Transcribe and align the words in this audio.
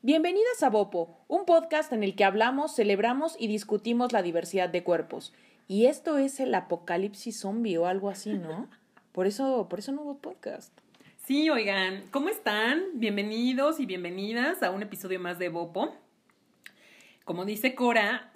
Bienvenidas 0.00 0.62
a 0.62 0.70
Bopo, 0.70 1.18
un 1.26 1.44
podcast 1.44 1.92
en 1.92 2.04
el 2.04 2.14
que 2.14 2.24
hablamos, 2.24 2.76
celebramos 2.76 3.34
y 3.36 3.48
discutimos 3.48 4.12
la 4.12 4.22
diversidad 4.22 4.68
de 4.68 4.84
cuerpos. 4.84 5.34
Y 5.66 5.86
esto 5.86 6.18
es 6.18 6.38
el 6.38 6.54
apocalipsis 6.54 7.40
zombie 7.40 7.78
o 7.78 7.86
algo 7.86 8.08
así, 8.08 8.34
¿no? 8.34 8.68
Por 9.12 9.26
eso, 9.26 9.66
por 9.68 9.80
eso 9.80 9.90
no 9.90 10.02
hubo 10.02 10.18
podcast. 10.18 10.72
Sí, 11.26 11.50
oigan, 11.50 12.04
¿cómo 12.12 12.28
están? 12.28 12.84
Bienvenidos 12.94 13.80
y 13.80 13.86
bienvenidas 13.86 14.62
a 14.62 14.70
un 14.70 14.80
episodio 14.82 15.18
más 15.18 15.40
de 15.40 15.48
Bopo. 15.48 15.92
Como 17.24 17.44
dice 17.44 17.74
Cora, 17.74 18.32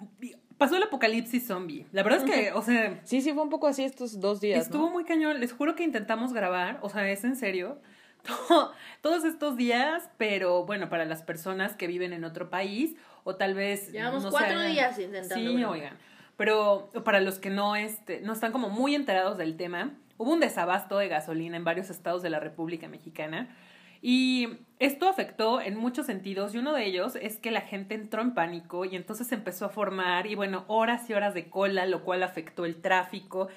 pasó 0.57 0.75
el 0.75 0.83
apocalipsis 0.83 1.47
zombie. 1.47 1.85
La 1.93 2.03
verdad 2.03 2.27
es 2.27 2.29
que, 2.29 2.51
o 2.51 2.61
sea, 2.61 2.99
Sí, 3.05 3.21
sí, 3.21 3.31
fue 3.31 3.43
un 3.43 3.49
poco 3.49 3.67
así 3.67 3.85
estos 3.85 4.19
dos 4.19 4.41
días. 4.41 4.65
estuvo 4.65 4.87
¿no? 4.87 4.91
muy 4.91 5.05
cañón. 5.05 5.39
Les 5.39 5.53
juro 5.53 5.73
que 5.75 5.85
intentamos 5.85 6.33
grabar, 6.33 6.79
o 6.81 6.89
sea, 6.89 7.09
es 7.09 7.23
en 7.23 7.37
serio. 7.37 7.77
To- 8.23 8.71
Todos 9.01 9.23
estos 9.25 9.57
días, 9.57 10.09
pero 10.17 10.65
bueno, 10.65 10.89
para 10.89 11.05
las 11.05 11.21
personas 11.23 11.75
que 11.75 11.87
viven 11.87 12.13
en 12.13 12.23
otro 12.23 12.49
país 12.49 12.95
o 13.23 13.35
tal 13.35 13.53
vez 13.53 13.91
Llevamos 13.91 14.23
no 14.23 14.31
cuatro 14.31 14.59
hagan- 14.59 14.71
días 14.71 14.97
intentando 14.99 15.35
Sí, 15.35 15.63
oigan. 15.63 15.97
Pero 16.37 16.89
para 17.03 17.19
los 17.21 17.37
que 17.39 17.49
no, 17.49 17.75
este, 17.75 18.21
no 18.21 18.33
están 18.33 18.51
como 18.51 18.69
muy 18.69 18.95
enterados 18.95 19.37
del 19.37 19.55
tema, 19.55 19.91
hubo 20.17 20.31
un 20.33 20.39
desabasto 20.39 20.97
de 20.97 21.07
gasolina 21.07 21.57
en 21.57 21.63
varios 21.63 21.89
estados 21.89 22.21
de 22.23 22.29
la 22.29 22.39
República 22.39 22.87
Mexicana. 22.87 23.55
Y 24.01 24.57
esto 24.79 25.07
afectó 25.07 25.61
en 25.61 25.77
muchos 25.77 26.05
sentidos 26.07 26.53
y 26.53 26.57
uno 26.57 26.73
de 26.73 26.85
ellos 26.85 27.15
es 27.15 27.37
que 27.37 27.51
la 27.51 27.61
gente 27.61 27.95
entró 27.95 28.21
en 28.21 28.33
pánico 28.33 28.83
y 28.83 28.95
entonces 28.97 29.31
empezó 29.31 29.65
a 29.65 29.69
formar 29.69 30.27
y 30.27 30.35
bueno, 30.35 30.65
horas 30.67 31.09
y 31.09 31.13
horas 31.13 31.33
de 31.33 31.49
cola, 31.49 31.85
lo 31.85 32.03
cual 32.03 32.21
afectó 32.23 32.65
el 32.65 32.81
tráfico. 32.81 33.47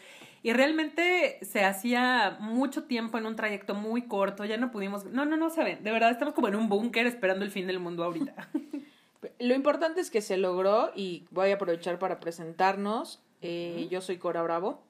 Y 0.46 0.52
realmente 0.52 1.40
se 1.42 1.64
hacía 1.64 2.36
mucho 2.38 2.84
tiempo 2.84 3.18
en 3.18 3.26
un 3.26 3.34
trayecto 3.34 3.74
muy 3.74 4.02
corto, 4.02 4.44
ya 4.44 4.56
no 4.56 4.70
pudimos, 4.70 5.04
no, 5.06 5.24
no, 5.24 5.36
no 5.36 5.50
saben, 5.50 5.82
de 5.82 5.90
verdad 5.90 6.12
estamos 6.12 6.34
como 6.34 6.46
en 6.46 6.54
un 6.54 6.68
búnker 6.68 7.04
esperando 7.04 7.44
el 7.44 7.50
fin 7.50 7.66
del 7.66 7.80
mundo 7.80 8.04
ahorita. 8.04 8.48
Lo 9.40 9.56
importante 9.56 10.00
es 10.00 10.08
que 10.08 10.20
se 10.20 10.36
logró 10.36 10.92
y 10.94 11.24
voy 11.32 11.50
a 11.50 11.56
aprovechar 11.56 11.98
para 11.98 12.20
presentarnos. 12.20 13.20
Eh, 13.42 13.88
Yo 13.90 14.00
soy 14.00 14.18
Cora 14.18 14.40
Bravo. 14.42 14.84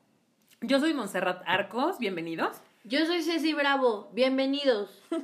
Yo 0.60 0.78
soy 0.78 0.92
Montserrat 0.92 1.42
Arcos, 1.46 1.98
bienvenidos. 1.98 2.58
Yo 2.84 3.06
soy 3.06 3.22
Ceci 3.22 3.54
Bravo, 3.54 4.10
bienvenidos. 4.12 5.02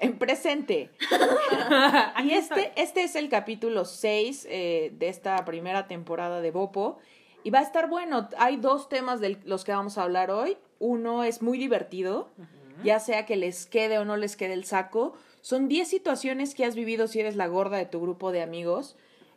En 0.00 0.18
presente. 0.18 0.88
Y 2.24 2.30
este, 2.30 2.72
este 2.76 3.02
es 3.02 3.16
el 3.16 3.28
capítulo 3.28 3.84
6 3.84 4.46
eh, 4.48 4.92
de 4.94 5.08
esta 5.08 5.44
primera 5.44 5.88
temporada 5.88 6.40
de 6.40 6.52
Bopo. 6.52 7.00
Y 7.42 7.50
va 7.50 7.60
a 7.60 7.62
estar 7.62 7.88
bueno. 7.88 8.28
Hay 8.38 8.56
dos 8.56 8.88
temas 8.88 9.20
de 9.20 9.38
los 9.44 9.64
que 9.64 9.72
vamos 9.72 9.98
a 9.98 10.02
hablar 10.02 10.30
hoy. 10.30 10.56
Uno 10.78 11.24
es 11.24 11.42
muy 11.42 11.58
divertido, 11.58 12.28
ya 12.82 13.00
sea 13.00 13.26
que 13.26 13.36
les 13.36 13.66
quede 13.66 13.98
o 13.98 14.04
no 14.04 14.16
les 14.16 14.36
quede 14.36 14.54
el 14.54 14.64
saco. 14.64 15.14
Son 15.42 15.68
10 15.68 15.88
situaciones 15.88 16.54
que 16.54 16.64
has 16.64 16.74
vivido 16.74 17.06
si 17.06 17.20
eres 17.20 17.36
la 17.36 17.46
gorda 17.46 17.76
de 17.78 17.86
tu 17.86 18.00
grupo 18.00 18.32
de 18.32 18.42
amigos. 18.42 18.96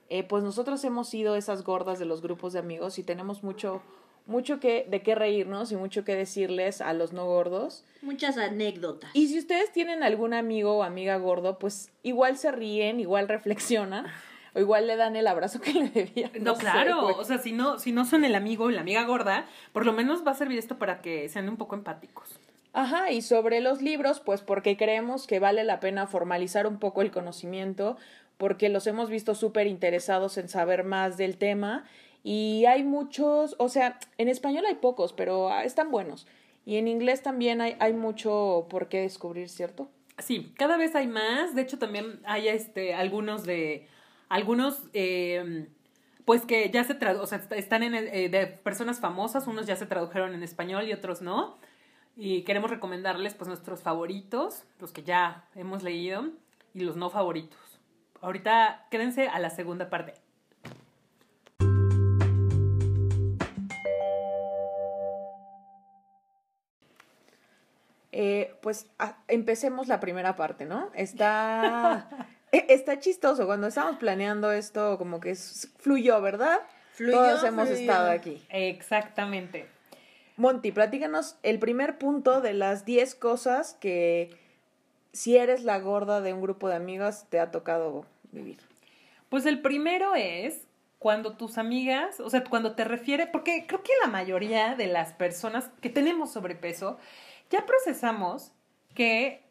Eh, 0.09 0.23
pues 0.23 0.43
nosotros 0.43 0.83
hemos 0.83 1.09
sido 1.09 1.35
esas 1.35 1.63
gordas 1.63 1.97
de 1.97 2.05
los 2.05 2.21
grupos 2.21 2.53
de 2.53 2.59
amigos 2.59 2.99
y 2.99 3.03
tenemos 3.03 3.43
mucho, 3.43 3.81
mucho 4.25 4.59
que, 4.59 4.85
de 4.89 5.01
qué 5.01 5.15
reírnos 5.15 5.71
y 5.71 5.75
mucho 5.75 6.03
que 6.03 6.15
decirles 6.15 6.81
a 6.81 6.93
los 6.93 7.13
no 7.13 7.25
gordos. 7.25 7.85
Muchas 8.01 8.37
anécdotas. 8.37 9.09
Y 9.13 9.27
si 9.27 9.39
ustedes 9.39 9.71
tienen 9.71 10.03
algún 10.03 10.33
amigo 10.33 10.77
o 10.77 10.83
amiga 10.83 11.17
gordo, 11.17 11.57
pues 11.57 11.89
igual 12.03 12.37
se 12.37 12.51
ríen, 12.51 12.99
igual 12.99 13.27
reflexionan, 13.29 14.05
o 14.53 14.59
igual 14.59 14.87
le 14.87 14.95
dan 14.95 15.15
el 15.15 15.27
abrazo 15.27 15.59
que 15.61 15.73
le 15.73 15.89
debían. 15.89 16.31
No, 16.39 16.55
claro, 16.55 17.07
o 17.07 17.23
sea, 17.23 17.37
si 17.37 17.51
no, 17.51 17.79
si 17.79 17.91
no 17.91 18.05
son 18.05 18.25
el 18.25 18.35
amigo 18.35 18.69
la 18.69 18.81
amiga 18.81 19.03
gorda, 19.03 19.45
por 19.71 19.85
lo 19.85 19.93
menos 19.93 20.25
va 20.25 20.31
a 20.31 20.35
servir 20.35 20.59
esto 20.59 20.77
para 20.77 21.01
que 21.01 21.29
sean 21.29 21.49
un 21.49 21.57
poco 21.57 21.75
empáticos. 21.75 22.39
Ajá, 22.73 23.11
y 23.11 23.21
sobre 23.21 23.61
los 23.61 23.81
libros, 23.81 24.19
pues 24.19 24.41
porque 24.41 24.77
creemos 24.77 25.27
que 25.27 25.39
vale 25.39 25.63
la 25.63 25.79
pena 25.79 26.07
formalizar 26.07 26.65
un 26.65 26.79
poco 26.79 27.01
el 27.01 27.11
conocimiento, 27.11 27.97
porque 28.37 28.69
los 28.69 28.87
hemos 28.87 29.09
visto 29.09 29.36
súper 29.36 29.67
interesados 29.67 30.37
en 30.37 30.49
saber 30.49 30.83
más 30.83 31.17
del 31.17 31.37
tema, 31.37 31.86
y 32.23 32.65
hay 32.65 32.83
muchos, 32.83 33.55
o 33.59 33.69
sea, 33.69 33.99
en 34.17 34.30
español 34.30 34.65
hay 34.65 34.75
pocos, 34.75 35.13
pero 35.13 35.49
ah, 35.49 35.65
están 35.65 35.92
buenos. 35.92 36.25
Y 36.65 36.77
en 36.77 36.87
inglés 36.87 37.21
también 37.21 37.59
hay, 37.59 37.75
hay 37.80 37.93
mucho 37.93 38.67
por 38.69 38.87
qué 38.87 39.02
descubrir, 39.02 39.49
¿cierto? 39.49 39.89
Sí, 40.17 40.53
cada 40.55 40.77
vez 40.77 40.95
hay 40.95 41.08
más. 41.08 41.53
De 41.53 41.61
hecho, 41.61 41.77
también 41.77 42.21
hay 42.23 42.47
este 42.47 42.93
algunos 42.93 43.43
de 43.43 43.87
algunos 44.33 44.82
eh, 44.94 45.67
pues 46.26 46.42
que 46.42 46.71
ya 46.71 46.83
se 46.83 46.94
o 46.94 47.27
sea, 47.27 47.39
están 47.52 47.83
en 47.83 47.94
eh, 47.94 48.30
de 48.30 48.48
personas 48.48 48.99
famosas, 48.99 49.45
unos 49.45 49.67
ya 49.67 49.76
se 49.76 49.86
tradujeron 49.86 50.33
en 50.33 50.42
español 50.42 50.88
y 50.88 50.94
otros 50.94 51.21
no. 51.21 51.60
Y 52.16 52.42
queremos 52.42 52.72
recomendarles 52.72 53.36
pues 53.36 53.48
nuestros 53.48 53.83
favoritos, 53.83 54.64
los 54.80 54.92
que 54.92 55.04
ya 55.04 55.45
hemos 55.54 55.83
leído 55.83 56.30
y 56.73 56.80
los 56.80 56.95
no 56.95 57.11
favoritos. 57.11 57.60
Ahorita 58.22 58.88
quédense 58.89 59.27
a 59.27 59.38
la 59.38 59.52
segunda 59.52 59.92
parte. 59.92 60.16
Eh, 68.16 68.55
pues 68.61 68.88
empecemos 69.27 69.88
la 69.88 69.99
primera 69.99 70.36
parte, 70.36 70.66
¿no? 70.66 70.89
Está, 70.93 72.08
está 72.53 72.99
chistoso. 72.99 73.45
Cuando 73.45 73.67
estábamos 73.67 73.97
planeando 73.99 74.52
esto, 74.52 74.97
como 74.97 75.19
que 75.19 75.36
fluyó, 75.36 76.21
¿verdad? 76.21 76.59
Fluyó, 76.91 77.17
Todos 77.17 77.43
hemos 77.43 77.67
fluyó. 77.67 77.81
estado 77.81 78.11
aquí. 78.11 78.43
Exactamente. 78.49 79.67
Monty, 80.37 80.71
platícanos 80.71 81.37
el 81.43 81.59
primer 81.59 81.97
punto 81.97 82.42
de 82.42 82.53
las 82.53 82.86
10 82.86 83.15
cosas 83.15 83.75
que 83.80 84.36
si 85.11 85.37
eres 85.37 85.63
la 85.63 85.80
gorda 85.80 86.21
de 86.21 86.33
un 86.33 86.42
grupo 86.42 86.69
de 86.69 86.75
amigas 86.75 87.27
te 87.30 87.39
ha 87.39 87.52
tocado 87.52 88.05
vivir. 88.31 88.58
Pues 89.30 89.45
el 89.45 89.61
primero 89.61 90.15
es 90.15 90.61
cuando 90.97 91.36
tus 91.36 91.58
amigas, 91.58 92.19
o 92.19 92.30
sea, 92.30 92.43
cuando 92.43 92.75
te 92.75 92.83
refiere, 92.83 93.27
porque 93.27 93.65
creo 93.67 93.83
que 93.83 93.92
la 94.02 94.08
mayoría 94.08 94.75
de 94.75 94.87
las 94.87 95.13
personas 95.13 95.69
que 95.81 95.89
tenemos 95.89 96.31
sobrepeso 96.31 96.97
ya 97.49 97.65
procesamos 97.65 98.52
que 98.95 99.43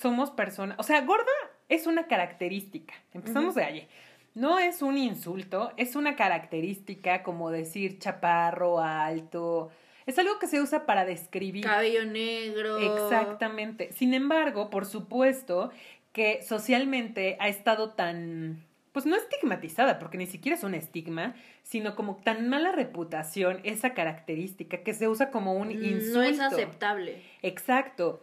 somos 0.00 0.30
personas, 0.30 0.78
o 0.78 0.82
sea, 0.82 1.00
gorda 1.02 1.32
es 1.68 1.86
una 1.86 2.06
característica, 2.06 2.94
empezamos 3.12 3.54
de 3.54 3.64
allí. 3.64 3.88
No 4.34 4.58
es 4.58 4.82
un 4.82 4.98
insulto, 4.98 5.72
es 5.76 5.96
una 5.96 6.14
característica 6.14 7.22
como 7.22 7.50
decir 7.50 7.98
chaparro, 7.98 8.80
alto, 8.80 9.70
es 10.06 10.18
algo 10.20 10.38
que 10.38 10.46
se 10.46 10.60
usa 10.60 10.86
para 10.86 11.04
describir. 11.04 11.64
Cabello 11.64 12.04
negro. 12.06 12.78
Exactamente. 12.78 13.92
Sin 13.92 14.14
embargo, 14.14 14.70
por 14.70 14.86
supuesto 14.86 15.70
que 16.12 16.42
socialmente 16.42 17.36
ha 17.40 17.48
estado 17.48 17.90
tan, 17.90 18.64
pues 18.92 19.04
no 19.04 19.16
estigmatizada, 19.16 19.98
porque 19.98 20.16
ni 20.16 20.26
siquiera 20.26 20.56
es 20.56 20.62
un 20.62 20.74
estigma, 20.74 21.34
sino 21.64 21.96
como 21.96 22.16
tan 22.16 22.48
mala 22.48 22.70
reputación 22.70 23.60
esa 23.64 23.94
característica 23.94 24.78
que 24.78 24.94
se 24.94 25.08
usa 25.08 25.32
como 25.32 25.54
un 25.54 25.72
insulto. 25.72 26.18
No 26.18 26.22
es 26.22 26.40
aceptable. 26.40 27.22
Exacto. 27.42 28.22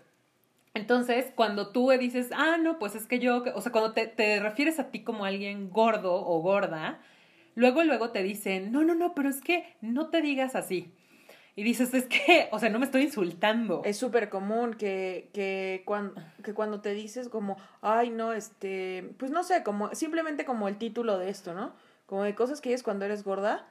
Entonces, 0.74 1.32
cuando 1.36 1.72
tú 1.72 1.92
dices, 1.92 2.30
ah, 2.34 2.58
no, 2.58 2.80
pues 2.80 2.96
es 2.96 3.06
que 3.06 3.20
yo, 3.20 3.44
o 3.54 3.62
sea, 3.62 3.72
cuando 3.72 3.94
te, 3.94 4.08
te 4.08 4.40
refieres 4.40 4.80
a 4.80 4.90
ti 4.90 5.04
como 5.04 5.26
alguien 5.26 5.70
gordo 5.70 6.14
o 6.14 6.42
gorda, 6.42 7.00
luego, 7.56 7.84
luego 7.84 8.10
te 8.10 8.24
dicen, 8.24 8.72
no, 8.72 8.84
no, 8.84 8.96
no, 8.96 9.14
pero 9.14 9.30
es 9.30 9.42
que 9.42 9.76
no 9.82 10.10
te 10.10 10.22
digas 10.22 10.56
así. 10.56 10.92
Y 11.56 11.64
dices, 11.64 11.94
es 11.94 12.06
que, 12.08 12.50
o 12.52 12.60
sea, 12.60 12.70
no 12.70 12.80
me 12.80 12.86
estoy 12.86 13.04
insultando. 13.04 13.84
Es 13.86 13.98
súper 13.98 14.30
común 14.30 14.74
que, 14.74 15.30
que, 15.34 15.84
cuando, 15.86 16.16
que 16.44 16.54
cuando 16.56 16.82
te 16.82 16.94
dices 16.94 17.30
como, 17.30 17.58
ay, 17.82 18.10
no, 18.10 18.34
este, 18.34 19.14
pues 19.18 19.32
no 19.32 19.44
sé, 19.44 19.64
como 19.64 19.94
simplemente 19.94 20.46
como 20.46 20.68
el 20.68 20.78
título 20.78 21.20
de 21.20 21.30
esto, 21.30 21.54
¿no? 21.54 21.76
Como 22.08 22.24
de 22.24 22.34
cosas 22.34 22.62
que 22.62 22.70
dices 22.70 22.84
cuando 22.84 23.06
eres 23.06 23.24
gorda. 23.24 23.68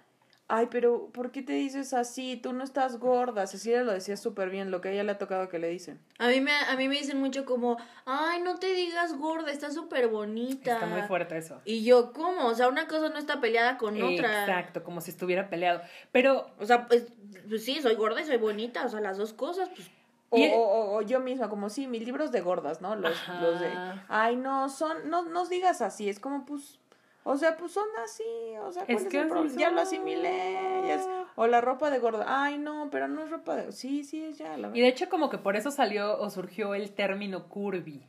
Ay, 0.54 0.68
pero 0.70 1.06
¿por 1.12 1.30
qué 1.30 1.40
te 1.40 1.54
dices 1.54 1.94
así? 1.94 2.36
Tú 2.36 2.52
no 2.52 2.62
estás 2.62 2.98
gorda. 2.98 3.46
Cecilia 3.46 3.84
lo 3.84 3.92
decía 3.92 4.18
súper 4.18 4.50
bien, 4.50 4.70
lo 4.70 4.82
que 4.82 4.90
a 4.90 4.92
ella 4.92 5.02
le 5.02 5.12
ha 5.12 5.16
tocado 5.16 5.48
que 5.48 5.58
le 5.58 5.68
dicen. 5.70 5.98
A 6.18 6.28
mí, 6.28 6.42
me, 6.42 6.52
a 6.52 6.76
mí 6.76 6.88
me 6.88 6.96
dicen 6.98 7.18
mucho 7.18 7.46
como, 7.46 7.78
ay, 8.04 8.42
no 8.42 8.56
te 8.58 8.66
digas 8.74 9.16
gorda, 9.16 9.50
está 9.50 9.70
súper 9.70 10.08
bonita. 10.08 10.74
Está 10.74 10.84
muy 10.84 11.00
fuerte 11.02 11.38
eso. 11.38 11.62
Y 11.64 11.84
yo, 11.84 12.12
¿cómo? 12.12 12.48
O 12.48 12.54
sea, 12.54 12.68
una 12.68 12.86
cosa 12.86 13.08
no 13.08 13.16
está 13.18 13.40
peleada 13.40 13.78
con 13.78 13.94
otra. 14.02 14.40
Exacto, 14.42 14.84
como 14.84 15.00
si 15.00 15.10
estuviera 15.10 15.48
peleado. 15.48 15.80
Pero, 16.12 16.50
O 16.58 16.66
sea, 16.66 16.86
pues, 16.86 17.06
pues 17.48 17.64
sí, 17.64 17.80
soy 17.80 17.94
gorda 17.94 18.20
y 18.20 18.26
soy 18.26 18.36
bonita. 18.36 18.84
O 18.84 18.90
sea, 18.90 19.00
las 19.00 19.16
dos 19.16 19.32
cosas, 19.32 19.70
pues. 19.74 19.90
O, 20.28 20.36
o, 20.38 20.60
o- 20.60 20.96
o 20.98 21.02
yo 21.02 21.18
misma, 21.20 21.48
como 21.48 21.70
sí, 21.70 21.86
mis 21.86 22.04
libros 22.04 22.30
de 22.30 22.42
gordas, 22.42 22.82
¿no? 22.82 22.94
Los, 22.94 23.12
Ajá. 23.22 23.40
los 23.40 23.58
de, 23.60 23.70
ay, 24.08 24.36
no, 24.36 24.68
son, 24.68 25.08
no 25.08 25.22
nos 25.22 25.48
digas 25.48 25.80
así, 25.80 26.08
es 26.10 26.18
como, 26.20 26.44
pues, 26.44 26.78
o 27.24 27.36
sea, 27.36 27.56
pues 27.56 27.72
son 27.72 27.86
así, 28.04 28.22
o 28.64 28.72
sea, 28.72 28.84
¿cuál 28.84 28.96
Es 28.98 29.02
es, 29.04 29.08
que 29.08 29.16
el 29.18 29.22
así 29.24 29.32
problema? 29.32 29.60
Ya 29.60 29.70
lo 29.70 29.80
asimilé, 29.80 30.82
ya 30.86 30.94
es- 30.94 31.08
o 31.36 31.46
la 31.46 31.60
ropa 31.60 31.90
de 31.90 31.98
gorda, 31.98 32.24
ay, 32.28 32.58
no, 32.58 32.88
pero 32.90 33.08
no 33.08 33.22
es 33.24 33.30
ropa 33.30 33.56
de, 33.56 33.72
sí, 33.72 34.04
sí, 34.04 34.24
es 34.24 34.38
ya, 34.38 34.56
la 34.56 34.70
y 34.74 34.80
de 34.80 34.88
hecho 34.88 35.08
como 35.08 35.30
que 35.30 35.38
por 35.38 35.56
eso 35.56 35.70
salió 35.70 36.18
o 36.18 36.30
surgió 36.30 36.74
el 36.74 36.92
término 36.92 37.48
curvy, 37.48 38.02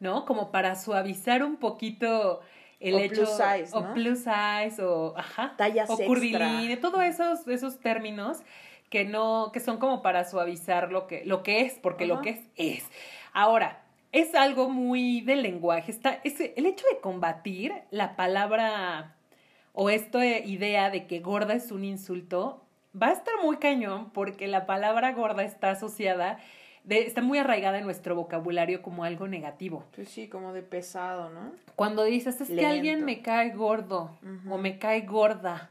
¿no? 0.00 0.24
Como 0.24 0.50
para 0.50 0.74
suavizar 0.76 1.42
un 1.42 1.56
poquito 1.56 2.40
el 2.80 2.94
O 2.94 2.98
hecho 2.98 3.14
plus 3.14 3.28
size, 3.30 3.76
o 3.76 3.82
¿no? 3.82 3.94
plus 3.94 4.18
size 4.18 4.82
o 4.82 5.14
ajá, 5.16 5.54
Tallas 5.56 5.88
o 5.88 5.94
extra. 5.94 6.06
curvilínea, 6.06 6.80
todos 6.80 7.02
esos 7.04 7.46
esos 7.48 7.78
términos 7.78 8.42
que 8.90 9.04
no 9.04 9.50
que 9.52 9.60
son 9.60 9.78
como 9.78 10.02
para 10.02 10.24
suavizar 10.24 10.92
lo 10.92 11.06
que 11.06 11.24
lo 11.24 11.42
que 11.42 11.62
es, 11.62 11.78
porque 11.78 12.06
lo 12.06 12.20
que 12.20 12.30
es 12.30 12.40
es. 12.56 12.84
Ahora, 13.32 13.85
es 14.16 14.34
algo 14.34 14.70
muy 14.70 15.20
del 15.20 15.42
lenguaje. 15.42 15.90
Está, 15.90 16.20
es 16.24 16.40
el 16.40 16.64
hecho 16.66 16.86
de 16.92 17.00
combatir 17.00 17.72
la 17.90 18.16
palabra 18.16 19.14
o 19.72 19.90
esta 19.90 20.24
idea 20.24 20.90
de 20.90 21.06
que 21.06 21.20
gorda 21.20 21.52
es 21.54 21.70
un 21.70 21.84
insulto 21.84 22.62
va 23.00 23.08
a 23.08 23.12
estar 23.12 23.34
muy 23.42 23.58
cañón 23.58 24.10
porque 24.10 24.48
la 24.48 24.64
palabra 24.64 25.12
gorda 25.12 25.42
está 25.42 25.70
asociada, 25.70 26.38
de, 26.84 27.02
está 27.02 27.20
muy 27.20 27.36
arraigada 27.38 27.78
en 27.78 27.84
nuestro 27.84 28.14
vocabulario 28.14 28.80
como 28.80 29.04
algo 29.04 29.28
negativo. 29.28 29.84
Pues 29.94 30.08
sí, 30.08 30.28
como 30.28 30.54
de 30.54 30.62
pesado, 30.62 31.28
¿no? 31.28 31.52
Cuando 31.74 32.04
dices, 32.04 32.40
es 32.40 32.48
que 32.48 32.64
alguien 32.64 33.04
me 33.04 33.20
cae 33.20 33.50
gordo 33.50 34.16
o 34.48 34.56
me 34.56 34.78
cae 34.78 35.02
gorda. 35.02 35.70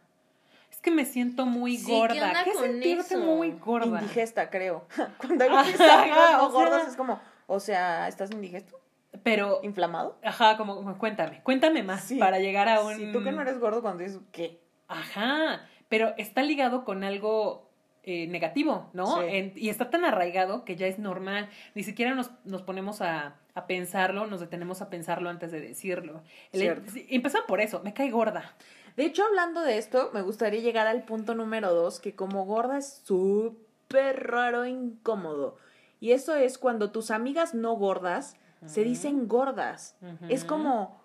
Es 0.70 0.78
que 0.82 0.92
me 0.92 1.06
siento 1.06 1.48
muy 1.48 1.78
Sí, 1.78 1.88
¿qué 1.88 1.98
gorda. 1.98 2.44
¿Qué, 2.44 2.52
con 2.52 2.64
sentirte 2.64 3.16
eso? 3.16 3.20
muy 3.24 3.54
gorda? 3.54 4.02
Indigesta, 4.02 4.52
creo. 4.52 4.86
Cuando 5.18 5.46
alguien 5.46 5.66
dice 5.72 5.90
amigos 5.90 6.18
o 6.20 6.40
sea- 6.40 6.48
gordos 6.50 6.88
es 6.90 6.96
como, 6.96 7.20
o 7.48 7.60
sea, 7.60 8.08
¿estás 8.08 8.32
indigesto? 8.32 8.80
Pero, 9.24 9.60
¿Inflamado? 9.64 10.18
ajá, 10.24 10.58
como, 10.58 10.76
como, 10.76 10.98
cuéntame, 10.98 11.42
cuéntame 11.44 11.84
más 11.84 12.04
Sí. 12.04 12.18
para 12.18 12.40
llegar 12.40 12.68
a 12.68 12.82
un... 12.82 12.96
Si 12.96 13.12
tú 13.12 13.24
que 13.24 13.32
no 13.32 13.42
eres 13.42 13.60
gordo 13.60 13.82
cuando 13.82 14.04
dices, 14.04 14.20
¿qué? 14.32 14.60
Ajá, 14.88 15.66
pero 15.90 16.14
está 16.18 16.44
ligado 16.44 16.84
con 16.84 17.04
algo 17.04 17.70
eh, 18.04 18.28
negativo, 18.28 18.90
¿no? 18.94 19.06
Sí. 19.22 19.28
En- 19.30 19.54
y 19.56 19.70
está 19.70 19.90
tan 19.90 20.06
arraigado 20.06 20.64
que 20.66 20.76
ya 20.76 20.86
es 20.88 21.00
normal. 21.00 21.50
Ni 21.74 21.84
siquiera 21.84 22.14
nos, 22.14 22.30
nos 22.44 22.62
ponemos 22.62 23.02
a, 23.02 23.36
a 23.56 23.66
pensarlo, 23.68 24.28
nos 24.28 24.42
detenemos 24.42 24.82
a 24.82 24.90
pensarlo 24.90 25.30
antes 25.30 25.52
de 25.52 25.62
decirlo. 25.62 26.22
El- 26.52 26.84
empezó 27.10 27.40
por 27.48 27.62
eso, 27.62 27.82
me 27.84 27.94
cae 27.94 28.12
gorda. 28.12 28.54
De 28.98 29.06
hecho, 29.06 29.24
hablando 29.26 29.62
de 29.62 29.78
esto, 29.78 30.12
me 30.14 30.22
gustaría 30.22 30.60
llegar 30.62 30.88
al 30.88 31.04
punto 31.04 31.34
número 31.36 31.74
dos, 31.74 32.00
que 32.00 32.14
como 32.16 32.46
gorda 32.46 32.78
es 32.78 33.02
súper 33.04 34.28
raro 34.28 34.66
e 34.66 34.70
incómodo. 34.70 35.58
Y 36.00 36.12
eso 36.12 36.36
es 36.36 36.58
cuando 36.58 36.92
tus 36.92 37.12
amigas 37.12 37.54
no 37.54 37.74
gordas 37.74 38.36
se 38.66 38.84
dicen 38.84 39.28
gordas. 39.28 39.96
Es 40.28 40.44
como, 40.44 41.02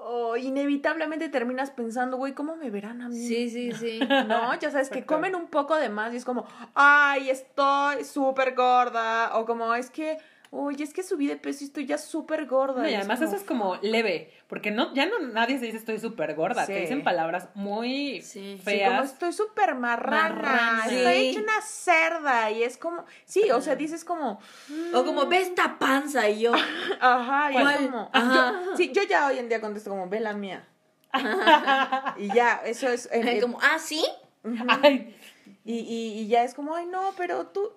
oh, 0.00 0.36
inevitablemente 0.36 1.28
terminas 1.28 1.70
pensando, 1.70 2.16
güey, 2.16 2.34
¿cómo 2.34 2.56
me 2.56 2.70
verán 2.70 3.00
a 3.02 3.08
mí? 3.08 3.26
Sí, 3.26 3.48
sí, 3.48 3.72
sí. 3.72 4.00
No, 4.26 4.54
ya 4.58 4.70
sabes 4.70 4.90
que 4.90 5.04
comen 5.04 5.34
un 5.34 5.46
poco 5.48 5.76
de 5.76 5.88
más 5.88 6.12
y 6.12 6.16
es 6.16 6.24
como, 6.24 6.46
ay, 6.74 7.30
estoy 7.30 8.04
súper 8.04 8.54
gorda. 8.54 9.38
O 9.38 9.44
como, 9.46 9.74
es 9.74 9.90
que, 9.90 10.18
uy, 10.52 10.82
es 10.82 10.92
que 10.92 11.02
subí 11.04 11.26
de 11.28 11.36
peso 11.36 11.62
y 11.62 11.66
estoy 11.68 11.86
ya 11.86 11.96
súper 11.96 12.46
gorda. 12.46 12.82
No, 12.82 12.88
y 12.88 12.92
es 12.92 12.98
además 12.98 13.20
eso 13.22 13.36
es 13.36 13.44
como 13.44 13.76
leve, 13.82 14.32
porque 14.48 14.70
no, 14.72 14.92
ya 14.94 15.06
no 15.06 15.18
nadie 15.20 15.58
se 15.60 15.66
dice 15.66 15.76
estoy 15.78 15.98
súper 16.00 16.34
gorda, 16.34 16.66
Sí. 16.66 16.72
te 16.72 16.80
dicen 16.80 17.04
palabras 17.04 17.48
muy 17.54 18.20
Sí. 18.20 18.22
Sí, 18.22 18.40
Sí, 18.56 18.56
como 18.56 18.64
feas. 18.64 19.12
estoy 19.12 19.32
súper 19.32 19.74
marrana, 19.76 20.28
Marrana. 20.34 20.82
estoy 20.86 21.14
hecha 21.28 21.40
una 21.40 21.60
cerda 21.62 22.50
y 22.50 22.62
es 22.64 22.76
como, 22.78 23.04
sí, 23.24 23.50
o 23.50 23.60
sea, 23.60 23.76
dices 23.76 24.04
como, 24.04 24.40
O 24.92 25.04
como, 25.04 25.26
ve 25.26 25.40
esta 25.42 25.78
panza 25.78 26.28
y 26.28 26.40
yo. 26.40 26.52
ajá, 27.00 27.52
y 27.52 27.56
es 27.56 27.76
como, 27.86 28.10
Ajá. 28.12 28.62
yo, 28.64 28.76
sí, 28.76 28.90
yo 28.92 29.02
ya 29.04 29.28
hoy 29.28 29.38
en 29.38 29.48
día 29.48 29.60
contesto 29.60 29.90
como, 29.90 30.08
ve 30.08 30.18
la 30.20 30.32
mía. 30.32 30.66
y 32.16 32.28
ya, 32.34 32.60
eso 32.64 32.88
es, 32.88 33.08
en- 33.12 33.40
como, 33.40 33.58
ah, 33.62 33.78
sí. 33.78 34.04
Ay, 34.82 35.14
y, 35.64 35.74
y, 35.80 36.20
y 36.20 36.28
ya 36.28 36.44
es 36.44 36.54
como, 36.54 36.74
ay, 36.74 36.86
no, 36.86 37.12
pero 37.16 37.46
tú, 37.48 37.70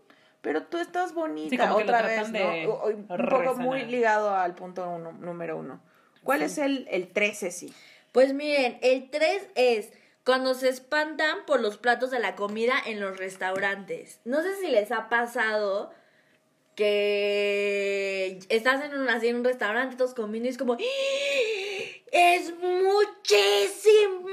pero 0.44 0.64
tú 0.64 0.78
estás 0.78 1.14
bonita, 1.16 1.50
Sí, 1.50 1.58
como 1.58 1.78
que 1.78 1.86
lo 1.86 1.94
otra 1.94 2.08
vez, 2.08 2.32
¿no? 2.32 2.38
de 2.38 2.68
O- 2.68 2.74
o 2.84 2.88
un 2.90 3.08
poco 3.08 3.56
muy 3.56 3.84
ligado 3.86 4.36
al 4.36 4.54
punto 4.54 4.88
uno, 4.88 5.12
número 5.14 5.58
uno. 5.58 5.82
¿Cuál 6.24 6.44
es 6.44 6.60
el, 6.60 6.88
el 6.92 7.08
13, 7.08 7.50
sí? 7.50 7.74
Pues 8.12 8.34
miren, 8.34 8.78
el 8.84 9.10
3 9.10 9.48
es 9.56 9.92
cuando 10.24 10.54
se 10.54 10.70
espantan 10.70 11.46
por 11.48 11.60
los 11.60 11.78
platos 11.78 12.12
de 12.12 12.20
la 12.20 12.36
comida 12.36 12.74
en 12.86 13.00
los 13.00 13.18
restaurantes. 13.18 14.20
No 14.26 14.42
sé 14.44 14.56
si 14.62 14.68
les 14.68 14.92
ha 14.92 15.10
pasado 15.10 15.92
que 16.76 18.40
estás 18.50 18.84
en 18.84 18.94
un, 19.00 19.10
así 19.10 19.28
en 19.28 19.38
un 19.38 19.44
restaurante, 19.44 19.96
todos 19.96 20.14
comiendo 20.14 20.48
y 20.48 20.52
es 20.52 20.58
como, 20.58 20.74
¡Ah! 20.74 20.78
Es 22.14 22.54
muchísimo. 22.60 24.24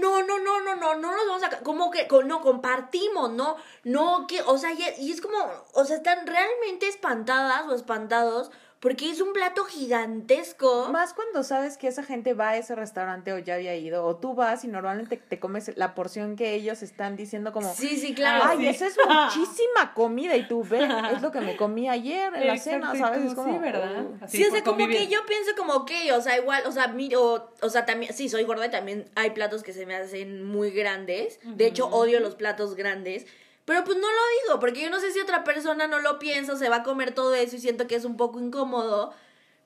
No, 0.00 0.22
no, 0.22 0.38
no, 0.38 0.60
no, 0.60 0.74
no, 0.74 0.94
no 0.94 1.10
nos 1.12 1.26
vamos 1.26 1.42
a, 1.44 1.60
como 1.60 1.90
que, 1.90 2.08
no, 2.24 2.40
compartimos, 2.40 3.30
no, 3.30 3.56
no, 3.84 4.26
que, 4.26 4.40
o 4.42 4.56
sea, 4.58 4.72
y, 4.72 4.82
y 4.98 5.12
es 5.12 5.20
como, 5.20 5.38
o 5.74 5.84
sea, 5.84 5.96
están 5.96 6.26
realmente 6.26 6.88
espantadas 6.88 7.68
o 7.68 7.74
espantados 7.74 8.50
porque 8.86 9.10
es 9.10 9.20
un 9.20 9.32
plato 9.32 9.64
gigantesco. 9.64 10.90
Más 10.92 11.12
cuando 11.12 11.42
sabes 11.42 11.76
que 11.76 11.88
esa 11.88 12.04
gente 12.04 12.34
va 12.34 12.50
a 12.50 12.56
ese 12.56 12.76
restaurante 12.76 13.32
o 13.32 13.38
ya 13.40 13.54
había 13.54 13.74
ido, 13.74 14.04
o 14.04 14.14
tú 14.14 14.34
vas 14.34 14.62
y 14.62 14.68
normalmente 14.68 15.16
te 15.16 15.40
comes 15.40 15.76
la 15.76 15.96
porción 15.96 16.36
que 16.36 16.54
ellos 16.54 16.84
están 16.84 17.16
diciendo 17.16 17.52
como, 17.52 17.74
Sí, 17.74 17.96
sí, 17.96 18.14
claro. 18.14 18.44
Ay, 18.46 18.58
sí. 18.58 18.66
eso 18.68 18.84
es 18.84 18.96
muchísima 18.96 19.92
comida 19.96 20.36
y 20.36 20.46
tú 20.46 20.62
ves, 20.62 20.88
es 21.12 21.20
lo 21.20 21.32
que 21.32 21.40
me 21.40 21.56
comí 21.56 21.88
ayer 21.88 22.32
en 22.36 22.46
la 22.46 22.56
cena, 22.58 22.94
¿sabes? 22.94 23.24
Es 23.24 23.34
como, 23.34 23.54
sí, 23.54 23.58
¿verdad? 23.58 24.06
oh. 24.06 24.24
Así 24.24 24.36
Sí, 24.36 24.44
o 24.44 24.52
sea, 24.52 24.62
como 24.62 24.76
convivir. 24.78 24.98
que 24.98 25.12
yo 25.12 25.26
pienso 25.26 25.50
como, 25.56 25.84
que, 25.84 26.12
o 26.12 26.20
sea, 26.22 26.36
igual, 26.38 26.62
o 26.64 26.70
sea, 26.70 26.86
mi, 26.86 27.12
o, 27.16 27.50
o 27.60 27.68
sea, 27.68 27.86
también, 27.86 28.14
sí, 28.14 28.28
soy 28.28 28.44
gorda 28.44 28.66
y 28.66 28.70
también 28.70 29.10
hay 29.16 29.30
platos 29.30 29.64
que 29.64 29.72
se 29.72 29.84
me 29.84 29.96
hacen 29.96 30.44
muy 30.44 30.70
grandes. 30.70 31.40
De 31.42 31.66
hecho, 31.66 31.88
odio 31.88 32.20
los 32.20 32.36
platos 32.36 32.76
grandes. 32.76 33.26
Pero 33.66 33.84
pues 33.84 33.98
no 33.98 34.06
lo 34.06 34.18
digo, 34.46 34.60
porque 34.60 34.80
yo 34.80 34.88
no 34.90 35.00
sé 35.00 35.12
si 35.12 35.20
otra 35.20 35.44
persona 35.44 35.86
no 35.86 35.98
lo 35.98 36.18
piensa, 36.18 36.54
o 36.54 36.56
se 36.56 36.68
va 36.70 36.76
a 36.76 36.82
comer 36.82 37.14
todo 37.14 37.34
eso 37.34 37.56
y 37.56 37.60
siento 37.60 37.86
que 37.86 37.96
es 37.96 38.04
un 38.06 38.16
poco 38.16 38.40
incómodo. 38.40 39.12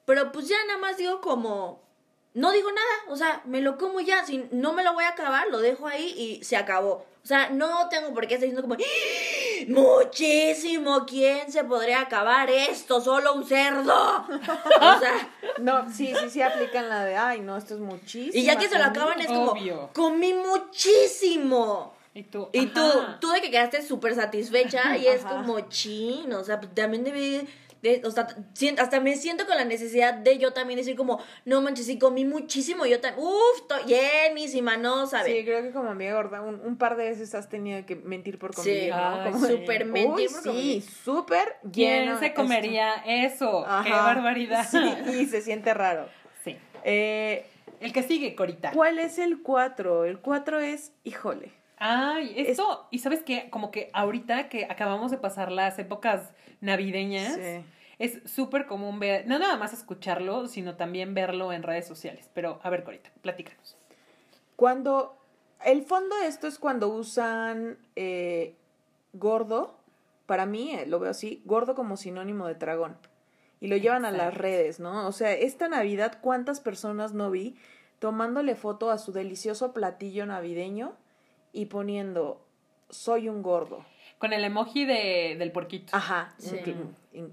Pero 0.07 0.33
pues 0.33 0.49
ya 0.49 0.57
nada 0.67 0.81
más 0.81 0.97
digo 0.97 1.21
como, 1.21 1.83
no 2.35 2.51
digo 2.51 2.71
nada, 2.73 2.95
o 3.09 3.17
sea, 3.17 3.43
me 3.45 3.61
lo 3.61 3.77
como 3.79 4.01
ya, 4.01 4.25
si 4.25 4.49
no 4.51 4.73
me 4.73 4.83
lo 4.83 4.95
voy 4.95 5.05
a 5.05 5.11
acabar, 5.11 5.47
lo 5.49 5.59
dejo 5.61 5.87
ahí 5.87 6.15
y 6.17 6.43
se 6.45 6.57
acabó. 6.57 7.07
O 7.23 7.27
sea, 7.27 7.51
no 7.51 7.89
tengo 7.91 8.15
por 8.15 8.27
qué 8.27 8.35
estar 8.35 8.49
diciendo 8.49 8.63
como, 8.63 8.75
"¡Ah! 8.83 9.65
muchísimo, 9.69 11.05
¿quién 11.07 11.53
se 11.53 11.63
podría 11.65 12.01
acabar 12.01 12.49
esto? 12.51 13.01
Solo 13.03 13.35
un 13.35 13.45
cerdo. 13.47 14.25
O 14.81 14.99
sea, 14.99 15.29
No, 15.59 15.93
sí, 15.93 16.15
sí, 16.19 16.31
sí 16.31 16.41
aplican 16.43 16.89
la 16.89 17.05
de, 17.05 17.17
ay, 17.17 17.41
no, 17.41 17.59
esto 17.59 17.75
es 17.75 17.81
muchísimo. 17.81 18.33
y 18.33 18.45
ya 18.47 18.57
que 18.57 18.69
se 18.69 18.79
lo 18.79 18.85
acaban 18.85 19.21
es 19.21 19.27
como, 19.27 19.51
Obvio. 19.53 19.91
comí 19.93 20.33
muchísimo. 20.33 21.93
Y 22.13 22.25
tú, 22.25 22.49
Y 22.53 22.67
tú, 22.67 22.83
tú 23.21 23.31
de 23.31 23.41
que 23.41 23.51
quedaste 23.51 23.83
súper 23.83 24.15
satisfecha 24.17 24.97
y 24.97 25.07
es 25.07 25.25
Ajá. 25.25 25.37
como 25.37 25.61
chin, 25.69 26.33
o 26.33 26.43
sea, 26.43 26.59
pues, 26.61 26.75
también 26.75 27.05
debí, 27.05 27.47
de, 27.83 28.03
o 28.05 28.11
sea, 28.11 28.27
hasta 28.79 28.99
me 29.01 29.15
siento 29.17 29.47
con 29.47 29.57
la 29.57 29.65
necesidad 29.65 30.15
de 30.15 30.37
yo 30.39 30.53
también 30.53 30.77
decir 30.79 30.97
como, 30.97 31.21
no 31.45 31.61
manches, 31.63 31.87
sí 31.87 32.01
comí 32.01 32.25
muchísimo, 32.25 32.85
yo 32.85 33.01
también, 33.01 33.25
uff, 33.25 33.61
estoy 33.61 33.85
llenísima, 33.95 34.77
no 34.77 35.07
Sí, 35.07 35.11
sabes. 35.13 35.45
creo 35.45 35.63
que 35.63 35.71
como 35.71 35.91
amiga 35.91 36.15
gorda, 36.15 36.41
un, 36.43 36.57
un 36.65 36.77
par 36.79 36.97
de 36.97 37.11
veces 37.11 37.33
has 37.37 37.49
tenido 37.49 37.87
que 37.87 37.95
mentir 37.95 38.41
por 38.41 38.55
Sí, 38.55 38.57
convivir, 38.63 38.91
¿no? 38.91 39.15
Ay, 39.23 39.33
Como 39.33 39.47
súper 39.47 39.85
mentir 39.85 40.11
"Uy, 40.13 40.29
por 40.29 40.43
sí, 40.43 40.49
convivir". 40.49 40.83
súper 40.83 41.57
¿Quién 41.73 42.05
lleno 42.07 42.19
se 42.19 42.27
esto". 42.27 42.43
comería 42.43 42.95
eso? 43.07 43.65
¡Qué 43.85 43.91
barbaridad! 43.91 44.67
Sí, 44.69 44.83
y 45.21 45.27
se 45.27 45.41
siente 45.43 45.73
raro. 45.75 46.09
Sí. 46.45 46.57
Eh, 46.83 47.47
El 47.81 47.93
que 47.93 48.03
sigue, 48.03 48.35
Corita. 48.35 48.73
¿Cuál 48.73 48.99
es 48.99 49.19
el 49.19 49.43
4? 49.43 50.05
El 50.05 50.19
4 50.19 50.59
es, 50.61 50.93
híjole. 51.05 51.53
Ay, 51.83 52.35
esto, 52.37 52.87
y 52.91 52.99
sabes 52.99 53.23
qué, 53.23 53.49
como 53.49 53.71
que 53.71 53.89
ahorita 53.95 54.51
que 54.51 54.67
acabamos 54.67 55.11
de 55.11 55.17
pasar 55.17 55.51
las 55.51 55.79
épocas 55.79 56.31
navideñas, 56.61 57.35
Sí. 57.35 57.65
es 57.99 58.21
súper 58.31 58.67
común 58.67 59.01
ver, 59.01 59.27
no 59.27 59.39
nada 59.39 59.57
más 59.57 59.73
escucharlo, 59.73 60.47
sino 60.47 60.77
también 60.77 61.15
verlo 61.15 61.55
en 61.55 61.63
redes 61.63 61.87
sociales. 61.87 62.29
Pero, 62.35 62.61
a 62.63 62.69
ver, 62.69 62.85
Corita, 62.85 63.11
platícanos. 63.23 63.79
Cuando, 64.57 65.17
el 65.65 65.83
fondo 65.83 66.15
de 66.19 66.27
esto 66.27 66.47
es 66.47 66.59
cuando 66.59 66.89
usan 66.89 67.79
eh, 67.97 68.57
gordo, 69.15 69.79
para 70.27 70.45
mí 70.45 70.75
eh, 70.75 70.85
lo 70.87 70.99
veo 70.99 71.11
así, 71.11 71.41
gordo 71.47 71.75
como 71.75 71.97
sinónimo 71.97 72.47
de 72.47 72.57
dragón. 72.57 72.99
Y 73.59 73.69
lo 73.69 73.79
llevan 73.79 74.05
a 74.05 74.11
las 74.11 74.35
redes, 74.35 74.81
¿no? 74.81 75.07
O 75.07 75.13
sea, 75.13 75.33
esta 75.33 75.67
Navidad, 75.69 76.19
¿cuántas 76.21 76.61
personas 76.61 77.15
no 77.15 77.31
vi 77.31 77.57
tomándole 78.01 78.55
foto 78.55 78.91
a 78.91 78.99
su 78.99 79.13
delicioso 79.13 79.73
platillo 79.73 80.27
navideño 80.27 80.95
y 81.53 81.67
poniendo, 81.67 82.45
soy 82.89 83.29
un 83.29 83.43
gordo? 83.43 83.85
Con 84.19 84.33
el 84.33 84.45
emoji 84.45 84.85
de, 84.85 85.37
del 85.39 85.53
porquito. 85.53 85.97
Ajá, 85.97 86.35
Sí. 86.39 86.61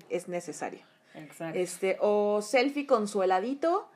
es 0.10 0.28
necesario. 0.28 0.80
Exacto. 1.14 1.58
Este, 1.60 1.98
o 2.00 2.42
selfie 2.42 2.86
con 2.86 3.08
su 3.08 3.24
heladito, 3.24 3.90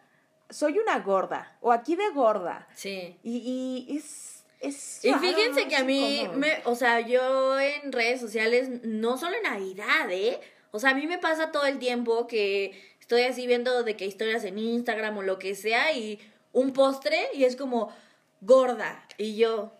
soy 0.49 0.79
una 0.79 0.99
gorda, 0.99 1.57
o 1.61 1.71
aquí 1.71 1.95
de 1.95 2.09
gorda. 2.09 2.67
Sí. 2.75 3.17
Y, 3.23 3.85
y 3.87 3.97
es, 3.97 4.43
es 4.59 5.05
Y 5.05 5.13
fíjense 5.13 5.63
¿no? 5.63 5.69
que 5.69 5.75
a 5.75 5.83
mí, 5.83 6.27
me, 6.35 6.61
o 6.65 6.75
sea, 6.75 6.99
yo 6.99 7.59
en 7.59 7.91
redes 7.91 8.19
sociales, 8.19 8.69
no 8.83 9.17
solo 9.17 9.35
en 9.37 9.43
Navidad, 9.43 10.09
¿eh? 10.11 10.39
O 10.71 10.79
sea, 10.79 10.91
a 10.91 10.93
mí 10.95 11.07
me 11.07 11.17
pasa 11.17 11.51
todo 11.51 11.65
el 11.65 11.79
tiempo 11.79 12.27
que 12.27 12.71
estoy 12.99 13.23
así 13.23 13.45
viendo 13.47 13.83
de 13.83 13.95
que 13.95 14.05
historias 14.05 14.43
en 14.43 14.57
Instagram 14.57 15.17
o 15.17 15.21
lo 15.21 15.37
que 15.39 15.53
sea 15.55 15.93
y 15.93 16.19
un 16.53 16.73
postre 16.73 17.29
y 17.33 17.43
es 17.45 17.55
como 17.55 17.93
gorda. 18.41 19.05
Y 19.17 19.35
yo, 19.35 19.71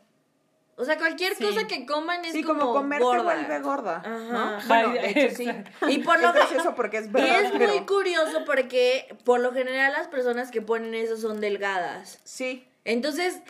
o 0.77 0.85
sea, 0.85 0.97
cualquier 0.97 1.35
Sí. 1.35 1.43
cosa 1.43 1.67
que 1.67 1.85
coman 1.85 2.25
es 2.25 2.31
Sí, 2.31 2.43
como, 2.43 2.61
como, 2.61 2.73
comer 2.73 3.01
gorda. 3.01 3.23
vuelve 3.23 3.59
gorda, 3.59 3.97
Ajá. 3.97 4.59
¿no? 4.61 4.67
Bueno, 4.67 4.93
de 4.93 5.09
hecho, 5.09 5.35
sí. 5.35 5.47
Y 5.89 5.99
por 5.99 6.19
lo 6.19 6.29
es 6.29 6.33
gracioso 6.33 6.73
porque 6.75 6.97
es 6.97 7.05
y 7.07 7.09
verdad, 7.09 7.41
es 7.43 7.51
pero- 7.51 7.67
muy 7.73 7.85
curioso 7.85 8.43
porque 8.45 9.15
por 9.23 9.39
lo 9.39 9.53
general 9.53 9.91
las 9.93 10.07
personas 10.07 10.49
que 10.51 10.61
ponen 10.61 10.95
eso 10.95 11.17
son 11.17 11.39
delgadas. 11.41 12.19
Sí, 12.23 12.67
Entonces, 12.83 13.41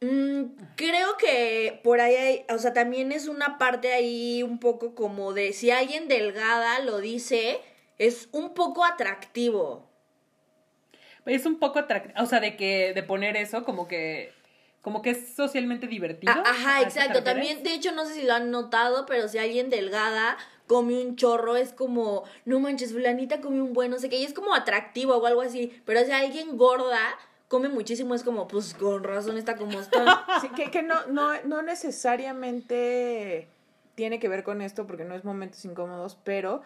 mm, 0.00 0.42
creo 0.74 1.16
que 1.16 1.80
por 1.84 2.00
ahí 2.00 2.16
hay, 2.16 2.46
o 2.52 2.58
sea, 2.58 2.72
también 2.72 3.12
es 3.12 3.28
una 3.28 3.56
parte 3.56 3.92
ahí 3.92 4.42
un 4.42 4.58
poco 4.58 4.96
como 4.96 5.32
de 5.32 5.52
si 5.52 5.70
alguien 5.70 6.08
delgada 6.08 6.80
lo 6.80 6.98
dice, 6.98 7.60
es 7.98 8.28
un 8.32 8.52
poco 8.54 8.84
atractivo. 8.84 9.88
Es 11.26 11.46
un 11.46 11.58
poco 11.58 11.78
atractivo, 11.78 12.20
o 12.22 12.26
sea, 12.26 12.40
de 12.40 12.56
que, 12.56 12.92
de 12.94 13.02
poner 13.02 13.36
eso 13.36 13.64
como 13.64 13.86
que, 13.88 14.32
como 14.84 15.00
que 15.00 15.10
es 15.10 15.34
socialmente 15.34 15.86
divertido. 15.86 16.30
Ajá, 16.30 16.76
¿A 16.76 16.78
qué 16.80 16.84
te 16.84 16.90
exacto. 16.90 17.24
También, 17.24 17.62
de 17.62 17.72
hecho, 17.72 17.92
no 17.92 18.04
sé 18.04 18.12
si 18.12 18.22
lo 18.22 18.34
han 18.34 18.50
notado, 18.50 19.06
pero 19.06 19.28
si 19.28 19.38
alguien 19.38 19.70
delgada 19.70 20.36
come 20.66 21.02
un 21.02 21.16
chorro, 21.16 21.56
es 21.56 21.72
como, 21.72 22.24
no 22.44 22.60
manches, 22.60 22.92
fulanita 22.92 23.40
come 23.40 23.62
un 23.62 23.72
buen, 23.72 23.90
no 23.90 23.98
sé 23.98 24.10
qué, 24.10 24.18
y 24.18 24.24
es 24.24 24.34
como 24.34 24.54
atractivo 24.54 25.16
o 25.16 25.24
algo 25.24 25.40
así. 25.40 25.72
Pero 25.86 26.04
si 26.04 26.12
alguien 26.12 26.58
gorda 26.58 27.00
come 27.48 27.70
muchísimo, 27.70 28.14
es 28.14 28.22
como, 28.22 28.46
pues 28.46 28.74
con 28.74 29.02
razón 29.02 29.38
está 29.38 29.56
como 29.56 29.80
está. 29.80 30.26
Sí, 30.42 30.50
que, 30.50 30.70
que 30.70 30.82
no, 30.82 31.06
no, 31.06 31.42
no 31.44 31.62
necesariamente 31.62 33.48
tiene 33.94 34.18
que 34.18 34.28
ver 34.28 34.44
con 34.44 34.60
esto 34.60 34.86
porque 34.86 35.04
no 35.04 35.14
es 35.14 35.24
momentos 35.24 35.64
incómodos, 35.64 36.18
pero 36.24 36.60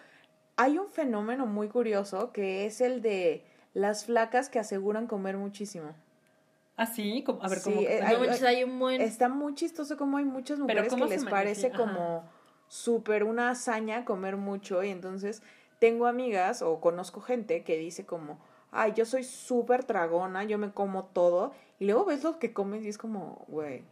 hay 0.57 0.77
un 0.77 0.89
fenómeno 0.89 1.47
muy 1.47 1.69
curioso 1.69 2.33
que 2.33 2.67
es 2.67 2.81
el 2.81 3.01
de 3.01 3.45
las 3.75 4.07
flacas 4.07 4.49
que 4.49 4.59
aseguran 4.59 5.07
comer 5.07 5.37
muchísimo. 5.37 5.95
Ah, 6.79 6.87
sí, 6.87 7.23
como- 7.27 7.43
a 7.45 7.49
ver, 7.49 7.59
Sí, 7.59 7.71
¿cómo? 7.71 7.83
eh, 7.83 8.01
hay- 8.47 8.63
un 8.65 8.79
buen... 8.79 9.01
Está 9.03 9.29
muy 9.29 9.55
chistoso 9.55 9.97
como 9.99 10.17
hay 10.17 10.25
muchas 10.25 10.59
mujeres 10.61 10.89
¿cómo 10.89 11.05
que 11.07 11.11
les 11.17 11.25
parece 11.25 11.67
Ajá. 11.67 11.77
como 11.77 12.25
súper 12.69 13.25
una 13.25 13.51
hazaña 13.51 14.05
comer 14.05 14.37
mucho 14.37 14.83
y 14.85 14.91
entonces 14.91 15.43
tengo 15.81 16.07
amigas 16.07 16.63
o 16.63 16.81
conozco 16.81 17.21
gente 17.21 17.65
que 17.65 17.77
dice 17.77 18.07
como, 18.07 18.39
ay, 18.71 18.93
yo 18.95 19.05
soy 19.07 19.25
súper 19.25 19.83
tragona, 19.85 20.45
yo 20.45 20.57
me 20.59 20.71
como 20.73 21.05
todo 21.07 21.53
y 21.81 21.87
luego 21.87 22.05
ves 22.05 22.23
lo 22.25 22.39
que 22.39 22.53
comes 22.53 22.83
y 22.85 22.89
es 22.89 22.97
como, 22.99 23.45
güey. 23.49 23.83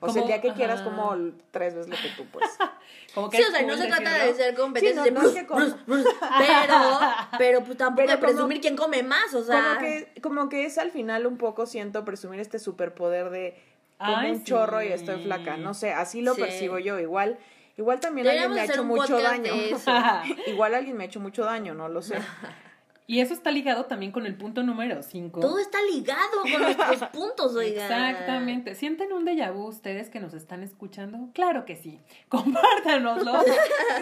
O 0.00 0.08
sea, 0.10 0.22
el 0.22 0.28
día 0.28 0.40
que 0.40 0.52
quieras 0.52 0.82
como 0.82 1.16
tres 1.50 1.74
veces 1.74 1.88
lo 1.90 1.96
que 1.96 2.10
tú 2.16 2.26
pues. 2.30 2.48
Como 3.14 3.30
que 3.30 3.38
Sí, 3.38 3.44
o 3.48 3.50
sea, 3.50 3.62
no 3.62 3.76
se 3.76 3.86
trata 3.86 4.02
decirlo. 4.10 4.26
de 4.26 4.34
ser 4.34 4.54
competencia, 4.54 5.04
Sí, 5.04 5.10
no, 5.10 5.22
no 5.22 5.28
es 5.28 5.34
de 5.34 5.40
que 5.40 5.46
como- 5.46 5.64
pero, 5.86 6.74
pero 7.38 7.62
pues 7.64 7.76
tampoco 7.78 8.06
Pero 8.06 8.12
de 8.12 8.20
como- 8.20 8.32
presumir 8.32 8.60
quién 8.60 8.76
come 8.76 9.02
más, 9.02 9.32
o 9.34 9.44
sea... 9.44 9.74
Como 9.76 9.80
que, 9.80 10.20
como 10.20 10.48
que 10.48 10.64
es 10.66 10.78
al 10.78 10.90
final 10.90 11.26
un 11.26 11.36
poco 11.36 11.66
siento 11.66 12.04
presumir 12.04 12.40
este 12.40 12.58
superpoder 12.58 13.30
de 13.30 13.56
como 13.98 14.16
Ay, 14.16 14.32
un 14.32 14.44
chorro 14.44 14.82
y 14.82 14.88
estoy 14.88 15.22
flaca. 15.22 15.56
No 15.56 15.72
sé, 15.74 15.92
así 15.92 16.20
lo 16.20 16.34
Sí. 16.34 16.40
percibo 16.42 16.78
yo. 16.78 16.98
Igual, 16.98 17.38
igual 17.76 18.00
también 18.00 18.26
alguien 18.26 18.52
me 18.52 18.60
ha 18.60 18.64
hecho 18.64 18.84
mucho 18.84 19.20
daño. 19.20 19.52
igual 20.46 20.74
alguien 20.74 20.96
me 20.96 21.04
ha 21.04 21.06
hecho 21.06 21.20
mucho 21.20 21.44
daño, 21.44 21.74
no 21.74 21.88
lo 21.88 22.02
sé. 22.02 22.16
Y 23.06 23.20
eso 23.20 23.34
está 23.34 23.50
ligado 23.50 23.84
también 23.84 24.12
con 24.12 24.24
el 24.24 24.34
punto 24.34 24.62
número 24.62 25.02
5. 25.02 25.40
Todo 25.40 25.58
está 25.58 25.78
ligado 25.92 26.40
con 26.50 26.62
nuestros 26.62 27.02
puntos, 27.12 27.54
oigan. 27.54 27.84
Exactamente. 27.84 28.74
¿Sienten 28.74 29.12
un 29.12 29.26
déjà 29.26 29.52
vu 29.52 29.66
ustedes 29.66 30.08
que 30.08 30.20
nos 30.20 30.32
están 30.32 30.62
escuchando? 30.62 31.28
Claro 31.34 31.66
que 31.66 31.76
sí. 31.76 32.00
Compártanoslo. 32.28 33.32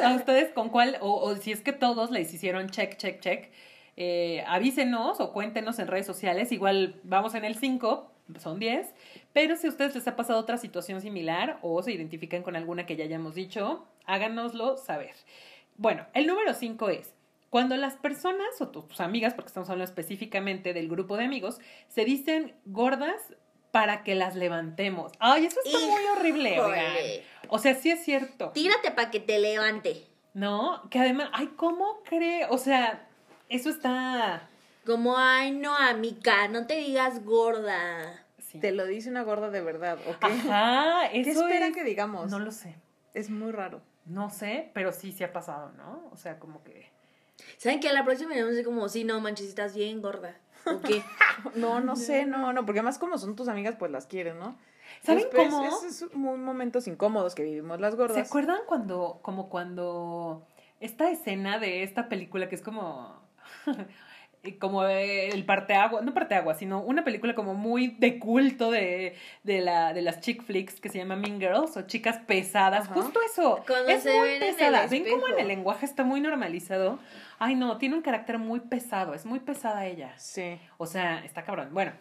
a 0.05 0.15
ustedes 0.15 0.53
con 0.53 0.69
cuál, 0.69 0.99
o, 1.01 1.17
o 1.17 1.35
si 1.37 1.51
es 1.51 1.61
que 1.63 1.73
todos 1.73 2.11
les 2.13 2.33
hicieron 2.33 2.69
check, 2.69 2.97
check, 2.97 3.21
check. 3.21 3.51
eh, 3.97 4.45
avísenos 4.47 5.21
o 5.21 5.33
cuéntenos 5.33 5.79
en 5.81 5.89
redes 5.89 6.07
sociales. 6.07 6.53
Igual 6.53 7.01
vamos 7.03 7.35
en 7.35 7.45
el 7.45 7.57
5, 7.57 8.11
son 8.39 8.61
10. 8.61 8.87
Pero 9.33 9.57
si 9.57 9.67
a 9.67 9.71
ustedes 9.71 9.95
les 9.97 10.07
ha 10.07 10.15
pasado 10.15 10.39
otra 10.39 10.59
situación 10.59 11.01
similar 11.01 11.59
o 11.63 11.83
se 11.83 11.91
identifican 11.93 12.43
con 12.45 12.55
alguna 12.55 12.87
que 12.87 12.95
ya 12.97 13.05
hayamos 13.05 13.35
dicho, 13.35 13.85
háganoslo 14.07 14.77
saber. 14.77 15.15
Bueno, 15.77 16.07
el 16.15 16.27
número 16.29 16.55
5 16.55 16.89
es. 16.91 17.15
Cuando 17.53 17.77
las 17.77 17.97
personas 17.97 18.59
o 18.63 18.69
tus 18.69 18.99
amigas, 19.03 19.35
porque 19.35 19.49
estamos 19.49 19.69
hablando 19.69 19.85
específicamente 19.91 20.73
del 20.73 20.89
grupo 20.89 21.19
de 21.19 21.27
amigos, 21.27 21.61
se 21.89 22.07
dicen 22.07 22.55
gordas 22.65 23.21
para 23.73 24.05
que 24.05 24.15
las 24.15 24.37
levantemos. 24.37 25.13
Ay, 25.19 25.45
eso 25.45 25.61
está 25.63 25.79
muy 25.79 26.03
horrible, 26.17 26.59
oigan. 26.59 26.95
O 27.51 27.59
sea, 27.59 27.75
sí 27.75 27.91
es 27.91 28.03
cierto. 28.03 28.53
Tírate 28.53 28.91
para 28.93 29.11
que 29.11 29.21
te 29.21 29.39
levante. 29.39 30.07
¿No? 30.33 30.89
Que 30.89 30.99
además, 30.99 31.29
ay, 31.35 31.49
¿cómo 31.57 32.01
cree? 32.05 32.47
O 32.49 32.57
sea, 32.57 33.07
eso 33.51 33.69
está... 33.69 34.49
Como, 34.87 35.19
ay, 35.19 35.51
no, 35.53 35.77
amiga, 35.77 36.49
no 36.49 36.67
te 36.67 36.77
digas 36.77 37.23
gorda. 37.23 38.25
sí. 38.39 38.61
Te 38.61 38.73
lo 38.73 38.87
dice 38.87 39.11
una 39.11 39.25
gorda 39.25 39.51
de 39.51 39.61
verdad, 39.61 39.99
¿ok? 40.09 40.25
Ajá, 40.25 41.11
¿Qué 41.13 41.21
eso 41.21 41.43
esperan 41.43 41.73
es- 41.73 41.77
que 41.77 41.85
digamos? 41.85 42.31
No 42.31 42.39
lo 42.39 42.51
sé. 42.51 42.77
Es 43.13 43.29
muy 43.29 43.53
raro. 43.53 43.83
No 44.07 44.31
sé, 44.31 44.71
pero 44.73 44.91
sí, 44.91 45.13
sí 45.13 45.23
ha 45.23 45.35
pasado, 45.35 45.71
¿no? 45.77 46.09
O 46.13 46.17
sea, 46.17 46.39
como 46.39 46.65
que... 46.65 46.91
¿Saben 47.59 47.81
que 47.81 47.89
a 47.89 47.93
la 47.93 48.05
próxima 48.05 48.31
vamos 48.31 48.47
a 48.47 48.51
decir 48.51 48.65
como, 48.65 48.89
sí, 48.89 49.05
no, 49.05 49.21
manches, 49.21 49.49
estás 49.49 49.75
bien 49.75 50.03
gorda? 50.03 50.37
¿O 50.67 50.81
qué? 50.81 51.03
No, 51.55 51.81
no 51.81 51.97
sé, 51.97 52.27
no, 52.27 52.53
no, 52.53 52.65
porque 52.67 52.81
además 52.81 52.99
como 52.99 53.19
son 53.19 53.35
tus 53.37 53.49
amigas, 53.49 53.77
pues 53.79 53.91
las 53.91 54.07
quieres, 54.07 54.35
¿no? 54.35 54.57
¿Saben 55.03 55.25
Después, 55.25 55.49
cómo? 55.49 55.65
Esos 55.67 55.95
son 55.97 56.11
muy 56.15 56.39
momentos 56.39 56.87
incómodos 56.87 57.35
que 57.35 57.43
vivimos 57.43 57.81
las 57.81 57.93
¿Se 57.93 57.97
gordas. 57.97 58.29
acuerdan 58.29 58.61
cuando, 58.67 59.19
como 59.23 59.49
cuando 59.49 60.47
esta 60.81 61.11
escena 61.11 61.59
de 61.59 61.83
esta 61.83 62.09
película 62.09 62.49
que 62.49 62.55
es 62.55 62.63
como, 62.63 63.21
como 64.59 64.85
el 64.85 65.45
parteagua, 65.45 66.01
no 66.03 66.13
parteagua, 66.13 66.55
sino 66.55 66.81
una 66.81 67.05
película 67.05 67.35
como 67.35 67.55
muy 67.55 67.89
de 67.99 68.19
culto 68.19 68.73
de, 68.73 69.15
de, 69.45 69.61
la, 69.61 69.93
de 69.93 70.03
las 70.03 70.21
chick 70.21 70.43
flicks 70.43 70.81
que 70.81 70.89
se 70.89 70.99
llama 70.99 71.15
Mean 71.15 71.39
Girls 71.39 71.77
o 71.77 71.83
chicas 71.83 72.19
pesadas, 72.27 72.87
Ajá. 72.87 72.95
justo 72.95 73.21
eso. 73.25 73.63
Cuando 73.67 73.91
es 73.91 74.03
se 74.03 74.19
muy 74.19 74.29
ven 74.29 74.41
pesada. 74.41 74.87
Ven 74.89 75.05
cómo 75.09 75.29
en 75.29 75.39
el 75.39 75.49
lenguaje 75.49 75.87
está 75.87 76.03
muy 76.03 76.21
normalizado. 76.21 76.99
Ay, 77.39 77.55
no, 77.55 77.79
tiene 77.79 77.95
un 77.95 78.03
carácter 78.03 78.39
muy 78.39 78.61
pesado, 78.61 79.15
es 79.15 79.25
muy 79.25 79.39
pesada 79.39 79.87
ella. 79.87 80.13
Sí. 80.17 80.59
O 80.77 80.87
sea, 80.87 81.25
está 81.25 81.45
cabrón. 81.45 81.69
Bueno, 81.73 81.93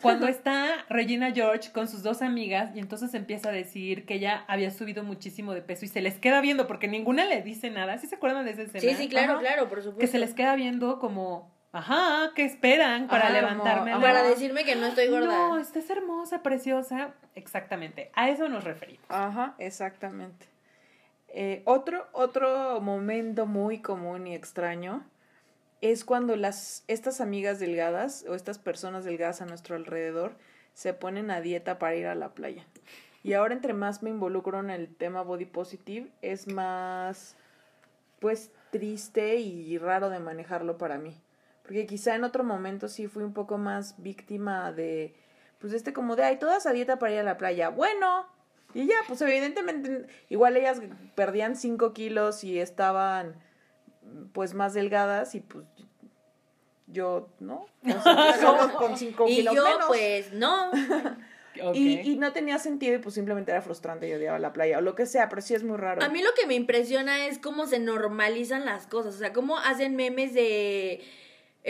cuando 0.00 0.26
está 0.28 0.84
Regina 0.88 1.32
George 1.32 1.72
con 1.72 1.88
sus 1.88 2.04
dos 2.04 2.22
amigas 2.22 2.70
y 2.76 2.78
entonces 2.78 3.12
empieza 3.14 3.48
a 3.48 3.52
decir 3.52 4.06
que 4.06 4.14
ella 4.14 4.44
había 4.46 4.70
subido 4.70 5.02
muchísimo 5.02 5.52
de 5.52 5.62
peso 5.62 5.84
y 5.84 5.88
se 5.88 6.00
les 6.00 6.18
queda 6.18 6.40
viendo 6.40 6.68
porque 6.68 6.86
ninguna 6.86 7.24
le 7.24 7.42
dice 7.42 7.70
nada. 7.70 7.98
¿Sí 7.98 8.06
se 8.06 8.14
acuerdan 8.14 8.44
de 8.44 8.52
esa 8.52 8.62
escena? 8.62 8.80
Sí, 8.80 8.94
sí, 8.94 9.08
claro, 9.08 9.32
Ajá. 9.32 9.40
claro, 9.40 9.68
por 9.68 9.78
supuesto. 9.78 10.00
Que 10.00 10.06
se 10.06 10.20
les 10.20 10.34
queda 10.34 10.54
viendo 10.54 11.00
como, 11.00 11.50
ajá, 11.72 12.32
¿qué 12.34 12.44
esperan 12.44 13.08
para 13.08 13.30
levantarme? 13.30 13.92
Para 14.00 14.22
decirme 14.22 14.64
que 14.64 14.76
no 14.76 14.86
estoy 14.86 15.08
gorda. 15.08 15.26
No, 15.26 15.58
estás 15.58 15.88
hermosa, 15.90 16.42
preciosa. 16.42 17.14
Exactamente, 17.34 18.10
a 18.14 18.30
eso 18.30 18.48
nos 18.48 18.64
referimos. 18.64 19.04
Ajá, 19.08 19.54
exactamente. 19.58 20.46
Eh, 21.28 21.62
otro, 21.66 22.06
otro 22.12 22.80
momento 22.80 23.46
muy 23.46 23.80
común 23.80 24.26
y 24.26 24.34
extraño 24.34 25.04
es 25.80 26.04
cuando 26.04 26.36
las, 26.36 26.84
estas 26.88 27.20
amigas 27.20 27.60
delgadas 27.60 28.24
o 28.28 28.34
estas 28.34 28.58
personas 28.58 29.04
delgadas 29.04 29.42
a 29.42 29.46
nuestro 29.46 29.76
alrededor 29.76 30.36
se 30.74 30.94
ponen 30.94 31.30
a 31.30 31.40
dieta 31.40 31.78
para 31.78 31.96
ir 31.96 32.06
a 32.06 32.14
la 32.14 32.34
playa. 32.34 32.64
Y 33.22 33.34
ahora 33.34 33.54
entre 33.54 33.74
más 33.74 34.02
me 34.02 34.10
involucro 34.10 34.60
en 34.60 34.70
el 34.70 34.94
tema 34.94 35.22
body 35.22 35.44
positive, 35.44 36.08
es 36.22 36.46
más, 36.46 37.36
pues, 38.20 38.50
triste 38.70 39.36
y 39.36 39.76
raro 39.78 40.08
de 40.08 40.20
manejarlo 40.20 40.78
para 40.78 40.98
mí. 40.98 41.16
Porque 41.68 41.84
quizá 41.86 42.14
en 42.14 42.24
otro 42.24 42.44
momento 42.44 42.88
sí 42.88 43.08
fui 43.08 43.22
un 43.22 43.34
poco 43.34 43.58
más 43.58 43.94
víctima 44.02 44.72
de, 44.72 45.14
pues, 45.58 45.74
este 45.74 45.92
como 45.92 46.16
de, 46.16 46.24
ay, 46.24 46.38
todas 46.38 46.64
a 46.64 46.72
dieta 46.72 46.98
para 46.98 47.12
ir 47.12 47.18
a 47.18 47.24
la 47.24 47.36
playa. 47.36 47.68
Bueno, 47.68 48.26
y 48.72 48.86
ya, 48.86 48.94
pues 49.06 49.20
evidentemente, 49.20 50.06
igual 50.30 50.56
ellas 50.56 50.80
perdían 51.14 51.56
5 51.56 51.92
kilos 51.92 52.42
y 52.42 52.58
estaban 52.58 53.36
pues 54.32 54.54
más 54.54 54.72
delgadas 54.72 55.34
y 55.34 55.40
pues 55.40 55.66
yo, 56.86 57.28
¿no? 57.38 57.66
O 57.84 58.02
sea, 58.02 58.40
yo 58.40 58.74
con 58.78 58.96
5 58.96 59.26
y 59.28 59.36
kilos 59.36 59.54
yo, 59.54 59.64
menos. 59.64 59.86
pues, 59.86 60.32
no. 60.32 60.70
Y, 61.74 62.12
y 62.12 62.16
no 62.18 62.32
tenía 62.32 62.60
sentido 62.60 62.94
y 62.94 62.98
pues 62.98 63.16
simplemente 63.16 63.50
era 63.50 63.60
frustrante 63.60 64.08
y 64.08 64.12
odiaba 64.12 64.38
la 64.38 64.52
playa 64.52 64.78
o 64.78 64.80
lo 64.80 64.94
que 64.94 65.06
sea, 65.06 65.28
pero 65.28 65.42
sí 65.42 65.54
es 65.54 65.64
muy 65.64 65.76
raro. 65.76 66.04
A 66.04 66.08
mí 66.08 66.22
lo 66.22 66.30
que 66.34 66.46
me 66.46 66.54
impresiona 66.54 67.26
es 67.26 67.40
cómo 67.40 67.66
se 67.66 67.80
normalizan 67.80 68.64
las 68.64 68.86
cosas. 68.86 69.16
O 69.16 69.18
sea, 69.18 69.32
cómo 69.32 69.58
hacen 69.58 69.96
memes 69.96 70.34
de. 70.34 71.02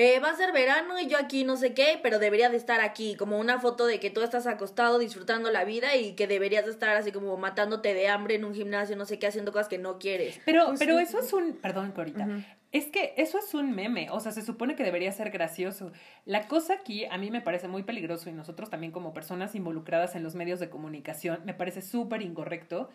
Eh, 0.01 0.21
va 0.21 0.31
a 0.31 0.37
ser 0.37 0.53
verano 0.53 1.01
y 1.01 1.09
yo 1.09 1.19
aquí 1.19 1.43
no 1.43 1.57
sé 1.57 1.75
qué, 1.75 1.99
pero 2.01 2.21
debería 2.21 2.49
de 2.49 2.57
estar 2.57 2.81
aquí. 2.81 3.17
Como 3.17 3.37
una 3.37 3.59
foto 3.59 3.85
de 3.85 3.99
que 3.99 4.11
tú 4.11 4.23
estás 4.23 4.47
acostado 4.47 5.01
disfrutando 5.01 5.51
la 5.51 5.65
vida 5.65 5.97
y 5.97 6.13
que 6.13 6.29
deberías 6.29 6.67
de 6.67 6.71
estar 6.71 6.97
así 6.97 7.11
como 7.11 7.37
matándote 7.37 7.95
de 7.95 8.07
hambre 8.07 8.37
en 8.37 8.45
un 8.45 8.55
gimnasio, 8.55 8.95
no 8.95 9.07
sé 9.07 9.19
qué, 9.19 9.27
haciendo 9.27 9.51
cosas 9.51 9.67
que 9.67 9.79
no 9.79 9.99
quieres. 9.99 10.41
Pero, 10.45 10.67
Pues 10.67 10.79
pero 10.79 10.97
sí. 10.99 11.03
eso 11.03 11.19
es 11.19 11.33
un, 11.33 11.55
perdón, 11.55 11.91
Corita, 11.91 12.29
es 12.71 12.87
que 12.87 13.13
eso 13.17 13.41
es 13.41 13.53
un 13.55 13.75
meme, 13.75 14.09
o 14.11 14.21
sea, 14.21 14.31
se 14.31 14.43
supone 14.43 14.77
que 14.77 14.85
debería 14.85 15.11
ser 15.11 15.31
gracioso. 15.31 15.91
La 16.25 16.47
cosa 16.47 16.75
aquí 16.75 17.05
a 17.07 17.19
mí 17.19 17.33
me 17.33 17.41
parece 17.41 17.67
muy 17.67 17.83
peligroso 17.83 18.31
y 18.31 18.35
nosotros 18.35 18.71
también 18.71 18.93
como 18.93 19.13
personas 19.13 19.57
involucradas 19.57 20.15
en 20.15 20.23
los 20.23 20.37
medios 20.37 20.61
de 20.61 20.71
comunicación, 20.71 21.41
me 21.45 21.55
parece 21.55 21.83
súper 21.83 22.23
incorrecto. 22.23 22.89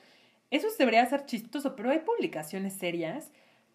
Eso 0.51 0.67
debería 0.79 1.05
ser 1.07 1.25
chistoso, 1.25 1.75
pero 1.75 1.89
hay 1.89 1.99
publicaciones 1.99 2.75
serias 2.75 3.33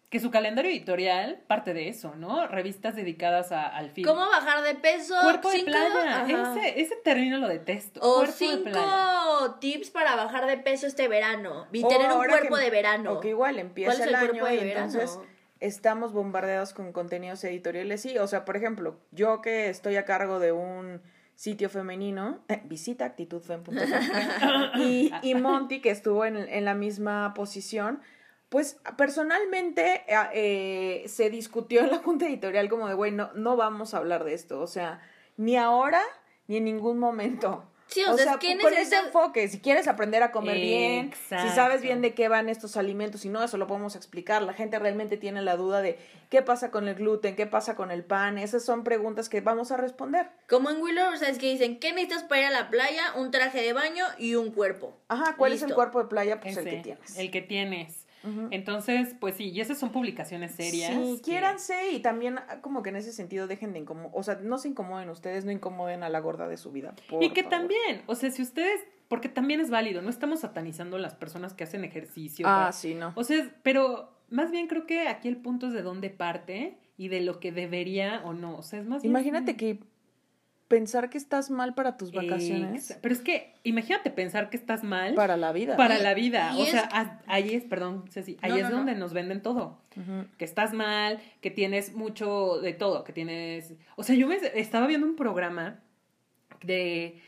que 0.09 0.19
su 0.19 0.31
calendario 0.31 0.71
editorial 0.71 1.39
parte 1.47 1.73
de 1.73 1.87
eso, 1.87 2.15
¿no? 2.15 2.47
Revistas 2.47 2.95
dedicadas 2.95 3.51
a- 3.51 3.67
al 3.67 3.91
film. 3.91 4.07
¿Cómo 4.07 4.21
bajar 4.27 4.63
de 4.63 4.73
peso? 4.75 5.13
Cuerpo 5.21 5.49
de 5.51 5.57
Cinco- 5.57 5.71
playa. 5.71 6.23
Ajá. 6.23 6.55
Ese, 6.57 6.81
ese 6.81 6.95
término 7.03 7.37
lo 7.37 7.47
detesto. 7.47 7.99
O 8.01 8.15
Cuerpo 8.25 8.33
de 8.39 8.57
playa. 8.71 8.79
cinco 8.81 9.55
tips 9.59 9.91
para 9.91 10.15
bajar 10.15 10.47
de 10.47 10.57
peso 10.57 10.87
este 10.87 11.07
verano. 11.07 11.67
Y 11.71 11.83
O 11.83 11.87
tener 11.87 12.11
un 12.11 12.17
cuerpo 12.25 12.55
que- 12.55 12.63
de 12.63 12.69
verano. 12.71 13.13
O 13.13 13.19
que 13.19 13.29
igual 13.29 13.53
¿Cuál 13.55 13.65
empieza 13.67 13.93
es 13.93 13.99
el, 14.01 14.09
el 14.09 14.15
año 14.15 14.27
cuerpo 14.29 14.47
de 14.47 14.55
y 14.55 14.63
verano? 14.63 14.85
entonces 14.91 15.19
estamos 15.59 16.11
bombardeados 16.13 16.73
con 16.73 16.91
contenidos 16.91 17.43
editoriales. 17.43 18.01
Sí, 18.01 18.17
o 18.17 18.25
sea, 18.27 18.45
por 18.45 18.57
ejemplo, 18.57 18.97
yo 19.11 19.41
que 19.43 19.69
estoy 19.69 19.95
a 19.97 20.05
cargo 20.05 20.39
de 20.39 20.51
un 20.53 21.01
sitio 21.35 21.69
femenino, 21.69 22.39
eh, 22.49 22.61
visita 22.65 23.05
actitudfem.com 23.05 23.75
y, 24.75 25.11
y 25.21 25.35
Monty 25.35 25.81
que 25.81 25.91
estuvo 25.91 26.25
en, 26.25 26.35
en 26.35 26.65
la 26.65 26.73
misma 26.73 27.33
posición, 27.35 28.01
Pues 28.49 28.79
personalmente 28.97 30.03
eh, 30.07 30.15
eh, 30.33 31.07
se 31.07 31.29
discutió 31.29 31.81
en 31.81 31.91
la 31.91 31.99
junta 31.99 32.25
editorial 32.25 32.67
como 32.67 32.87
de, 32.87 32.95
güey, 32.95 33.11
no, 33.11 33.31
no 33.33 33.55
vamos 33.55 33.93
a 33.93 33.97
hablar 33.97 34.23
de 34.23 34.33
esto, 34.33 34.59
o 34.59 34.67
sea, 34.67 35.01
ni 35.37 35.55
ahora 35.55 36.01
ni 36.47 36.57
en 36.57 36.65
ningún 36.65 36.97
momento. 36.97 37.63
Sí, 37.89 38.03
o, 38.03 38.15
sea, 38.17 38.37
¿qué 38.39 38.55
con 38.59 38.71
ese 38.73 38.97
enfoque, 38.97 39.47
si 39.47 39.59
quieres 39.59 39.87
aprender 39.87 40.21
a 40.21 40.31
comer 40.31 40.57
bien, 40.57 41.11
si 41.27 41.49
sabes 41.49 41.81
bien 41.81 42.01
de 42.01 42.13
qué 42.13 42.27
van 42.27 42.47
estos 42.47 42.77
alimentos, 42.77 43.21
si 43.21 43.29
no, 43.29 43.43
eso 43.43 43.57
lo 43.57 43.65
podemos 43.65 43.95
explicar. 43.95 44.43
La 44.43 44.53
gente 44.53 44.77
realmente 44.77 45.17
tiene 45.17 45.41
la 45.41 45.55
duda 45.55 45.81
de 45.81 45.97
qué 46.29 46.43
pasa 46.43 46.69
con 46.69 46.87
el 46.87 46.95
gluten, 46.95 47.35
qué 47.35 47.47
pasa 47.47 47.75
con 47.75 47.89
el 47.89 48.03
pan. 48.03 48.37
Esas 48.37 48.63
son 48.63 48.83
preguntas 48.83 49.27
que 49.27 49.41
vamos 49.41 49.71
a 49.71 49.77
responder. 49.77 50.29
Como 50.47 50.69
en 50.69 50.79
Willow, 50.79 51.17
¿sabes 51.17 51.39
que 51.39 51.51
dicen? 51.51 51.79
¿Qué 51.79 51.91
necesitas 51.91 52.23
para 52.23 52.41
ir 52.41 52.47
a 52.47 52.51
la 52.51 52.69
playa? 52.69 53.01
Un 53.15 53.31
traje 53.31 53.59
de 53.59 53.73
baño 53.73 54.05
y 54.19 54.35
un 54.35 54.51
cuerpo. 54.51 54.95
Ajá, 55.07 55.35
¿cuál 55.35 55.53
es 55.53 55.63
el 55.63 55.73
cuerpo 55.73 55.99
de 55.99 56.09
playa? 56.09 56.39
Pues 56.39 56.57
el 56.57 56.65
que 56.65 56.77
tienes. 56.77 57.17
El 57.17 57.31
que 57.31 57.41
tienes. 57.41 58.05
Entonces, 58.51 59.15
pues 59.19 59.35
sí, 59.35 59.49
y 59.49 59.61
esas 59.61 59.77
son 59.77 59.91
publicaciones 59.91 60.51
serias. 60.53 60.91
Sí, 60.93 61.15
que- 61.17 61.21
quiéranse 61.31 61.91
y 61.91 61.99
también 61.99 62.37
ah, 62.39 62.59
como 62.61 62.83
que 62.83 62.89
en 62.89 62.97
ese 62.97 63.11
sentido 63.13 63.47
dejen 63.47 63.73
de 63.73 63.79
incomodar, 63.79 64.11
o 64.13 64.23
sea, 64.23 64.35
no 64.41 64.57
se 64.57 64.67
incomoden 64.69 65.09
ustedes, 65.09 65.45
no 65.45 65.51
incomoden 65.51 66.03
a 66.03 66.09
la 66.09 66.19
gorda 66.19 66.47
de 66.47 66.57
su 66.57 66.71
vida. 66.71 66.93
por 67.09 67.23
Y 67.23 67.29
que 67.31 67.43
favor. 67.43 67.59
también, 67.59 68.01
o 68.07 68.15
sea, 68.15 68.31
si 68.31 68.41
ustedes, 68.41 68.81
porque 69.07 69.29
también 69.29 69.59
es 69.61 69.69
válido, 69.69 70.01
no 70.01 70.09
estamos 70.09 70.41
satanizando 70.41 70.97
a 70.97 70.99
las 70.99 71.15
personas 71.15 71.53
que 71.53 71.63
hacen 71.63 71.83
ejercicio. 71.83 72.45
Ah, 72.47 72.71
sí, 72.71 72.93
no. 72.95 73.13
O 73.15 73.23
sea, 73.23 73.49
pero 73.63 74.11
más 74.29 74.51
bien 74.51 74.67
creo 74.67 74.85
que 74.85 75.07
aquí 75.07 75.27
el 75.27 75.37
punto 75.37 75.67
es 75.67 75.73
de 75.73 75.81
dónde 75.81 76.09
parte 76.09 76.77
y 76.97 77.07
de 77.07 77.21
lo 77.21 77.39
que 77.39 77.51
debería 77.51 78.21
o 78.25 78.33
no. 78.33 78.57
O 78.57 78.63
sea, 78.63 78.79
es 78.79 78.85
más 78.85 79.01
bien- 79.01 79.11
Imagínate 79.11 79.55
que 79.55 79.79
pensar 80.69 81.09
que 81.09 81.17
estás 81.17 81.49
mal 81.49 81.73
para 81.73 81.97
tus 81.97 82.13
vacaciones, 82.13 82.97
Pero 83.01 83.13
es 83.13 83.19
que, 83.19 83.53
imagínate 83.63 84.09
pensar 84.11 84.49
que 84.49 84.55
estás 84.55 84.83
mal 84.83 85.15
para, 85.15 85.33
para 85.33 85.37
la 85.37 85.51
vida. 85.51 85.75
la 85.99 86.13
vida. 86.13 86.55
O 86.55 86.63
es- 86.63 86.69
sea, 86.71 86.87
a- 86.93 87.19
ahí 87.27 87.53
es, 87.55 87.65
perdón, 87.65 88.05
Ceci, 88.09 88.37
ahí 88.41 88.51
No, 88.51 88.55
es 88.57 88.63
no, 88.63 88.69
no. 88.69 88.75
donde 88.77 88.95
nos 88.95 89.11
venden 89.13 89.41
todo. 89.41 89.81
Ujú. 89.97 90.27
que 90.37 90.45
estás 90.45 90.71
mal, 90.71 91.19
que 91.41 91.51
tienes 91.51 91.93
mucho 91.93 92.61
de 92.61 92.71
todo, 92.71 93.03
que 93.03 93.11
tienes... 93.11 93.73
O 93.97 94.03
sea, 94.03 94.15
yo 94.15 94.27
me 94.27 94.37
estaba 94.55 94.87
viendo 94.87 95.05
un 95.05 95.17
programa 95.17 95.79
de... 96.63 97.19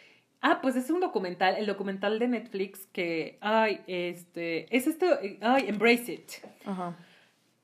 Ah, 0.41 0.59
pues 0.61 0.75
es 0.75 0.89
un 0.89 0.99
documental, 1.01 1.55
el 1.57 1.65
documental 1.65 2.17
de 2.19 2.27
Netflix 2.27 2.87
que, 2.93 3.37
ay, 3.41 3.81
este, 3.87 4.73
es 4.75 4.87
este, 4.87 5.37
ay, 5.41 5.65
Embrace 5.67 6.13
It. 6.13 6.31
Ajá. 6.65 6.95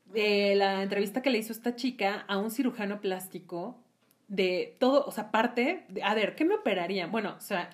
De 0.06 0.56
la 0.56 0.84
entrevista 0.84 1.22
que 1.22 1.30
le 1.30 1.38
hizo 1.40 1.54
esta 1.54 1.76
chica 1.76 2.26
a 2.28 2.38
un 2.38 2.52
cirujano 2.52 3.00
plástico 3.02 3.80
de 4.28 4.76
todo, 4.80 5.06
o 5.06 5.12
sea, 5.12 5.32
parte, 5.32 5.86
de, 5.90 6.04
a 6.04 6.14
ver, 6.14 6.36
¿qué 6.36 6.46
me 6.46 6.56
operarían? 6.56 7.12
Bueno, 7.12 7.36
o 7.38 7.42
sea, 7.42 7.70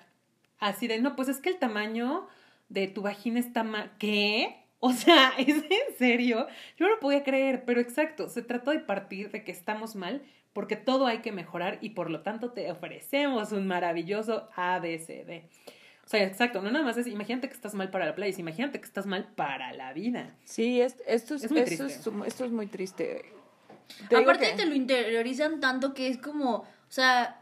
así 0.58 0.86
de, 0.86 1.00
no, 1.00 1.16
pues 1.16 1.28
es 1.28 1.38
que 1.40 1.50
el 1.50 1.58
tamaño 1.58 2.26
de 2.68 2.86
tu 2.88 3.02
vagina 3.02 3.40
está 3.40 3.62
mal. 3.64 3.92
¿Qué? 3.98 4.60
O 4.86 4.92
sea, 4.92 5.32
¿es 5.38 5.48
en 5.64 5.96
serio? 5.96 6.46
Yo 6.76 6.86
no 6.86 6.94
lo 6.96 7.00
podía 7.00 7.22
creer, 7.24 7.64
pero 7.64 7.80
exacto, 7.80 8.28
se 8.28 8.42
trata 8.42 8.70
de 8.72 8.80
partir 8.80 9.30
de 9.30 9.42
que 9.42 9.50
estamos 9.50 9.96
mal 9.96 10.20
porque 10.52 10.76
todo 10.76 11.06
hay 11.06 11.18
que 11.18 11.32
mejorar 11.32 11.78
y 11.80 11.90
por 11.90 12.10
lo 12.10 12.20
tanto 12.20 12.50
te 12.52 12.70
ofrecemos 12.70 13.50
un 13.52 13.66
maravilloso 13.66 14.46
ABCD. 14.54 15.44
O 16.04 16.08
sea, 16.08 16.22
exacto, 16.24 16.60
no 16.60 16.70
nada 16.70 16.84
más 16.84 16.98
es, 16.98 17.06
imagínate 17.06 17.48
que 17.48 17.54
estás 17.54 17.72
mal 17.74 17.90
para 17.90 18.04
la 18.04 18.14
playa, 18.14 18.28
es 18.30 18.38
imagínate 18.38 18.78
que 18.78 18.84
estás 18.84 19.06
mal 19.06 19.32
para 19.34 19.72
la 19.72 19.94
vida. 19.94 20.36
Sí, 20.44 20.82
es- 20.82 20.98
esto, 21.06 21.34
es, 21.36 21.44
Es 21.44 21.50
muy 21.50 21.60
esto, 21.62 21.86
triste. 21.86 22.10
es, 22.10 22.26
esto 22.26 22.44
es 22.44 22.50
muy 22.52 22.66
triste. 22.66 23.22
Te 24.08 24.16
Aparte 24.16 24.50
que- 24.50 24.56
te 24.56 24.66
lo 24.66 24.74
interiorizan 24.74 25.60
tanto 25.60 25.94
que 25.94 26.08
es 26.08 26.18
como, 26.18 26.56
o 26.56 26.66
sea, 26.88 27.40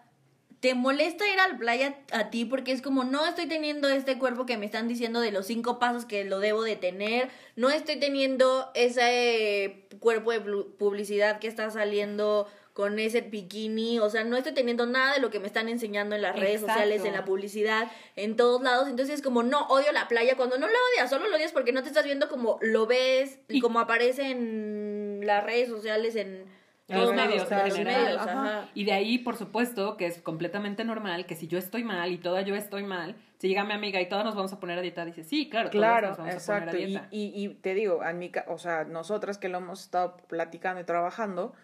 te 0.61 0.75
molesta 0.77 1.27
ir 1.29 1.41
a 1.41 1.49
la 1.49 1.57
playa 1.59 1.97
a 2.13 2.31
ti 2.31 2.45
porque 2.45 2.71
es 2.71 2.83
como, 2.83 3.03
no 3.03 3.27
estoy 3.27 3.47
teniendo 3.47 3.89
este 3.89 4.17
cuerpo 4.19 4.47
que 4.47 4.57
me 4.57 4.67
están 4.67 4.87
diciendo 4.87 5.21
de 5.21 5.33
los 5.33 5.47
cinco 5.47 5.79
pasos 5.81 6.05
que 6.05 6.25
lo 6.25 6.39
debo 6.39 6.63
de 6.63 6.77
tener, 6.77 7.29
no 7.57 7.69
estoy 7.71 7.97
teniendo 7.97 8.71
ese 8.75 9.65
eh, 9.65 9.89
cuerpo 9.99 10.31
de 10.31 10.41
publicidad 10.41 11.41
que 11.41 11.49
está 11.49 11.69
saliendo 11.71 12.47
con 12.75 12.99
ese 12.99 13.21
bikini, 13.21 13.99
o 13.99 14.09
sea, 14.09 14.25
no 14.25 14.35
estoy 14.37 14.55
teniendo 14.55 14.87
nada 14.87 15.13
de 15.15 15.21
lo 15.21 15.29
que 15.31 15.41
me 15.41 15.47
están 15.47 15.69
enseñando 15.69 16.15
en 16.17 16.23
las 16.23 16.35
redes 16.39 16.63
Exacto. 16.63 16.73
sociales, 16.73 17.05
en 17.05 17.13
la 17.13 17.25
publicidad, 17.25 17.91
en 18.17 18.35
todos 18.37 18.63
lados, 18.63 18.89
entonces 18.89 19.17
es 19.17 19.23
como, 19.23 19.43
no, 19.43 19.67
odio 19.67 19.93
la 19.93 20.09
playa, 20.09 20.37
cuando 20.37 20.57
no 20.57 20.67
la 20.69 20.79
odias, 20.95 21.11
solo 21.11 21.29
lo 21.29 21.37
odias 21.37 21.53
porque 21.53 21.73
no 21.73 21.83
te 21.83 21.89
estás 21.89 22.05
viendo 22.07 22.29
como 22.31 22.59
lo 22.63 22.87
ves 22.87 23.41
y 23.49 23.59
Y- 23.59 23.61
como 23.61 23.79
aparece 23.79 24.31
en 24.31 24.82
las 25.23 25.45
redes 25.45 25.69
sociales, 25.69 26.17
en 26.17 26.45
los 26.89 27.15
medios 27.15 27.51
en 27.51 27.59
los 27.69 27.79
medios, 27.79 28.21
ajá. 28.21 28.33
ajá. 28.61 28.69
Y 28.75 28.85
de 28.85 28.93
ahí, 28.93 29.19
por 29.19 29.37
supuesto, 29.37 29.97
que 29.97 30.07
es 30.07 30.21
completamente 30.21 30.85
normal 30.85 31.25
que 31.27 31.35
si 31.37 31.47
yo 31.49 31.57
estoy 31.59 31.85
mal 31.85 32.13
y 32.13 32.19
toda 32.19 32.43
yo 32.43 32.55
estoy 32.55 32.83
mal, 32.83 33.15
si 33.39 33.49
llega 33.49 33.65
mi 33.65 33.73
amiga 33.73 34.01
y 34.01 34.09
todas 34.09 34.25
nos 34.25 34.35
vamos 34.35 34.53
a 34.53 34.61
poner 34.61 34.79
a 34.79 34.83
dieta, 34.83 35.05
dice, 35.05 35.25
sí, 35.25 35.49
claro, 35.49 35.71
todas 35.71 35.81
Claro, 35.81 36.09
nos 36.09 36.19
vamos 36.19 36.35
a 36.35 36.37
exacto. 36.37 36.71
poner 36.71 36.75
a 36.77 36.79
Y, 36.81 36.87
dieta. 36.87 37.09
y, 37.11 37.45
y 37.45 37.49
te 37.55 37.75
digo, 37.75 38.05
en 38.05 38.19
mi 38.19 38.31
ca- 38.31 38.45
o 38.49 38.59
sea, 38.59 38.85
nosotras 38.85 39.39
que 39.39 39.49
lo 39.49 39.59
hemos 39.59 39.81
estado 39.81 40.17
platicando 40.29 40.81
y 40.81 40.85
trabajando, 40.85 41.55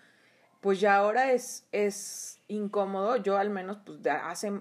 pues 0.60 0.80
ya 0.80 0.96
ahora 0.96 1.30
es, 1.32 1.66
es 1.72 2.40
incómodo. 2.48 3.16
Yo 3.16 3.36
al 3.36 3.50
menos, 3.50 3.78
pues 3.84 4.02
de 4.02 4.10
hace 4.10 4.52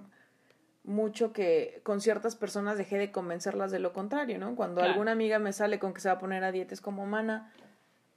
mucho 0.83 1.33
que 1.33 1.81
con 1.83 2.01
ciertas 2.01 2.35
personas 2.35 2.77
dejé 2.77 2.97
de 2.97 3.11
convencerlas 3.11 3.71
de 3.71 3.79
lo 3.79 3.93
contrario, 3.93 4.37
¿no? 4.37 4.55
Cuando 4.55 4.75
Claro. 4.75 4.91
alguna 4.91 5.11
amiga 5.11 5.37
me 5.39 5.53
sale 5.53 5.79
con 5.79 5.93
que 5.93 6.01
se 6.01 6.07
va 6.09 6.15
a 6.15 6.19
poner 6.19 6.43
a 6.43 6.51
dieta, 6.51 6.73
es 6.73 6.81
como, 6.81 7.05
mana, 7.05 7.51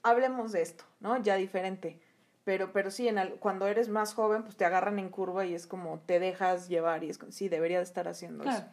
hablemos 0.02 0.52
de 0.52 0.62
esto, 0.62 0.84
¿no? 1.00 1.22
Ya 1.22 1.36
diferente. 1.36 2.00
Pero, 2.44 2.72
pero 2.72 2.90
sí, 2.90 3.06
en 3.06 3.36
cuando 3.38 3.66
eres 3.66 3.88
más 3.88 4.14
joven, 4.14 4.42
pues 4.42 4.56
te 4.56 4.64
agarran 4.64 4.98
en 4.98 5.10
curva 5.10 5.44
y 5.44 5.54
es 5.54 5.66
como 5.66 6.00
te 6.06 6.18
dejas 6.18 6.68
llevar 6.68 7.04
y 7.04 7.10
es 7.10 7.18
como, 7.18 7.32
sí, 7.32 7.48
debería 7.48 7.78
de 7.78 7.84
estar 7.84 8.08
haciendo 8.08 8.42
Claro. 8.44 8.58
eso. 8.58 8.66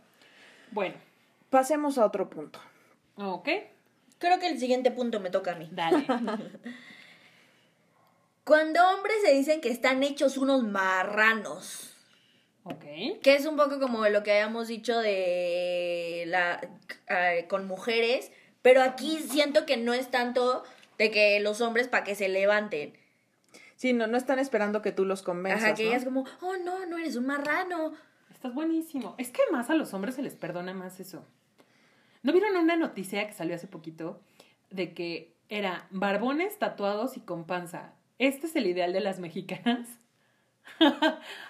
Bueno, 0.71 0.95
Pasemos 1.49 1.97
a 1.97 2.05
otro 2.05 2.29
punto. 2.29 2.59
ok, 3.17 3.47
Creo 4.19 4.39
que 4.39 4.47
el 4.47 4.57
siguiente 4.59 4.89
punto 4.91 5.19
me 5.19 5.29
toca 5.29 5.51
a 5.51 5.55
mí. 5.55 5.69
dale. 5.71 6.05
Cuando 8.43 8.79
hombres 8.89 9.15
se 9.25 9.33
dicen 9.33 9.59
que 9.61 9.69
están 9.69 10.03
hechos 10.03 10.37
unos 10.37 10.63
marranos. 10.63 11.93
ok. 12.63 12.83
Que 13.21 13.35
es 13.35 13.45
un 13.45 13.57
poco 13.57 13.79
como 13.79 14.07
lo 14.07 14.23
que 14.23 14.31
habíamos 14.31 14.67
dicho 14.69 14.97
de 14.99 16.23
la 16.27 16.61
eh, 17.09 17.45
con 17.49 17.67
mujeres, 17.67 18.31
pero 18.61 18.81
aquí 18.81 19.19
siento 19.19 19.65
que 19.65 19.77
no 19.77 19.93
es 19.93 20.09
tanto 20.09 20.63
de 20.97 21.11
que 21.11 21.39
los 21.39 21.61
hombres 21.61 21.87
para 21.87 22.03
que 22.03 22.15
se 22.15 22.27
levanten. 22.29 22.93
Sí, 23.75 23.93
no, 23.93 24.07
no 24.07 24.17
están 24.17 24.39
esperando 24.39 24.81
que 24.81 24.91
tú 24.91 25.05
los 25.05 25.21
convenzas, 25.21 25.63
Ajá, 25.63 25.73
que 25.75 25.83
¿no? 25.83 25.89
ellas 25.89 26.03
como, 26.05 26.25
"Oh, 26.41 26.55
no, 26.57 26.85
no 26.87 26.97
eres 26.97 27.15
un 27.15 27.27
marrano." 27.27 27.93
Estás 28.33 28.53
buenísimo. 28.53 29.15
Es 29.17 29.29
que 29.29 29.41
más 29.51 29.69
a 29.69 29.75
los 29.75 29.93
hombres 29.93 30.15
se 30.15 30.21
les 30.23 30.35
perdona 30.35 30.73
más 30.73 30.99
eso. 30.99 31.25
¿No 32.23 32.33
vieron 32.33 32.55
una 32.57 32.75
noticia 32.75 33.25
que 33.27 33.33
salió 33.33 33.55
hace 33.55 33.67
poquito 33.67 34.19
de 34.71 34.93
que 34.93 35.33
era 35.49 35.87
barbones, 35.91 36.57
tatuados 36.57 37.17
y 37.17 37.19
con 37.21 37.45
panza? 37.45 37.93
¿Este 38.19 38.47
es 38.47 38.55
el 38.55 38.65
ideal 38.67 38.93
de 38.93 39.01
las 39.01 39.19
mexicanas? 39.19 39.87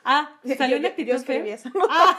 ah, 0.03 0.39
salió 0.57 0.77
Yo- 0.77 0.83
yo- 0.83 0.89
actitud 0.89 1.09
yo 1.11 1.15
escribí 1.17 1.47
Fe. 1.49 1.53
eso. 1.53 1.69
Ah, 1.89 2.17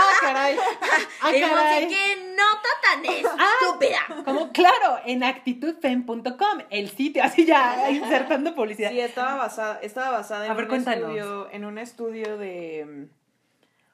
ah, 0.00 0.12
caray. 0.20 0.56
Ah, 1.22 1.36
y 1.36 1.40
como 1.42 1.54
caray. 1.54 1.88
que 1.88 1.94
qué 1.94 2.16
nota 2.34 2.68
tan 2.82 3.04
estúpida. 3.04 4.24
Como, 4.24 4.52
claro, 4.52 4.98
en 5.04 5.22
actitudfem.com, 5.22 6.58
el 6.70 6.88
sitio, 6.90 7.22
así 7.22 7.44
ya 7.44 7.90
insertando 7.90 8.54
publicidad. 8.54 8.90
Sí, 8.90 9.00
estaba 9.00 9.34
basada, 9.34 9.80
estaba 9.82 10.10
basada 10.10 10.46
en 10.46 10.52
A 10.52 10.54
ver, 10.54 10.64
un 10.64 10.68
cuéntanos. 10.70 11.10
estudio, 11.10 11.48
en 11.52 11.64
un 11.64 11.78
estudio 11.78 12.38
de 12.38 13.08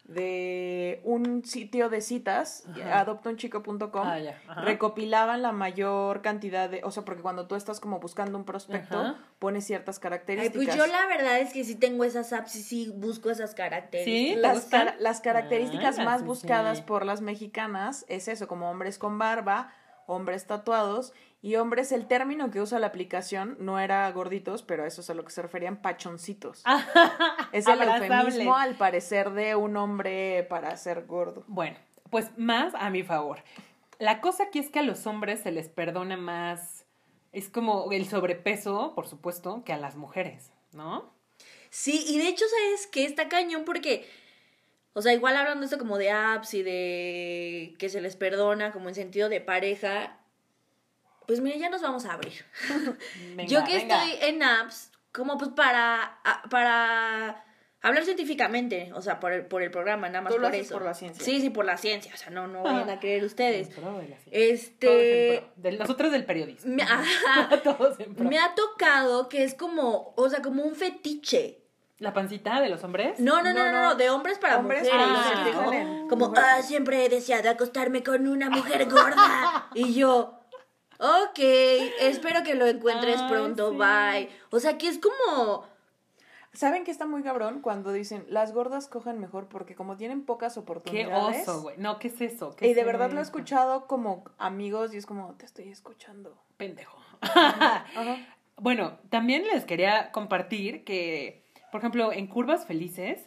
de 0.09 1.01
un 1.05 1.45
sitio 1.45 1.89
de 1.89 2.01
citas, 2.01 2.65
Ajá. 2.71 3.01
adoptaunchico.com, 3.01 4.07
Ah, 4.07 4.19
recopilaban 4.63 5.43
la 5.43 5.51
mayor 5.51 6.23
cantidad 6.23 6.71
de, 6.71 6.83
o 6.85 6.93
sea, 6.93 7.05
porque 7.05 7.23
cuando 7.23 7.49
tú 7.49 7.57
estás 7.57 7.81
como 7.81 7.99
buscando 7.99 8.39
un 8.39 8.45
prospecto, 8.45 9.01
Ajá. 9.01 9.17
pones 9.41 9.65
ciertas 9.67 9.97
Ay, 9.97 10.03
características. 10.03 10.65
pues 10.65 10.77
yo 10.77 10.87
la 10.87 11.07
verdad 11.07 11.41
es 11.41 11.53
que 11.53 11.65
sí 11.65 11.75
tengo 11.75 12.05
esas 12.05 12.33
apps 12.33 12.55
y 12.55 12.63
sí 12.63 12.93
busco 12.97 13.31
esas 13.31 13.51
¿Sí? 13.51 13.57
características. 13.57 14.69
¿Te 14.71 15.03
las, 15.03 15.21
características 15.21 15.99
Ah, 15.99 16.05
más 16.05 16.21
sí, 16.21 16.27
buscadas 16.27 16.79
sí. 16.79 16.85
por 16.87 17.05
las 17.05 17.21
mexicanas 17.21 18.05
es 18.09 18.29
eso, 18.29 18.47
como 18.47 18.71
hombres 18.71 18.99
con 18.99 19.19
barba, 19.19 19.73
hombres 20.07 20.47
tatuados 20.47 21.13
y 21.47 21.55
hombres, 21.55 21.93
el 21.93 22.09
término 22.09 22.51
que 22.51 22.61
usa 22.61 22.81
la 22.81 22.89
aplicación 22.89 23.57
no 23.61 23.79
era 23.79 24.11
gorditos, 24.11 24.65
pero 24.65 24.83
a 24.83 24.89
eso 24.89 25.01
es 25.01 25.11
a 25.11 25.15
lo 25.15 25.25
que 25.25 25.31
se 25.31 25.43
referían 25.43 25.81
pachoncitos. 25.81 26.65
es 27.53 27.69
el 27.69 27.83
eufemismo 27.83 28.57
al 28.57 28.75
parecer 28.75 29.31
de 29.31 29.55
un 29.55 29.77
hombre 29.77 30.45
para 30.51 30.77
ser 30.77 31.07
gordo. 31.07 31.45
Bueno, 31.47 31.77
pues 32.11 32.37
más 32.37 32.75
a 32.75 32.91
mi 32.91 33.05
favor. 33.05 33.45
La 34.01 34.21
cosa 34.21 34.43
aquí 34.49 34.59
es 34.59 34.71
que 34.71 34.81
a 34.81 34.83
los 34.83 35.07
hombres 35.07 35.39
se 35.39 35.53
les 35.53 35.69
perdona 35.69 36.17
más, 36.17 36.85
es 37.31 37.49
como 37.49 37.93
el 37.93 38.09
sobrepeso, 38.09 38.93
por 38.97 39.07
supuesto, 39.07 39.63
que 39.65 39.73
a 39.73 39.79
las 39.79 39.95
mujeres, 39.95 40.51
¿no? 40.73 41.15
Sí, 41.71 42.07
y 42.09 42.19
de 42.19 42.27
hecho, 42.27 42.45
¿sabes 42.49 42.89
qué? 42.89 43.05
Está 43.05 43.29
cañón 43.29 43.65
porque, 43.65 44.05
o 44.95 45.01
sea, 45.01 45.13
igual 45.13 45.37
hablando 45.37 45.65
esto 45.65 45.79
como 45.79 45.97
de 45.97 46.11
apps 46.11 46.55
y 46.55 46.65
de 46.65 47.77
que 47.79 47.89
se 47.89 48.01
les 48.01 48.17
perdona 48.17 48.73
como 48.73 48.89
en 48.89 48.97
sentido 48.97 49.29
de 49.29 49.41
pareja, 49.41 50.19
pues 51.27 51.41
mira, 51.41 51.57
ya 51.57 51.69
nos 51.71 51.83
vamos 51.83 52.05
a 52.07 52.13
abrir. 52.13 52.45
Venga, 53.37 53.45
Yo 53.49 53.65
que 53.65 53.77
venga. 53.77 54.05
estoy 54.05 54.29
en 54.29 54.43
apps, 54.43 54.91
como 55.13 55.39
pues 55.39 55.51
para, 55.51 56.19
para 56.51 57.43
Hablar 57.83 58.03
científicamente, 58.05 58.91
o 58.95 59.01
sea, 59.01 59.21
por 59.21 59.31
el, 59.33 59.47
por 59.47 59.63
el 59.63 59.71
programa, 59.71 60.09
nada 60.09 60.23
más 60.23 60.33
Tú 60.33 60.39
lo 60.41 60.47
por 60.49 60.53
haces 60.55 60.67
eso. 60.67 60.75
por 60.75 60.85
la 60.85 60.95
ciencia. 60.95 61.25
Sí, 61.25 61.41
sí, 61.41 61.51
por 61.51 61.65
la 61.65 61.77
ciencia, 61.77 62.11
o 62.13 62.17
sea, 62.17 62.31
no, 62.31 62.49
no 62.49 62.65
vayan 62.65 62.91
a 62.91 62.99
creer 62.99 63.23
ustedes. 63.23 63.77
De 63.77 63.83
la. 63.83 64.17
Este, 64.33 65.39
Todos. 65.39 65.63
De- 65.63 65.73
nosotros 65.79 66.11
del 66.11 66.25
periodismo. 66.25 66.75
me, 66.75 66.83
ajá, 66.83 67.49
Todos 67.63 68.01
en 68.01 68.15
pro. 68.17 68.29
me 68.29 68.41
ha 68.41 68.55
tocado 68.57 69.29
que 69.29 69.45
es 69.45 69.55
como, 69.55 70.15
o 70.17 70.29
sea, 70.29 70.43
como 70.43 70.65
un 70.65 70.75
fetiche. 70.75 71.63
¿La 71.99 72.13
pancita 72.13 72.61
de 72.61 72.71
los 72.71 72.83
hombres? 72.83 73.21
No, 73.21 73.41
no, 73.43 73.53
no, 73.55 73.71
No, 73.71 73.83
no, 73.83 73.95
de 73.95 74.11
hombres 74.11 74.39
para 74.39 74.59
Hombres 74.59 74.83
mujeres. 74.83 75.07
para 75.07 75.21
o 75.21 75.23
sea, 75.23 75.63
mujeres, 75.63 75.87
como, 76.09 76.27
como, 76.31 76.35
ah, 76.39 76.63
siempre 76.63 77.05
he 77.05 77.09
deseado 77.09 77.49
acostarme 77.51 78.03
con 78.03 78.27
una 78.27 78.51
mujer 78.51 78.87
gorda. 78.91 79.69
y 79.75 79.95
yo, 79.95 80.41
ok, 80.99 81.39
espero 82.01 82.43
que 82.43 82.55
lo 82.55 82.67
encuentres 82.67 83.21
Ay, 83.23 83.29
pronto, 83.29 83.71
sí. 83.71 83.77
bye. 83.77 84.29
O 84.51 84.61
sea, 84.61 84.79
que 84.79 84.89
es 84.89 84.99
como, 84.99 85.65
¿Saben 86.53 86.85
que 86.85 86.91
está 86.91 87.05
muy 87.07 87.23
cabrón 87.23 87.61
cuando 87.61 87.93
dicen 87.93 88.25
las 88.31 88.53
gordas 88.55 88.89
cogen 88.89 89.19
mejor 89.21 89.47
porque 89.47 89.75
como 89.75 89.97
tienen 89.99 90.25
pocas 90.25 90.55
Qué 90.55 90.61
oportunidades? 90.61 91.47
oso, 91.47 91.63
güey. 91.63 91.77
No, 91.77 91.99
¿qué 91.99 92.09
es 92.09 92.19
eso? 92.23 92.57
¿Qué 92.57 92.69
Y 92.69 92.73
de 92.73 92.81
es 92.81 92.87
verdad 92.87 93.11
lo 93.13 93.19
he 93.19 93.23
escuchado 93.23 93.87
como 93.87 94.25
amigos 94.39 94.95
y 94.95 94.97
es 94.97 95.05
como, 95.05 95.35
te 95.35 95.45
estoy 95.45 95.69
escuchando. 95.69 96.37
Pendejo. 96.57 96.99
Ajá. 97.21 97.85
Bueno, 98.59 98.97
también 99.11 99.45
les 99.47 99.67
quería 99.67 100.11
compartir 100.13 100.83
que, 100.85 101.43
por 101.71 101.81
ejemplo, 101.83 102.11
en 102.11 102.27
Curvas 102.27 102.65
Felices, 102.65 103.23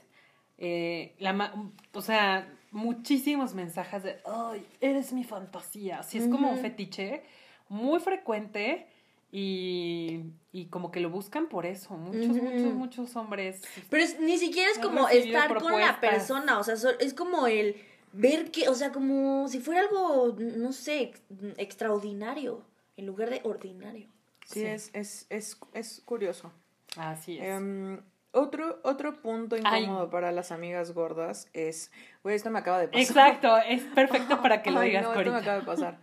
eh, 0.57 1.13
la 1.19 1.33
ma- 1.33 1.53
o 1.93 2.01
sea, 2.01 2.51
muchísimos 2.71 3.53
mensajes 3.53 4.01
de, 4.01 4.19
ay, 4.25 4.65
eres 4.81 5.13
mi 5.13 5.23
fantasía. 5.23 5.99
Así 5.99 6.17
es 6.17 6.27
como 6.29 6.49
un 6.49 6.57
fetiche 6.57 7.21
muy 7.69 7.99
frecuente 7.99 8.87
y, 9.31 10.21
y 10.51 10.65
como 10.65 10.91
que 10.91 10.99
lo 10.99 11.09
buscan 11.09 11.47
por 11.47 11.65
eso. 11.65 11.95
Muchos, 11.95 12.35
muchos, 12.41 12.73
muchos 12.73 13.15
hombres. 13.15 13.61
pero 13.89 14.03
es- 14.03 14.19
ni 14.19 14.37
siquiera 14.37 14.69
es 14.71 14.79
como 14.79 15.07
estar 15.07 15.53
con 15.59 15.79
la 15.79 15.99
persona, 15.99 16.59
o 16.59 16.63
sea, 16.63 16.75
es 16.99 17.13
como 17.13 17.47
el 17.47 17.75
ver 18.11 18.49
que, 18.51 18.67
o 18.69 18.73
sea, 18.75 18.91
como 18.91 19.47
si 19.47 19.59
fuera 19.59 19.81
algo, 19.81 20.35
no 20.39 20.73
sé, 20.73 21.01
ex- 21.01 21.21
extraordinario, 21.57 22.63
en 22.97 23.05
lugar 23.05 23.29
de 23.29 23.41
ordinario. 23.43 24.07
Sí, 24.45 24.61
Sí. 24.61 24.65
Es, 24.65 24.89
es, 24.93 25.27
es, 25.29 25.57
es 25.73 26.01
curioso. 26.05 26.51
Así 26.97 27.37
es. 27.37 27.45
Em, 27.45 28.01
otro, 28.31 28.79
otro 28.83 29.21
punto 29.21 29.55
Ay. 29.63 29.83
incómodo 29.83 30.09
para 30.09 30.31
las 30.31 30.51
amigas 30.51 30.91
gordas 30.93 31.47
es, 31.53 31.91
güey, 32.23 32.35
esto 32.35 32.49
me 32.49 32.57
acaba 32.59 32.79
de 32.79 32.87
pasar. 32.87 33.01
Exacto, 33.01 33.57
es 33.57 33.81
perfecto 33.95 34.41
para 34.41 34.63
que 34.63 34.71
lo 34.71 34.79
Ay, 34.79 34.89
digas, 34.89 35.03
no, 35.03 35.13
esto 35.13 35.31
me 35.31 35.37
acaba 35.37 35.59
de 35.59 35.65
pasar. 35.67 35.99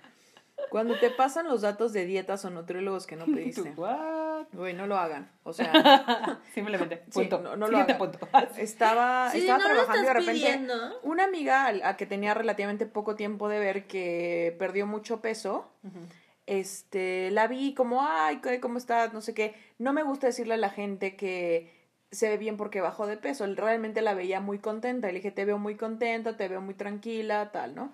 Cuando 0.71 0.99
te 0.99 1.11
pasan 1.11 1.47
los 1.49 1.61
datos 1.63 1.93
de 1.93 2.05
dietas 2.07 2.45
o 2.45 2.51
nutriólogos 2.51 3.07
que 3.07 3.17
no 3.17 3.25
pediste, 3.35 3.73
güey, 4.53 4.75
no 4.75 4.87
lo 4.87 4.97
hagan. 4.99 5.31
O 5.45 5.53
sea, 5.53 5.73
Simplemente, 6.55 7.03
Sí, 7.11 7.21
punto. 7.21 7.41
no- 7.41 7.57
no 7.57 7.69
lo 7.69 7.79
hagan. 7.79 7.99
punto. 7.99 8.19
estaba, 8.59 9.31
Sí, 9.31 9.41
estaba 9.41 9.59
no 9.59 9.69
lo 9.69 9.75
trabajando 9.75 10.03
y 10.03 10.07
de 10.07 10.13
repente 10.15 10.33
pidiendo. 10.41 11.01
una 11.03 11.25
amiga 11.25 11.67
a 11.85 11.97
que 11.97 12.07
tenía 12.07 12.35
relativamente 12.35 12.87
poco 12.87 13.15
tiempo 13.17 13.49
de 13.49 13.59
ver 13.59 13.87
que 13.87 14.55
perdió 14.59 14.87
mucho 14.87 15.21
peso, 15.21 15.71
este, 16.47 17.31
la 17.33 17.47
vi 17.49 17.75
como, 17.75 18.03
ay, 18.07 18.41
¿qué- 18.41 18.61
¿cómo 18.61 18.79
estás? 18.79 19.13
No 19.13 19.21
sé 19.21 19.35
qué. 19.35 19.55
No 19.79 19.93
me 19.93 20.03
gusta 20.03 20.27
decirle 20.29 20.55
a 20.55 20.59
la 20.59 20.71
gente 20.71 21.17
que 21.17 21.76
se 22.17 22.29
ve 22.29 22.37
bien 22.39 22.57
porque 22.57 22.81
bajó 22.81 23.07
de 23.07 23.17
peso. 23.17 23.47
Realmente 23.55 24.03
la 24.03 24.15
veía 24.15 24.41
muy 24.41 24.59
contenta. 24.59 25.09
Y 25.09 25.13
le 25.13 25.19
dije, 25.19 25.31
te 25.31 25.45
veo 25.45 25.59
muy 25.59 25.77
contenta, 25.77 26.37
te 26.37 26.49
veo 26.49 26.61
muy 26.61 26.75
tranquila, 26.75 27.53
tal, 27.53 27.75
¿no? 27.75 27.93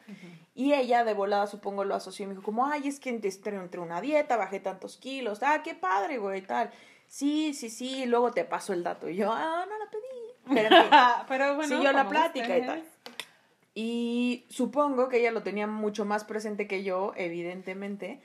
Y 0.54 0.72
ella 0.74 1.04
de 1.04 1.14
volada, 1.14 1.46
supongo, 1.46 1.84
lo 1.84 1.94
asoció 1.94 2.24
y 2.24 2.26
me 2.28 2.34
dijo 2.34 2.42
como, 2.44 2.66
ay, 2.66 2.88
es 2.88 3.00
que 3.00 3.10
entre, 3.10 3.30
entre 3.56 3.80
una 3.80 4.00
dieta 4.00 4.36
bajé 4.36 4.60
tantos 4.60 4.96
kilos. 4.96 5.42
Ah, 5.42 5.62
qué 5.62 5.74
padre, 5.74 6.18
güey, 6.18 6.42
tal. 6.42 6.70
Sí, 7.06 7.52
sí, 7.54 7.68
sí, 7.70 8.06
luego 8.06 8.30
te 8.32 8.44
paso 8.44 8.72
el 8.72 8.82
dato. 8.82 9.08
Y 9.08 9.16
yo, 9.16 9.30
ah, 9.32 9.66
no 9.68 9.78
la 9.78 9.90
pedí. 9.90 10.54
Pero 10.54 10.74
en 10.76 10.82
fin. 10.82 10.90
Pero 11.28 11.54
bueno, 11.56 11.68
Siguió 11.76 11.92
la 11.92 12.08
plática 12.08 12.56
y 12.56 12.60
tal. 12.66 12.84
Y 13.74 14.44
supongo 14.50 15.08
que 15.08 15.18
ella 15.20 15.30
lo 15.30 15.42
tenía 15.42 15.66
mucho 15.66 16.04
más 16.04 16.24
presente 16.24 16.66
que 16.66 16.82
yo, 16.84 17.12
evidentemente. 17.16 18.20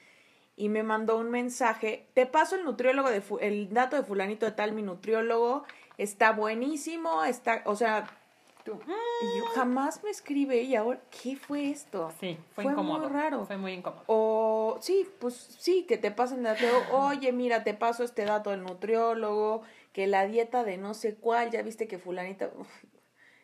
Y 0.57 0.69
me 0.69 0.83
mandó 0.83 1.17
un 1.17 1.29
mensaje. 1.29 2.07
Te 2.13 2.25
paso 2.25 2.55
el 2.55 2.65
nutriólogo 2.65 3.09
de 3.09 3.21
fu- 3.21 3.39
el 3.39 3.69
dato 3.73 3.95
de 3.95 4.03
fulanito 4.03 4.45
de 4.45 4.51
tal, 4.53 4.73
mi 4.73 4.81
nutriólogo. 4.81 5.63
Está 5.97 6.31
buenísimo. 6.31 7.23
Está, 7.23 7.63
o 7.65 7.75
sea, 7.75 8.07
Tú, 8.63 8.77
y 8.81 9.39
yo 9.39 9.45
jamás 9.55 10.03
me 10.03 10.09
escribe 10.09 10.61
y 10.61 10.75
ahora, 10.75 10.99
¿qué 11.23 11.37
fue 11.37 11.69
esto? 11.69 12.11
Sí, 12.19 12.37
fue, 12.51 12.65
Fue 12.65 12.73
incómodo. 12.73 12.99
muy 12.99 13.07
raro. 13.07 13.45
Fue 13.45 13.55
muy 13.55 13.71
incómodo. 13.71 14.03
O 14.07 14.77
sí, 14.81 15.07
pues 15.19 15.35
sí, 15.35 15.85
que 15.87 15.97
te 15.97 16.11
pasen 16.11 16.43
dato. 16.43 16.65
Oye, 16.91 17.31
mira, 17.31 17.63
te 17.63 17.73
paso 17.73 18.03
este 18.03 18.25
dato 18.25 18.49
del 18.49 18.63
nutriólogo, 18.63 19.61
que 19.93 20.05
la 20.05 20.27
dieta 20.27 20.65
de 20.65 20.77
no 20.77 20.93
sé 20.93 21.15
cuál, 21.15 21.49
ya 21.49 21.61
viste 21.61 21.87
que 21.87 21.97
fulanita... 21.97 22.51
Uf, 22.57 22.67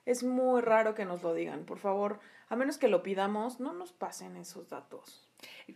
es 0.05 0.23
muy 0.23 0.61
raro 0.61 0.93
que 0.95 1.05
nos 1.05 1.23
lo 1.23 1.33
digan, 1.33 1.63
por 1.63 1.79
favor. 1.79 2.19
A 2.49 2.57
menos 2.57 2.77
que 2.77 2.89
lo 2.89 3.01
pidamos, 3.03 3.61
no 3.61 3.71
nos 3.73 3.93
pasen 3.93 4.35
esos 4.35 4.69
datos. 4.69 5.29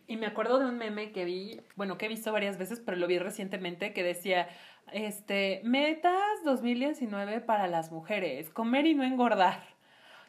Y 0.05 0.17
me 0.17 0.25
acuerdo 0.25 0.59
de 0.59 0.65
un 0.65 0.77
meme 0.77 1.13
que 1.13 1.23
vi, 1.23 1.61
bueno, 1.77 1.97
que 1.97 2.07
he 2.07 2.09
visto 2.09 2.33
varias 2.33 2.57
veces, 2.57 2.81
pero 2.81 2.97
lo 2.97 3.07
vi 3.07 3.17
recientemente, 3.17 3.93
que 3.93 4.03
decía, 4.03 4.49
este, 4.91 5.61
metas 5.63 6.43
2019 6.45 7.41
para 7.41 7.67
las 7.67 7.91
mujeres, 7.91 8.49
comer 8.49 8.85
y 8.85 8.93
no 8.95 9.03
engordar. 9.03 9.63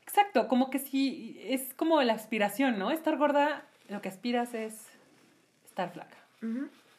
Exacto, 0.02 0.48
como 0.48 0.70
que 0.70 0.78
sí, 0.78 1.38
es 1.44 1.74
como 1.74 2.02
la 2.02 2.14
aspiración, 2.14 2.78
¿no? 2.78 2.90
Estar 2.90 3.16
gorda, 3.18 3.66
lo 3.88 4.00
que 4.00 4.08
aspiras 4.08 4.54
es 4.54 4.86
estar 5.64 5.90
flaca. 5.92 6.16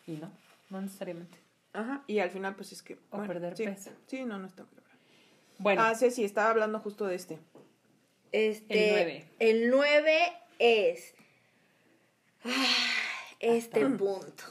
Y 0.06 0.12
no, 0.12 0.32
no 0.70 0.82
necesariamente. 0.82 1.38
Ajá, 1.74 2.04
y 2.08 2.20
al 2.20 2.30
final, 2.30 2.56
pues 2.56 2.72
es 2.72 2.82
que... 2.82 2.98
O 3.12 3.22
perder 3.24 3.56
sí, 3.56 3.64
peso. 3.66 3.92
Sí, 4.08 4.26
no, 4.26 4.38
no 4.38 4.48
está. 4.48 4.66
Bueno, 5.60 5.82
Ah, 5.84 5.96
sí, 5.96 6.10
sí, 6.12 6.24
estaba 6.24 6.52
hablando 6.52 6.80
justo 6.80 7.06
de 7.06 7.16
este. 7.16 7.40
Este, 8.32 8.90
El 8.90 8.92
nueve. 8.92 9.26
El 9.40 9.70
9 9.72 10.34
es 10.60 11.16
ah, 12.46 12.50
este 13.40 13.86
punto. 13.86 14.44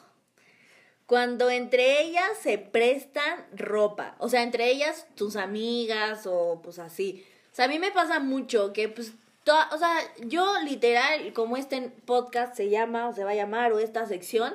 Cuando 1.08 1.48
entre 1.48 2.02
ellas 2.02 2.36
se 2.38 2.58
prestan 2.58 3.46
ropa, 3.56 4.14
o 4.18 4.28
sea, 4.28 4.42
entre 4.42 4.70
ellas 4.70 5.06
tus 5.14 5.36
amigas 5.36 6.26
o 6.26 6.60
pues 6.62 6.78
así. 6.78 7.24
O 7.50 7.54
sea, 7.56 7.64
a 7.64 7.68
mí 7.68 7.78
me 7.78 7.90
pasa 7.90 8.20
mucho 8.20 8.74
que 8.74 8.90
pues 8.90 9.14
toda- 9.42 9.70
o 9.72 9.78
sea, 9.78 9.90
yo 10.26 10.44
literal, 10.64 11.32
como 11.32 11.56
este 11.56 11.80
podcast 12.04 12.54
se 12.54 12.68
llama 12.68 13.08
o 13.08 13.14
se 13.14 13.24
va 13.24 13.30
a 13.30 13.34
llamar 13.34 13.72
o 13.72 13.78
esta 13.78 14.04
sección 14.04 14.52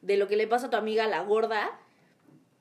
de 0.00 0.16
lo 0.16 0.28
que 0.28 0.36
le 0.36 0.46
pasa 0.46 0.68
a 0.68 0.70
tu 0.70 0.76
amiga 0.76 1.08
la 1.08 1.22
gorda, 1.24 1.76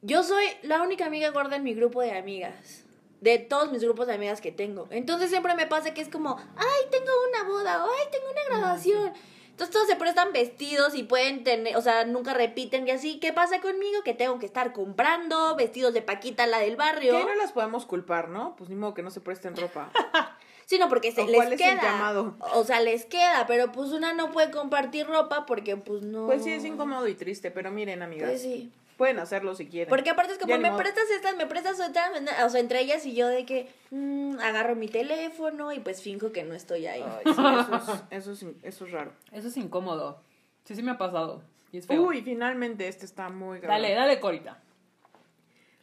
yo 0.01 0.23
soy 0.23 0.45
la 0.63 0.81
única 0.81 1.05
amiga 1.05 1.29
gorda 1.29 1.55
en 1.55 1.63
mi 1.63 1.75
grupo 1.75 2.01
de 2.01 2.17
amigas. 2.17 2.83
De 3.21 3.37
todos 3.37 3.71
mis 3.71 3.83
grupos 3.83 4.07
de 4.07 4.13
amigas 4.15 4.41
que 4.41 4.51
tengo. 4.51 4.87
Entonces 4.89 5.29
siempre 5.29 5.53
me 5.53 5.67
pasa 5.67 5.93
que 5.93 6.01
es 6.01 6.09
como, 6.09 6.35
ay, 6.55 6.89
tengo 6.89 7.11
una 7.29 7.43
boda, 7.43 7.85
o 7.85 7.89
ay, 7.91 8.07
tengo 8.11 8.25
una 8.31 8.43
graduación. 8.45 9.13
Entonces 9.59 9.73
todos 9.73 9.87
se 9.89 9.97
prestan 9.97 10.31
vestidos 10.31 10.95
y 10.95 11.03
pueden 11.03 11.43
tener, 11.43 11.75
o 11.75 11.81
sea, 11.81 12.05
nunca 12.05 12.33
repiten 12.33 12.87
y 12.87 12.91
así. 12.91 13.19
¿Qué 13.19 13.33
pasa 13.33 13.59
conmigo? 13.59 14.03
Que 14.05 14.13
tengo 14.13 14.39
que 14.39 14.45
estar 14.45 14.71
comprando 14.71 15.53
vestidos 15.57 15.93
de 15.93 16.01
Paquita, 16.01 16.47
la 16.47 16.59
del 16.59 16.77
barrio. 16.77 17.11
Que 17.11 17.25
no 17.25 17.35
las 17.35 17.51
podemos 17.51 17.85
culpar, 17.85 18.29
¿no? 18.29 18.55
Pues 18.55 18.69
ni 18.69 18.77
modo 18.77 18.93
que 18.93 19.03
no 19.03 19.11
se 19.11 19.19
presten 19.19 19.57
ropa. 19.57 19.91
Sí, 20.65 20.77
no, 20.77 20.87
porque 20.87 21.11
se 21.11 21.23
¿O 21.23 21.25
les 21.25 21.35
cuál 21.35 21.53
es 21.53 21.61
el 21.61 21.77
llamado? 21.77 22.35
O 22.53 22.63
sea, 22.63 22.79
les 22.79 23.03
queda, 23.05 23.47
pero 23.47 23.71
pues 23.71 23.89
una 23.89 24.13
no 24.13 24.31
puede 24.31 24.51
compartir 24.51 25.07
ropa 25.07 25.47
porque 25.47 25.75
pues 25.77 26.03
no. 26.03 26.27
Pues 26.27 26.43
sí, 26.43 26.51
es 26.51 26.63
incómodo 26.63 27.07
y 27.07 27.15
triste, 27.15 27.49
pero 27.49 27.71
miren, 27.71 28.03
amigas. 28.03 28.29
Pues 28.29 28.43
sí. 28.43 28.71
Pueden 28.99 29.17
hacerlo 29.19 29.55
si 29.55 29.65
quieren. 29.67 29.87
Porque 29.89 30.09
aparte 30.09 30.33
es 30.33 30.39
como, 30.39 30.57
me 30.57 30.69
modo. 30.69 30.77
prestas 30.77 31.09
estas, 31.09 31.33
me 31.37 31.45
prestas 31.47 31.79
otras, 31.79 32.11
o 32.43 32.49
sea, 32.49 32.59
entre 32.59 32.81
ellas 32.81 33.05
y 33.05 33.15
yo 33.15 33.29
de 33.29 33.45
que 33.45 33.71
mm, 33.91 34.39
agarro 34.41 34.75
mi 34.75 34.89
teléfono 34.89 35.71
y 35.71 35.79
pues 35.79 36.01
finjo 36.03 36.33
que 36.33 36.43
no 36.43 36.53
estoy 36.53 36.85
ahí. 36.85 37.01
Ay, 37.01 37.23
sí, 37.23 37.31
eso, 37.31 37.93
es, 37.93 38.03
eso, 38.27 38.31
es, 38.33 38.45
eso 38.61 38.85
es 38.85 38.91
raro. 38.91 39.13
eso 39.31 39.47
es 39.47 39.55
incómodo. 39.55 40.21
Sí, 40.65 40.75
sí 40.75 40.83
me 40.83 40.91
ha 40.91 40.97
pasado. 40.97 41.41
Y 41.71 41.77
es 41.77 41.87
feo. 41.87 42.01
Uy, 42.03 42.21
finalmente 42.23 42.89
este 42.89 43.05
está 43.05 43.29
muy 43.29 43.59
grave. 43.61 43.81
dale, 43.81 43.95
dale, 43.95 44.19
Corita. 44.19 44.61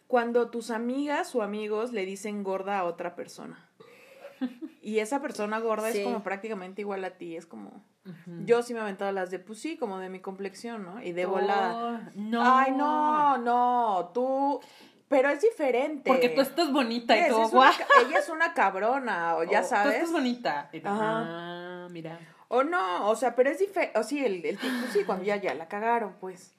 Cuando 0.09 0.51
tus 0.51 0.71
amigas 0.71 1.35
o 1.35 1.41
amigos 1.43 1.93
le 1.95 2.05
dicen 2.05 2.45
gorda 2.45 2.79
a 2.81 2.85
otra 2.85 3.17
persona. 3.17 3.67
Y 4.83 4.99
esa 5.01 5.21
persona 5.23 5.59
gorda 5.59 5.91
Sí. 5.91 5.99
es 5.99 6.05
como 6.05 6.23
prácticamente 6.23 6.83
igual 6.83 7.03
a 7.05 7.11
ti. 7.13 7.35
Es 7.37 7.47
como. 7.47 7.83
Yo 8.45 8.63
sí 8.63 8.73
me 8.73 8.79
he 8.81 8.83
aventado 8.83 9.11
las 9.13 9.31
de, 9.31 9.39
pues 9.39 9.59
sí, 9.61 9.77
como 9.77 9.99
de 9.99 10.09
mi 10.09 10.21
complexión, 10.21 10.85
¿no? 10.85 11.03
Y 11.03 11.13
de 11.13 11.27
volada. 11.27 11.75
Oh, 11.77 12.11
no. 12.15 12.43
Ay, 12.57 12.73
no, 12.73 13.39
no, 13.39 14.11
tú. 14.15 14.61
Pero 15.09 15.29
es 15.29 15.41
diferente. 15.41 16.11
Porque 16.11 16.29
tú 16.31 16.41
estás 16.41 16.73
bonita 16.73 17.17
y 17.17 17.29
todo. 17.29 17.45
es 17.47 17.53
una 17.53 17.71
ella 18.07 18.19
es 18.19 18.29
una 18.29 18.55
cabrona, 18.55 19.37
o 19.37 19.45
ya 19.45 19.59
Oh, 19.61 19.63
Tú 19.63 19.69
sabes. 19.69 19.95
estás 19.95 20.13
bonita. 20.13 20.69
Y 20.73 20.81
tú, 20.81 20.89
Ajá. 20.89 21.85
Ah, 21.85 21.89
mira. 21.91 22.19
O 22.49 22.63
no, 22.65 23.09
o 23.09 23.17
sea, 23.17 23.35
pero 23.35 23.51
es 23.51 23.59
diferente. 23.59 23.99
O 23.99 24.03
sí, 24.03 24.25
el, 24.25 24.45
el 24.45 24.59
tipo, 24.59 24.87
sí, 24.93 25.05
cuando 25.05 25.25
ya, 25.25 25.37
ya 25.37 25.55
la 25.55 25.69
cagaron, 25.69 26.15
pues. 26.21 26.55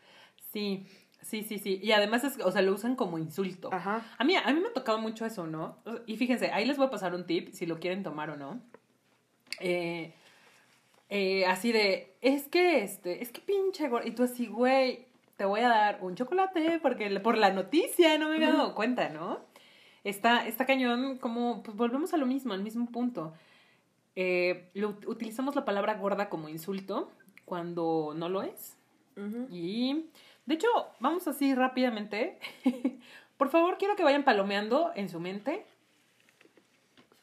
Sí, 0.54 0.88
sí, 1.22 1.44
sí, 1.44 1.60
sí. 1.60 1.80
Y 1.84 1.92
además, 1.92 2.24
es, 2.24 2.40
o 2.40 2.52
sea, 2.52 2.62
lo 2.62 2.74
usan 2.74 2.96
como 2.96 3.18
insulto. 3.18 3.70
Ajá. 3.74 4.02
A 4.18 4.24
mí, 4.24 4.36
a 4.36 4.52
mí 4.54 4.60
me 4.60 4.68
ha 4.70 4.74
tocado 4.74 4.98
mucho 5.00 5.26
eso, 5.26 5.46
¿no? 5.48 5.78
Y 6.06 6.16
fíjense, 6.18 6.52
ahí 6.52 6.66
les 6.66 6.78
voy 6.78 6.88
a 6.88 6.90
pasar 6.90 7.14
un 7.16 7.26
tip, 7.26 7.52
si 7.54 7.66
lo 7.66 7.80
quieren 7.80 8.04
tomar 8.04 8.30
o 8.30 8.38
no. 8.38 8.62
Eh, 9.60 10.14
eh, 11.10 11.46
así 11.46 11.72
de, 11.72 12.14
es 12.22 12.48
que, 12.48 12.84
este, 12.84 13.22
es 13.22 13.32
que 13.32 13.42
pinche 13.42 13.88
gordo. 13.88 14.08
Y 14.08 14.12
tú 14.12 14.24
así, 14.24 14.48
güey, 14.48 15.06
te 15.38 15.46
voy 15.46 15.62
a 15.62 15.70
dar 15.70 16.00
un 16.02 16.16
chocolate 16.16 16.80
porque 16.82 17.10
por 17.20 17.38
la 17.38 17.52
noticia 17.52 18.18
no 18.18 18.30
me 18.30 18.36
había 18.36 18.52
dado 18.52 18.76
cuenta, 18.76 19.10
¿no? 19.10 19.40
está, 20.04 20.48
está 20.48 20.66
cañón, 20.66 21.18
como, 21.18 21.62
pues 21.64 21.76
volvemos 21.76 22.14
a 22.14 22.18
lo 22.18 22.26
mismo, 22.26 22.54
al 22.54 22.64
mismo 22.64 22.86
punto. 22.92 23.34
Eh, 24.16 24.70
lo- 24.74 24.98
utilizamos 25.08 25.56
la 25.56 25.66
palabra 25.66 25.96
gorda 25.96 26.30
como 26.30 26.50
insulto 26.50 27.12
cuando 27.46 28.14
no 28.16 28.30
lo 28.30 28.42
es. 28.42 28.76
Y, 29.52 30.06
de 30.46 30.56
hecho, 30.56 30.68
vamos 31.00 31.28
así 31.28 31.54
rápidamente. 31.56 32.40
Por 33.38 33.50
favor, 33.50 33.78
quiero 33.78 33.96
que 33.96 34.04
vayan 34.04 34.24
palomeando 34.24 34.92
en 34.96 35.10
su 35.10 35.20
mente. 35.20 35.66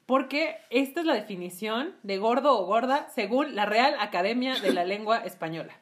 Porque 0.06 0.56
esta 0.70 1.00
es 1.00 1.06
la 1.06 1.14
definición 1.14 1.94
de 2.02 2.18
gordo 2.18 2.58
o 2.58 2.66
gorda 2.66 3.08
según 3.14 3.54
la 3.54 3.64
Real 3.66 3.94
Academia 4.00 4.54
de 4.60 4.72
la 4.72 4.84
Lengua 4.84 5.18
Española. 5.18 5.74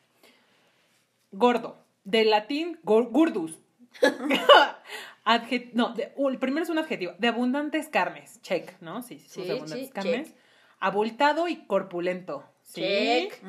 Gordo, 1.33 1.79
del 2.05 2.31
latín 2.31 2.79
gor- 2.85 3.11
gurdus. 3.11 3.59
No, 5.75 5.95
de- 5.95 6.13
uh, 6.17 6.29
el 6.31 6.39
primero 6.39 6.65
es 6.65 6.71
un 6.71 6.79
adjetivo. 6.79 7.13
De 7.19 7.29
abundantes 7.29 7.89
carnes. 7.89 8.41
Check, 8.43 8.81
¿no? 8.81 9.03
Sí, 9.03 9.19
sí, 9.21 9.29
somos 9.29 9.45
Sí, 9.47 9.49
de 9.49 9.53
abundantes 9.59 9.87
sí, 9.87 9.93
carnes. 9.93 10.29
check. 10.29 10.37
Abultado 10.81 11.47
y 11.49 11.65
corpulento. 11.67 12.45
¿sí? 12.63 12.81
Check. 12.81 13.41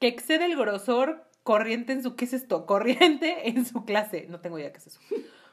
Que 0.00 0.08
excede 0.08 0.46
el 0.46 0.56
grosor 0.56 1.24
corriente 1.44 1.92
en 1.92 2.02
su... 2.02 2.16
¿Qué 2.16 2.24
es 2.24 2.32
esto? 2.32 2.66
Corriente 2.66 3.48
en 3.48 3.64
su 3.64 3.84
clase. 3.84 4.26
No 4.28 4.40
tengo 4.40 4.58
idea 4.58 4.72
qué 4.72 4.78
es 4.78 4.88
eso. 4.88 5.00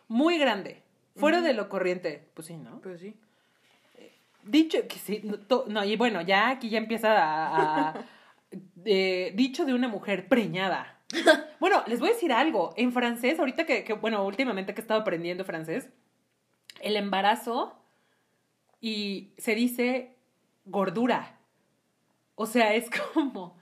Muy 0.07 0.39
grande. 0.39 0.81
Fuera 1.15 1.41
de 1.41 1.53
lo 1.53 1.69
corriente. 1.69 2.27
Pues 2.33 2.47
sí, 2.47 2.57
¿no? 2.57 2.81
Pues 2.81 2.99
sí. 3.01 3.15
Dicho 4.43 4.79
que 4.87 4.97
sí. 4.97 5.21
No, 5.23 5.37
to- 5.39 5.65
no, 5.67 5.83
y 5.83 5.95
bueno, 5.95 6.21
ya 6.21 6.49
aquí 6.49 6.69
ya 6.69 6.77
empieza 6.77 7.11
a... 7.17 7.89
a- 7.89 8.05
eh, 8.85 9.31
dicho 9.35 9.65
de 9.65 9.73
una 9.73 9.87
mujer 9.87 10.27
preñada. 10.27 10.97
Bueno, 11.59 11.83
les 11.87 11.99
voy 11.99 12.09
a 12.09 12.13
decir 12.13 12.31
algo. 12.31 12.73
En 12.77 12.91
francés, 12.91 13.39
ahorita 13.39 13.65
que, 13.65 13.83
que, 13.83 13.93
bueno, 13.93 14.25
últimamente 14.25 14.73
que 14.73 14.81
he 14.81 14.83
estado 14.83 15.01
aprendiendo 15.01 15.43
francés, 15.45 15.89
el 16.81 16.95
embarazo 16.95 17.77
y 18.79 19.33
se 19.37 19.55
dice 19.55 20.15
gordura. 20.65 21.37
O 22.35 22.45
sea, 22.45 22.73
es 22.73 22.89
como... 23.13 23.57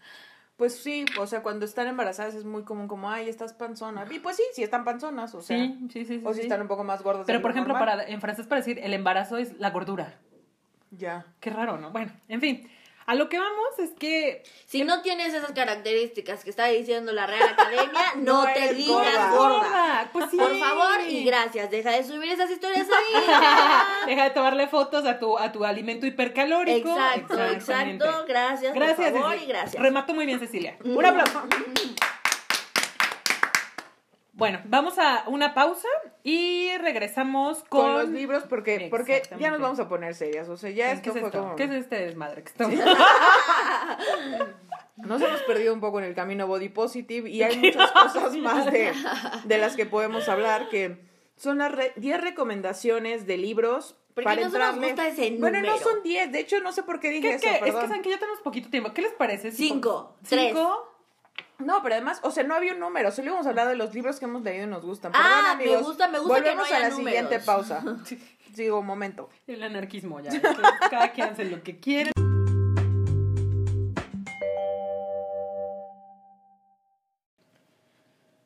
Pues 0.55 0.75
sí, 0.77 1.05
o 1.17 1.25
sea, 1.25 1.41
cuando 1.41 1.63
están 1.65 1.87
embarazadas 1.87 2.35
es 2.35 2.43
muy 2.43 2.63
común 2.63 2.89
como, 2.89 3.09
ay, 3.09 3.29
estás 3.29 3.53
panzona. 3.53 4.05
Y 4.11 4.19
pues 4.19 4.35
sí, 4.35 4.43
sí 4.53 4.61
están 4.61 4.83
panzonas, 4.83 5.33
o 5.33 5.41
sea. 5.41 5.57
sí, 5.57 5.87
sí, 5.89 6.03
sí, 6.03 6.19
sí. 6.19 6.21
o 6.25 6.33
si 6.33 6.39
sí. 6.39 6.41
están 6.41 6.59
un 6.61 6.67
poco 6.67 6.83
más 6.83 7.01
gordas. 7.01 7.23
Pero, 7.25 7.41
por 7.41 7.51
ejemplo, 7.51 7.73
normal. 7.73 7.99
para, 7.99 8.09
en 8.09 8.19
francés 8.19 8.45
para 8.45 8.59
decir 8.59 8.77
el 8.83 8.93
embarazo 8.93 9.37
es 9.37 9.57
la 9.57 9.69
gordura. 9.69 10.19
Ya. 10.91 11.25
Qué 11.39 11.49
raro, 11.49 11.77
¿no? 11.77 11.91
Bueno, 11.91 12.11
en 12.27 12.41
fin. 12.41 12.71
A 13.05 13.15
lo 13.15 13.27
que 13.27 13.39
vamos 13.39 13.79
es 13.79 13.89
que... 13.99 14.43
Si 14.67 14.83
no 14.83 15.01
tienes 15.01 15.33
esas 15.33 15.51
características 15.53 16.43
que 16.43 16.51
está 16.51 16.65
diciendo 16.67 17.11
la 17.11 17.25
Real 17.25 17.49
Academia, 17.49 18.01
no, 18.17 18.45
No 18.45 18.53
te 18.53 18.73
digas 18.75 19.31
gorda. 19.31 19.35
gorda. 19.35 20.09
Pues 20.13 20.29
sí. 20.29 20.37
Por 20.37 20.55
favor 20.59 21.01
y 21.07 21.23
gracias. 21.23 21.71
Deja 21.71 21.89
de 21.89 22.03
subir 22.03 22.31
esas 22.31 22.51
historias 22.51 22.85
ahí. 22.97 24.05
Deja 24.05 24.25
de 24.25 24.29
tomarle 24.29 24.67
fotos 24.67 25.05
a 25.07 25.17
tu, 25.17 25.39
a 25.39 25.51
tu 25.51 25.65
alimento 25.65 26.05
hipercalórico. 26.05 26.89
exacto, 26.91 27.43
exacto. 27.49 28.25
Gracias, 28.27 28.75
Gracias, 28.75 29.11
por 29.11 29.21
favor 29.21 29.31
Cecilia. 29.31 29.43
y 29.43 29.47
gracias. 29.57 29.81
Remató 29.81 30.13
muy 30.13 30.27
bien, 30.27 30.39
Cecilia. 30.39 30.77
Un 30.83 31.03
aplauso. 31.03 31.41
Bueno, 34.39 34.59
vamos 34.65 34.97
a 34.97 35.23
una 35.27 35.53
pausa 35.53 35.87
y 36.23 36.69
regresamos 36.79 37.63
con... 37.69 37.81
Con, 37.81 37.93
los 37.93 38.09
libros, 38.09 38.43
porque, 38.49 38.87
porque 38.89 39.21
ya 39.39 39.51
nos 39.51 39.59
vamos 39.59 39.79
a 39.79 39.87
poner 39.87 40.15
serias. 40.15 40.49
O 40.49 40.57
sea, 40.57 40.69
ya 40.71 40.87
¿Qué 40.87 40.93
esto 40.93 41.09
es 41.09 41.19
fue 41.19 41.27
esto? 41.27 41.39
como. 41.41 41.55
¿Qué 41.55 41.65
es 41.65 41.71
este 41.71 41.97
desmadre 41.99 42.41
que 42.43 42.49
estamos? 42.49 42.79
Nos 44.97 45.21
hemos 45.21 45.41
perdido 45.43 45.73
un 45.73 45.79
poco 45.79 45.99
en 45.99 46.05
el 46.05 46.13
camino 46.13 46.45
body 46.47 46.69
positive 46.69 47.29
y 47.29 47.41
hay 47.41 47.57
muchas 47.59 47.91
cosas 47.91 48.35
más 48.37 48.65
de, 48.71 48.91
de 49.45 49.57
las 49.57 49.75
que 49.75 49.85
podemos 49.85 50.27
hablar 50.27 50.67
que 50.69 50.97
son 51.37 51.59
las 51.59 51.71
re- 51.71 51.93
10 51.95 52.19
recomendaciones 52.19 53.25
de 53.25 53.37
libros 53.37 53.95
¿Por 54.13 54.23
qué 54.23 54.25
para 54.25 54.35
no 54.35 54.41
nos 54.47 54.53
entrarle. 54.53 54.87
gusta 54.87 55.07
ese 55.07 55.37
Bueno, 55.39 55.61
no 55.61 55.77
son 55.77 56.03
10, 56.03 56.31
de 56.33 56.39
hecho 56.39 56.59
no 56.59 56.73
sé 56.73 56.83
por 56.83 56.99
qué 56.99 57.09
dije 57.11 57.29
¿Qué, 57.29 57.35
eso, 57.35 57.47
qué? 57.47 57.69
Es 57.69 57.75
que 57.75 57.81
saben 57.87 58.01
que 58.01 58.09
ya 58.09 58.19
tenemos 58.19 58.41
poquito 58.41 58.69
tiempo. 58.69 58.91
¿Qué 58.93 59.01
les 59.03 59.13
parece? 59.13 59.51
si 59.51 59.69
Cinco, 59.69 60.15
pon- 60.19 60.27
tres. 60.29 60.53
No, 61.59 61.81
pero 61.83 61.95
además, 61.95 62.19
o 62.23 62.31
sea, 62.31 62.43
no 62.43 62.55
había 62.55 62.73
un 62.73 62.79
número, 62.79 63.11
solo 63.11 63.27
íbamos 63.27 63.45
a 63.45 63.49
hablar 63.49 63.67
de 63.67 63.75
los 63.75 63.93
libros 63.93 64.17
que 64.19 64.25
hemos 64.25 64.41
leído 64.43 64.63
y 64.63 64.67
nos 64.67 64.85
gustan. 64.85 65.11
Ah, 65.13 65.19
Perdón, 65.21 65.43
me 65.57 65.63
amigos. 65.63 65.87
gusta- 65.87 66.07
me 66.07 66.19
gusta 66.19 66.35
que 66.35 66.39
Volvemos 66.41 66.69
no 66.69 66.75
haya 66.75 66.85
a 66.85 66.89
la 66.89 66.95
siguiente 66.95 67.39
pausa. 67.39 67.83
Sigo 68.55 68.79
un 68.79 68.85
momento. 68.85 69.29
El 69.45 69.61
anarquismo 69.63 70.19
ya. 70.21 70.31
que 70.31 70.41
Cada 70.89 71.11
quien 71.11 71.27
hace 71.29 71.45
lo 71.45 71.61
que 71.61 71.79
quiere. 71.79 72.11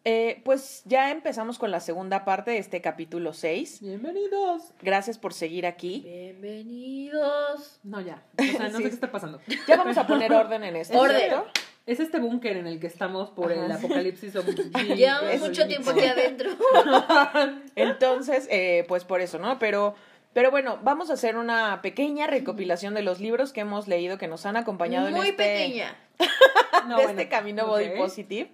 Eh, 0.05 0.41
pues 0.43 0.81
ya 0.83 1.11
empezamos 1.11 1.57
con 1.57 1.71
la 1.71 1.79
segunda 1.79 2.25
parte 2.25 2.51
de 2.51 2.57
este 2.57 2.81
capítulo 2.81 3.31
6. 3.33 3.79
Bienvenidos. 3.81 4.73
Gracias 4.81 5.17
por 5.17 5.33
seguir 5.33 5.65
aquí. 5.65 6.01
Bienvenidos. 6.03 7.79
No, 7.83 8.01
ya. 8.01 8.21
O 8.37 8.43
sea, 8.43 8.67
no 8.67 8.77
Sí. 8.79 8.83
sé 8.83 8.89
qué 8.89 8.95
está 8.95 9.11
pasando. 9.11 9.39
Ya 9.65 9.77
vamos 9.77 9.97
a 9.97 10.05
poner 10.05 10.33
orden 10.33 10.65
en 10.65 10.75
esto. 10.75 10.97
Orden. 10.99 11.17
¿cierto? 11.19 11.45
Es 11.85 11.99
este 11.99 12.19
búnker 12.19 12.55
en 12.57 12.65
el 12.67 12.79
que 12.79 12.87
estamos 12.87 13.29
por 13.31 13.51
el 13.51 13.69
apocalipsis 13.71 14.31
zombie. 14.33 14.55
Llevamos 14.95 15.39
mucho 15.41 15.67
tiempo 15.67 15.89
aquí 15.91 16.05
adentro. 16.05 16.49
Entonces, 17.75 18.47
eh, 18.49 18.85
pues 18.87 19.03
por 19.03 19.19
eso, 19.21 19.37
¿no? 19.37 19.59
Pero, 19.59 19.95
pero 20.31 20.49
bueno, 20.49 20.79
vamos 20.81 21.09
a 21.09 21.13
hacer 21.13 21.35
una 21.35 21.81
pequeña 21.81 22.27
recopilación 22.27 22.93
de 22.93 23.01
los 23.01 23.19
libros 23.19 23.51
que 23.51 23.61
hemos 23.61 23.87
leído 23.89 24.17
que 24.17 24.27
nos 24.29 24.45
han 24.45 24.55
acompañado 24.55 25.09
Muy 25.11 25.19
en 25.19 25.25
este, 25.25 25.43
pequeña. 25.43 25.95
No, 26.87 26.97
de 26.97 27.03
bueno, 27.05 27.09
este 27.19 27.27
camino 27.29 27.67
body 27.67 27.89
ok. 27.89 27.97
positive. 27.97 28.49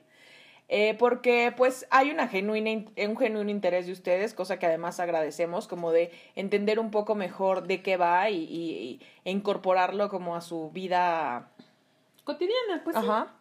Eh, 0.72 0.96
porque 1.00 1.52
pues 1.56 1.88
hay 1.90 2.12
una 2.12 2.28
genuina, 2.28 2.70
in- 2.70 2.92
un 3.08 3.18
genuino 3.18 3.50
interés 3.50 3.88
de 3.88 3.92
ustedes, 3.92 4.36
cosa 4.36 4.60
que 4.60 4.68
además 4.68 5.00
agradecemos, 5.00 5.68
como 5.68 5.92
de 5.92 6.12
entender 6.36 6.80
un 6.80 6.92
poco 6.92 7.16
mejor 7.16 7.66
de 7.66 7.82
qué 7.82 7.98
va 7.98 8.30
y, 8.30 8.44
y- 8.44 9.02
e 9.26 9.32
incorporarlo 9.32 10.10
como 10.10 10.36
a 10.36 10.42
su 10.42 10.70
vida 10.70 11.50
Cotidiana, 12.34 12.84
pues. 12.84 12.96
sí. 12.96 13.02
Ajá. 13.04 13.34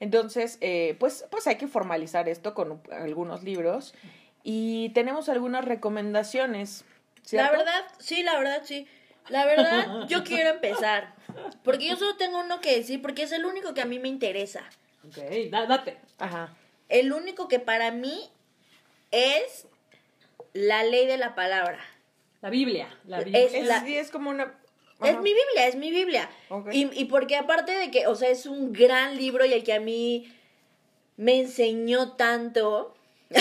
Entonces, 0.00 0.58
eh, 0.60 0.96
pues, 1.00 1.24
pues 1.30 1.46
hay 1.46 1.56
que 1.56 1.66
formalizar 1.68 2.28
esto 2.28 2.52
con 2.54 2.82
algunos 2.90 3.42
libros. 3.42 3.94
Y 4.42 4.90
tenemos 4.90 5.28
algunas 5.28 5.64
recomendaciones. 5.64 6.84
¿cierto? 7.22 7.50
La 7.52 7.56
verdad, 7.58 7.84
sí, 7.98 8.22
la 8.22 8.38
verdad, 8.38 8.62
sí. 8.64 8.86
La 9.28 9.46
verdad, 9.46 10.06
yo 10.08 10.24
quiero 10.24 10.50
empezar. 10.50 11.14
Porque 11.62 11.86
yo 11.88 11.96
solo 11.96 12.16
tengo 12.16 12.40
uno 12.40 12.60
que 12.60 12.76
decir, 12.76 13.00
porque 13.00 13.22
es 13.22 13.32
el 13.32 13.44
único 13.46 13.72
que 13.72 13.80
a 13.80 13.86
mí 13.86 13.98
me 13.98 14.08
interesa. 14.08 14.62
Ok, 15.06 15.16
da- 15.50 15.66
date. 15.66 15.96
Ajá. 16.18 16.54
El 16.90 17.12
único 17.12 17.48
que 17.48 17.58
para 17.60 17.90
mí 17.90 18.28
es 19.10 19.66
la 20.52 20.82
ley 20.84 21.06
de 21.06 21.16
la 21.16 21.34
palabra. 21.34 21.78
La 22.42 22.50
Biblia. 22.50 22.88
La 23.06 23.20
Biblia. 23.20 23.40
Es- 23.42 23.54
Es, 23.54 23.66
la- 23.66 23.80
sí, 23.80 23.96
es 23.96 24.10
como 24.10 24.28
una. 24.30 24.52
Es 25.02 25.16
mi 25.18 25.34
Biblia, 25.34 25.66
es 25.66 25.76
mi 25.76 25.90
Biblia. 25.90 26.30
Ok. 26.48 26.68
Y, 26.72 26.88
y 26.98 27.04
porque 27.06 27.36
aparte 27.36 27.72
de 27.72 27.90
que, 27.90 28.06
o 28.06 28.14
sea, 28.14 28.30
es 28.30 28.46
un 28.46 28.72
gran 28.72 29.16
libro 29.16 29.44
y 29.44 29.52
el 29.52 29.64
que 29.64 29.74
a 29.74 29.80
mí 29.80 30.32
me 31.16 31.40
enseñó 31.40 32.12
tanto. 32.12 32.94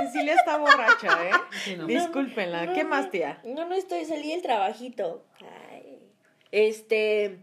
Cecilia 0.00 0.34
está 0.34 0.56
borracha, 0.56 1.28
¿eh? 1.28 1.32
Sí, 1.64 1.76
no. 1.76 1.86
Discúlpenla. 1.86 2.72
¿Qué 2.72 2.84
más, 2.84 3.10
tía? 3.10 3.40
No, 3.44 3.66
no 3.66 3.74
estoy, 3.74 4.04
salí 4.04 4.30
del 4.30 4.42
trabajito. 4.42 5.24
Ay. 5.70 5.98
Este. 6.52 7.38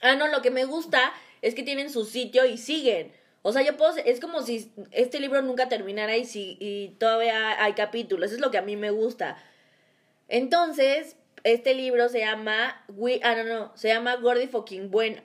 Ah, 0.00 0.16
no, 0.16 0.26
lo 0.28 0.42
que 0.42 0.50
me 0.50 0.64
gusta 0.64 1.12
es 1.42 1.54
que 1.54 1.62
tienen 1.62 1.90
su 1.90 2.04
sitio 2.04 2.44
y 2.46 2.56
siguen. 2.56 3.12
O 3.42 3.52
sea, 3.52 3.62
yo 3.62 3.76
puedo. 3.76 3.96
Es 3.98 4.20
como 4.20 4.42
si 4.42 4.72
este 4.90 5.20
libro 5.20 5.42
nunca 5.42 5.68
terminara 5.68 6.16
y, 6.16 6.24
si, 6.24 6.56
y 6.60 6.96
todavía 6.98 7.62
hay 7.62 7.74
capítulos. 7.74 8.26
Eso 8.26 8.36
es 8.36 8.40
lo 8.40 8.50
que 8.50 8.58
a 8.58 8.62
mí 8.62 8.76
me 8.76 8.90
gusta. 8.90 9.36
Entonces, 10.28 11.16
este 11.44 11.74
libro 11.74 12.08
se 12.08 12.20
llama. 12.20 12.84
We, 12.88 13.20
ah, 13.22 13.34
no, 13.34 13.44
no. 13.44 13.72
Se 13.76 13.88
llama 13.88 14.16
Gordy 14.16 14.46
Fucking 14.46 14.90
Buena. 14.90 15.22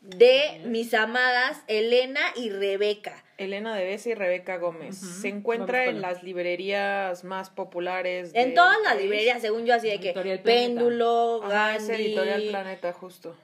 De 0.00 0.60
mis 0.64 0.94
amadas 0.94 1.62
Elena 1.66 2.20
y 2.36 2.50
Rebeca. 2.50 3.24
Elena 3.38 3.74
de 3.74 3.84
Besa 3.84 4.10
y 4.10 4.14
Rebeca 4.14 4.56
Gómez. 4.56 4.96
Se 4.96 5.28
encuentra 5.28 5.80
Vamos 5.80 5.94
en 5.94 6.00
las 6.00 6.22
librerías 6.22 7.24
más 7.24 7.50
populares. 7.50 8.30
En 8.34 8.54
todas 8.54 8.78
las 8.82 8.96
librerías, 8.96 9.42
según 9.42 9.66
yo, 9.66 9.74
así 9.74 9.88
de 9.88 10.00
que 10.00 10.10
Editorial 10.10 10.40
Planeta. 10.40 10.66
Péndulo, 10.66 11.40
Ajá, 11.44 11.76
es 11.76 11.88
Gandhi. 11.88 12.04
Editorial 12.04 12.42
Planeta, 12.48 12.92
justo. 12.92 13.36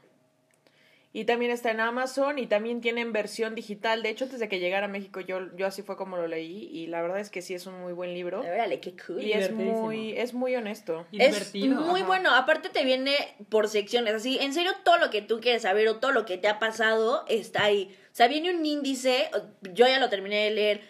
Y 1.14 1.26
también 1.26 1.50
está 1.50 1.70
en 1.70 1.80
Amazon 1.80 2.38
y 2.38 2.46
también 2.46 2.80
tienen 2.80 3.12
versión 3.12 3.54
digital. 3.54 4.02
De 4.02 4.08
hecho, 4.08 4.24
antes 4.24 4.40
de 4.40 4.48
que 4.48 4.60
llegara 4.60 4.86
a 4.86 4.88
México, 4.88 5.20
yo, 5.20 5.54
yo 5.56 5.66
así 5.66 5.82
fue 5.82 5.96
como 5.98 6.16
lo 6.16 6.26
leí. 6.26 6.70
Y 6.72 6.86
la 6.86 7.02
verdad 7.02 7.20
es 7.20 7.28
que 7.28 7.42
sí 7.42 7.52
es 7.52 7.66
un 7.66 7.78
muy 7.82 7.92
buen 7.92 8.14
libro. 8.14 8.40
Órale, 8.40 8.80
qué 8.80 8.94
cool. 9.06 9.22
Y 9.22 9.32
es 9.34 9.52
muy, 9.52 10.12
es 10.12 10.32
muy 10.32 10.56
honesto. 10.56 11.06
Y 11.10 11.20
Es 11.22 11.54
muy 11.54 12.00
ajá. 12.00 12.06
bueno. 12.06 12.34
Aparte 12.34 12.70
te 12.70 12.82
viene 12.84 13.14
por 13.50 13.68
secciones. 13.68 14.14
Así, 14.14 14.38
en 14.40 14.54
serio, 14.54 14.72
todo 14.84 14.96
lo 14.96 15.10
que 15.10 15.20
tú 15.20 15.40
quieres 15.40 15.62
saber 15.62 15.86
o 15.88 15.96
todo 15.96 16.12
lo 16.12 16.24
que 16.24 16.38
te 16.38 16.48
ha 16.48 16.58
pasado 16.58 17.26
está 17.28 17.64
ahí. 17.64 17.94
O 18.10 18.14
sea, 18.14 18.26
viene 18.28 18.50
un 18.54 18.64
índice. 18.64 19.28
Yo 19.74 19.86
ya 19.86 19.98
lo 19.98 20.08
terminé 20.08 20.44
de 20.44 20.50
leer. 20.52 20.80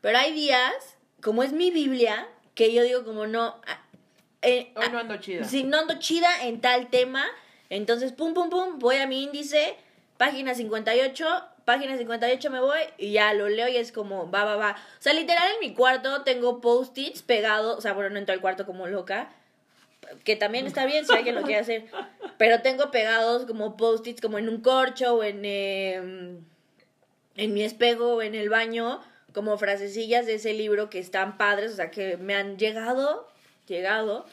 Pero 0.00 0.16
hay 0.16 0.32
días, 0.32 0.72
como 1.20 1.42
es 1.42 1.52
mi 1.52 1.72
Biblia, 1.72 2.28
que 2.54 2.72
yo 2.72 2.84
digo 2.84 3.04
como 3.04 3.26
no. 3.26 3.60
ah, 3.66 3.84
eh, 4.42 4.72
Hoy 4.76 4.84
ah, 4.86 4.90
no 4.92 4.98
ando 5.00 5.16
chida. 5.16 5.42
si 5.44 5.64
no 5.64 5.78
ando 5.78 5.98
chida 5.98 6.28
en 6.46 6.60
tal 6.60 6.88
tema, 6.88 7.24
entonces 7.72 8.12
pum, 8.12 8.34
pum, 8.34 8.50
pum, 8.50 8.78
voy 8.78 8.96
a 8.96 9.06
mi 9.06 9.22
índice, 9.22 9.76
página 10.18 10.54
58, 10.54 11.24
página 11.64 11.96
58 11.96 12.50
me 12.50 12.60
voy 12.60 12.80
y 12.98 13.12
ya 13.12 13.32
lo 13.32 13.48
leo 13.48 13.66
y 13.66 13.78
es 13.78 13.92
como, 13.92 14.30
va, 14.30 14.44
va, 14.44 14.56
va. 14.56 14.72
O 14.72 15.02
sea, 15.02 15.14
literal 15.14 15.48
en 15.54 15.66
mi 15.66 15.74
cuarto 15.74 16.20
tengo 16.22 16.60
post-its 16.60 17.22
pegados, 17.22 17.78
o 17.78 17.80
sea, 17.80 17.94
bueno, 17.94 18.10
no 18.10 18.18
entro 18.18 18.34
al 18.34 18.42
cuarto 18.42 18.66
como 18.66 18.86
loca, 18.88 19.32
que 20.22 20.36
también 20.36 20.66
está 20.66 20.84
bien 20.84 21.06
si 21.06 21.14
alguien 21.14 21.34
lo 21.34 21.44
quiere 21.44 21.62
hacer, 21.62 21.86
pero 22.36 22.60
tengo 22.60 22.90
pegados 22.90 23.46
como 23.46 23.78
post-its 23.78 24.20
como 24.20 24.36
en 24.36 24.50
un 24.50 24.60
corcho 24.60 25.14
o 25.14 25.24
en, 25.24 25.42
em, 25.46 26.44
en 27.36 27.54
mi 27.54 27.62
espejo 27.62 28.16
o 28.16 28.22
en 28.22 28.34
el 28.34 28.50
baño, 28.50 29.00
como 29.32 29.56
frasecillas 29.56 30.26
de 30.26 30.34
ese 30.34 30.52
libro 30.52 30.90
que 30.90 30.98
están 30.98 31.38
padres, 31.38 31.72
o 31.72 31.76
sea, 31.76 31.90
que 31.90 32.18
me 32.18 32.34
han 32.34 32.58
llegado, 32.58 33.28
llegado. 33.66 34.26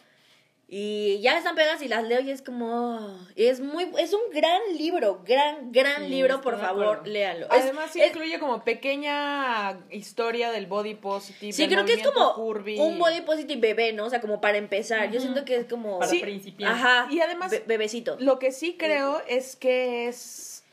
Y 0.72 1.20
ya 1.22 1.36
están 1.36 1.56
pegadas 1.56 1.82
y 1.82 1.88
las 1.88 2.04
leo 2.04 2.20
y 2.22 2.30
es 2.30 2.44
como 2.44 3.18
es 3.36 3.60
muy 3.60 3.92
es 3.98 4.14
un 4.14 4.22
gran 4.32 4.62
libro, 4.78 5.24
gran 5.26 5.72
gran 5.72 6.04
Sí, 6.04 6.10
libro, 6.10 6.42
por 6.42 6.60
favor, 6.62 7.08
léanlo. 7.08 7.48
Es- 7.48 7.64
Además, 7.64 7.90
sí 7.92 8.00
es- 8.02 8.10
incluye 8.12 8.38
como 8.38 8.64
pequeña 8.64 9.80
historia 9.90 10.52
del 10.52 10.68
body 10.68 10.94
positive. 10.94 11.54
Sí, 11.54 11.68
creo 11.68 11.86
que 11.86 11.94
es 11.94 12.08
como 12.08 12.36
curvy. 12.36 12.78
un 12.80 13.00
body 13.00 13.22
positive 13.22 13.60
bebé, 13.60 13.94
¿no? 13.94 14.06
O 14.06 14.10
sea, 14.12 14.22
como 14.22 14.42
para 14.42 14.60
empezar. 14.60 15.10
Yo 15.10 15.20
siento 15.20 15.44
que 15.44 15.56
es 15.56 15.66
como 15.66 15.98
Para 15.98 16.12
Sí, 16.12 16.20
principiantes. 16.20 16.80
ajá, 16.84 17.08
Y 17.12 17.20
además- 17.20 17.50
be- 17.50 17.64
bebecito. 17.66 18.16
Lo 18.20 18.38
que 18.38 18.52
sí 18.52 18.76
creo 18.78 19.24
es 19.28 19.56
que 19.56 20.08
es 20.08 20.64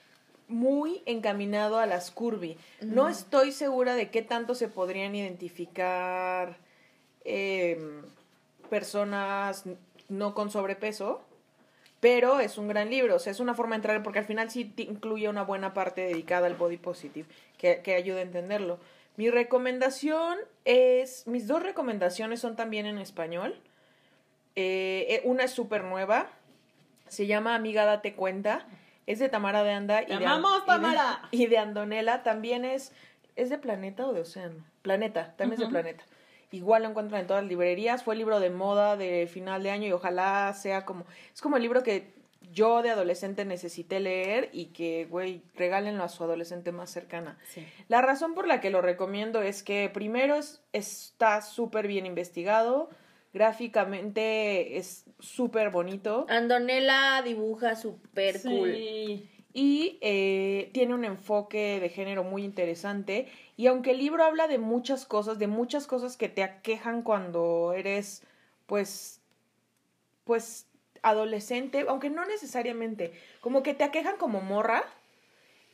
muy 0.47 1.03
encaminado 1.07 1.79
a 1.79 1.87
las 1.87 2.11
curvy. 2.11 2.59
No 2.83 3.09
estoy 3.09 3.51
segura 3.51 3.95
de 3.95 4.11
qué 4.11 4.21
tanto 4.21 4.55
se 4.55 4.69
podrían 4.69 5.15
identificar 5.15 6.59
em, 7.25 8.03
personas 8.67 9.65
no 10.09 10.35
con 10.35 10.51
sobrepeso, 10.51 11.23
pero 12.01 12.41
es 12.41 12.59
un 12.59 12.69
gran 12.69 12.91
libro. 12.91 13.17
O 13.17 13.19
sea, 13.19 13.31
es 13.33 13.41
una 13.41 13.55
forma 13.55 13.75
de 13.75 13.79
entrar, 13.79 14.03
porque 14.03 14.19
al 14.21 14.25
final 14.27 14.51
sí 14.51 14.65
te 14.65 14.83
incluye 14.83 15.29
una 15.29 15.43
buena 15.43 15.73
parte 15.75 16.03
dedicada 16.03 16.47
al 16.47 16.55
body 16.55 16.77
positive, 16.77 17.27
que, 17.59 17.81
que 17.83 17.95
ayuda 17.95 18.19
a 18.19 18.23
entenderlo. 18.23 18.79
Mi 19.17 19.31
recomendación 19.31 20.39
es, 20.67 21.27
mis 21.27 21.47
dos 21.49 21.63
recomendaciones 21.63 22.41
son 22.41 22.55
también 22.55 22.87
en 22.87 22.99
español. 22.99 23.59
Eh, 24.57 25.07
eh, 25.09 25.21
una 25.25 25.45
es 25.45 25.53
súper 25.53 25.85
nueva, 25.85 26.29
se 27.09 27.27
llama 27.27 27.55
Amiga 27.55 27.85
Date 27.85 28.15
Cuenta, 28.15 28.67
es 29.07 29.19
de 29.19 29.29
Tamara 29.29 29.63
de 29.63 29.73
Anda 29.73 30.03
y 30.03 30.07
¡Te 30.07 30.19
de, 30.19 30.27
amamos, 30.27 30.59
y 30.59 30.61
de- 30.61 30.67
Tamara! 30.67 31.29
y 31.31 31.47
de 31.47 31.59
Andonela, 31.59 32.23
también 32.23 32.65
es, 32.65 32.93
¿es 33.37 33.51
de 33.51 33.59
Planeta 33.59 34.07
o 34.07 34.13
de 34.13 34.21
Océano? 34.23 34.65
Planeta, 34.83 35.35
también 35.37 35.61
es 35.61 35.67
de. 35.67 35.71
Planeta. 35.73 36.05
Igual 36.57 36.83
lo 36.83 36.89
encuentran 36.89 37.21
en 37.21 37.27
todas 37.27 37.43
las 37.43 37.49
librerías, 37.49 38.03
fue 38.03 38.15
el 38.15 38.19
libro 38.19 38.41
de 38.41 38.51
moda 38.51 38.97
de 38.97 39.27
final 39.27 39.63
de 39.63 39.71
año 39.71 39.87
y 39.89 39.93
ojalá 39.93 40.53
sea 40.55 40.85
como, 40.85 41.05
es 41.35 41.43
como 41.43 41.57
el 41.57 41.63
libro 41.63 41.83
que 41.83 42.15
yo 42.53 42.83
de 42.83 42.91
adolescente 42.91 43.45
necesité 43.45 44.01
leer 44.01 44.49
y 44.53 44.67
que, 44.67 45.07
güey, 45.07 45.43
regálenlo 45.55 46.03
a 46.03 46.09
su 46.09 46.25
adolescente 46.25 46.73
más 46.73 46.91
cercana. 46.91 47.39
Sí. 47.49 47.67
La 47.89 48.01
razón 48.01 48.35
por 48.35 48.47
la 48.47 48.61
que 48.61 48.71
lo 48.71 48.81
recomiendo 48.81 49.43
es 49.43 49.63
que 49.63 49.91
primero 49.93 50.37
es, 50.37 50.63
está 50.73 51.43
súper 51.43 51.87
bien 51.87 52.07
investigado, 52.07 52.89
gráficamente 53.35 54.79
es 54.79 55.05
súper 55.19 55.71
bonito 55.71 56.25
Andonela 56.29 57.21
dibuja 57.23 57.77
súper 57.77 58.41
cool. 58.43 59.29
Y 59.59 59.97
eh, 60.03 60.69
tiene 60.75 60.93
un 60.93 61.07
enfoque 61.07 61.81
de 61.81 61.89
género 61.89 62.25
muy 62.25 62.45
interesante. 62.45 63.27
Y 63.57 63.69
aunque 63.69 63.93
el 63.93 63.99
libro 63.99 64.23
habla 64.23 64.49
de 64.49 64.59
muchas 64.59 65.07
cosas, 65.07 65.39
de 65.39 65.47
muchas 65.47 65.87
cosas 65.87 66.19
que 66.19 66.29
te 66.29 66.43
aquejan 66.43 67.01
cuando 67.01 67.73
eres, 67.73 68.23
pues, 68.67 69.23
pues, 70.25 70.67
adolescente, 71.01 71.87
aunque 71.89 72.11
no 72.11 72.27
necesariamente, 72.27 73.15
como 73.41 73.63
que 73.63 73.73
te 73.73 73.85
aquejan 73.85 74.19
como 74.19 74.43
morra. 74.43 74.85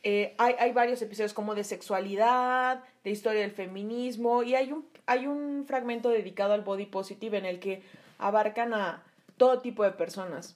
Eh, 0.03 0.33
hay, 0.37 0.55
hay 0.59 0.71
varios 0.71 1.01
episodios 1.01 1.33
como 1.33 1.53
de 1.53 1.65
sexualidad, 1.65 2.85
de 3.03 3.11
historia 3.11 3.41
del 3.41 3.51
feminismo, 3.51 4.43
y 4.43 4.55
hay 4.55 4.71
un, 4.71 4.87
hay 5.07 5.27
un 5.27 5.65
fragmento 5.67 6.07
dedicado 6.07 6.53
al 6.53 6.61
body 6.61 6.85
positive 6.85 7.37
en 7.37 7.45
el 7.45 7.59
que 7.59 7.83
abarcan 8.17 8.73
a 8.73 9.03
todo 9.35 9.59
tipo 9.59 9.83
de 9.83 9.91
personas. 9.91 10.55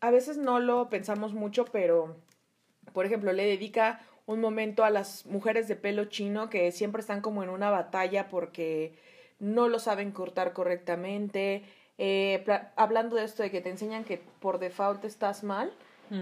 A 0.00 0.10
veces 0.10 0.38
no 0.38 0.58
lo 0.58 0.88
pensamos 0.88 1.34
mucho, 1.34 1.66
pero, 1.66 2.16
por 2.92 3.06
ejemplo, 3.06 3.32
le 3.32 3.44
dedica 3.44 4.00
un 4.26 4.40
momento 4.40 4.84
a 4.84 4.90
las 4.90 5.26
mujeres 5.26 5.68
de 5.68 5.76
pelo 5.76 6.04
chino 6.06 6.48
que 6.48 6.70
siempre 6.72 7.00
están 7.00 7.20
como 7.20 7.42
en 7.42 7.48
una 7.48 7.70
batalla 7.70 8.28
porque 8.28 8.94
no 9.40 9.68
lo 9.68 9.78
saben 9.78 10.12
cortar 10.12 10.52
correctamente. 10.52 11.64
Eh, 11.98 12.40
pla- 12.44 12.72
hablando 12.76 13.16
de 13.16 13.24
esto 13.24 13.42
de 13.42 13.50
que 13.50 13.60
te 13.60 13.70
enseñan 13.70 14.04
que 14.04 14.18
por 14.40 14.58
default 14.58 15.04
estás 15.04 15.42
mal, 15.44 15.72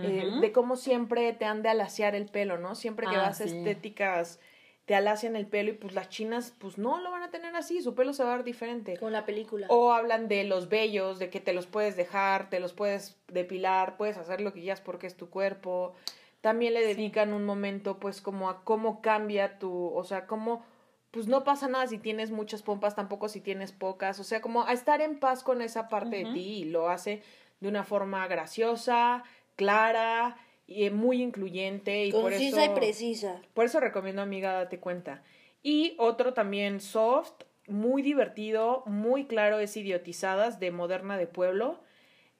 eh, 0.02 0.30
de 0.40 0.52
cómo 0.52 0.76
siempre 0.76 1.32
te 1.32 1.44
han 1.44 1.62
de 1.62 1.68
alaciar 1.68 2.14
el 2.14 2.26
pelo, 2.26 2.58
¿no? 2.58 2.74
Siempre 2.74 3.06
que 3.08 3.16
Ah, 3.16 3.22
vas 3.22 3.40
a 3.40 3.44
sí. 3.44 3.50
estéticas 3.50 4.40
te 4.86 4.94
alacian 4.96 5.36
el 5.36 5.46
pelo 5.46 5.70
y 5.70 5.74
pues 5.74 5.94
las 5.94 6.08
chinas 6.08 6.52
pues 6.58 6.76
no 6.76 6.98
lo 7.00 7.12
van 7.12 7.22
a 7.22 7.30
tener 7.30 7.54
así, 7.54 7.80
su 7.80 7.94
pelo 7.94 8.12
se 8.12 8.24
va 8.24 8.32
a 8.32 8.36
ver 8.36 8.44
diferente. 8.44 8.96
Con 8.96 9.12
la 9.12 9.24
película. 9.24 9.66
O 9.68 9.92
hablan 9.92 10.26
de 10.26 10.42
los 10.42 10.68
vellos, 10.68 11.20
de 11.20 11.30
que 11.30 11.38
te 11.38 11.52
los 11.52 11.66
puedes 11.68 11.96
dejar, 11.96 12.50
te 12.50 12.58
los 12.58 12.72
puedes 12.72 13.16
depilar, 13.28 13.96
puedes 13.96 14.16
hacer 14.16 14.40
lo 14.40 14.52
que 14.52 14.60
quieras 14.62 14.80
porque 14.80 15.06
es 15.06 15.16
tu 15.16 15.30
cuerpo. 15.30 15.94
También 16.40 16.74
le 16.74 16.84
dedican 16.84 17.32
un 17.32 17.44
momento 17.44 17.98
pues 17.98 18.20
como 18.20 18.48
a 18.48 18.64
cómo 18.64 19.02
cambia 19.02 19.58
tu, 19.58 19.88
o 19.94 20.04
sea, 20.04 20.26
cómo 20.26 20.64
pues 21.10 21.26
no 21.26 21.44
pasa 21.44 21.68
nada 21.68 21.86
si 21.86 21.98
tienes 21.98 22.30
muchas 22.30 22.62
pompas, 22.62 22.94
tampoco 22.94 23.28
si 23.28 23.40
tienes 23.40 23.72
pocas, 23.72 24.20
o 24.20 24.24
sea, 24.24 24.40
como 24.40 24.64
a 24.64 24.72
estar 24.72 25.00
en 25.00 25.18
paz 25.18 25.42
con 25.42 25.60
esa 25.60 25.88
parte 25.88 26.24
de 26.24 26.32
ti 26.32 26.58
y 26.60 26.64
lo 26.64 26.88
hace 26.88 27.22
de 27.60 27.68
una 27.68 27.84
forma 27.84 28.26
graciosa, 28.28 29.24
clara 29.56 30.38
y 30.66 30.84
eh, 30.84 30.90
muy 30.90 31.20
incluyente 31.20 32.06
y 32.06 32.12
por 32.12 32.32
eso 32.32 32.64
y 32.64 32.68
precisa. 32.70 33.42
por 33.54 33.64
eso 33.64 33.80
recomiendo 33.80 34.22
Amiga 34.22 34.52
Date 34.52 34.78
Cuenta. 34.78 35.22
Y 35.62 35.94
otro 35.98 36.32
también 36.32 36.80
soft, 36.80 37.42
muy 37.66 38.02
divertido, 38.02 38.82
muy 38.86 39.26
claro, 39.26 39.58
es 39.58 39.76
Idiotizadas 39.76 40.60
de 40.60 40.70
Moderna 40.70 41.18
de 41.18 41.26
Pueblo. 41.26 41.80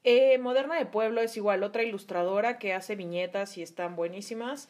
Eh, 0.02 0.38
Moderna 0.38 0.76
de 0.76 0.86
Pueblo 0.86 1.20
es 1.20 1.36
igual 1.36 1.62
otra 1.62 1.82
ilustradora 1.82 2.58
que 2.58 2.72
hace 2.72 2.96
viñetas 2.96 3.58
y 3.58 3.62
están 3.62 3.96
buenísimas. 3.96 4.68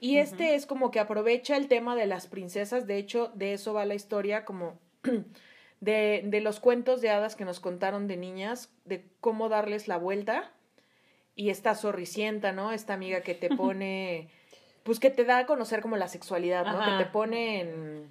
Y 0.00 0.18
este 0.18 0.54
es 0.54 0.66
como 0.66 0.92
que 0.92 1.00
aprovecha 1.00 1.56
el 1.56 1.66
tema 1.66 1.96
de 1.96 2.06
las 2.06 2.28
princesas, 2.28 2.86
de 2.86 2.98
hecho 2.98 3.32
de 3.34 3.54
eso 3.54 3.74
va 3.74 3.84
la 3.84 3.96
historia, 3.96 4.44
como 4.44 4.78
de, 5.80 6.22
de 6.24 6.40
los 6.40 6.60
cuentos 6.60 7.00
de 7.00 7.10
hadas 7.10 7.34
que 7.34 7.44
nos 7.44 7.58
contaron 7.58 8.06
de 8.06 8.16
niñas, 8.16 8.72
de 8.84 9.04
cómo 9.20 9.48
darles 9.48 9.88
la 9.88 9.96
vuelta. 9.96 10.52
Y 11.34 11.50
esta 11.50 11.74
zorricienta, 11.74 12.52
¿no? 12.52 12.72
Esta 12.72 12.94
amiga 12.94 13.22
que 13.22 13.34
te 13.34 13.48
pone, 13.56 14.28
pues 14.84 15.00
que 15.00 15.10
te 15.10 15.24
da 15.24 15.38
a 15.38 15.46
conocer 15.46 15.80
como 15.80 15.96
la 15.96 16.08
sexualidad, 16.08 16.64
¿no? 16.64 16.80
Ajá. 16.80 16.98
Que 16.98 17.04
te 17.04 17.10
pone 17.10 17.60
en... 17.60 18.08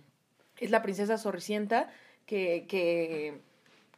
Es 0.60 0.72
la 0.72 0.82
princesa 0.82 1.18
zorricienta 1.18 1.90
que, 2.26 2.66
que, 2.68 3.40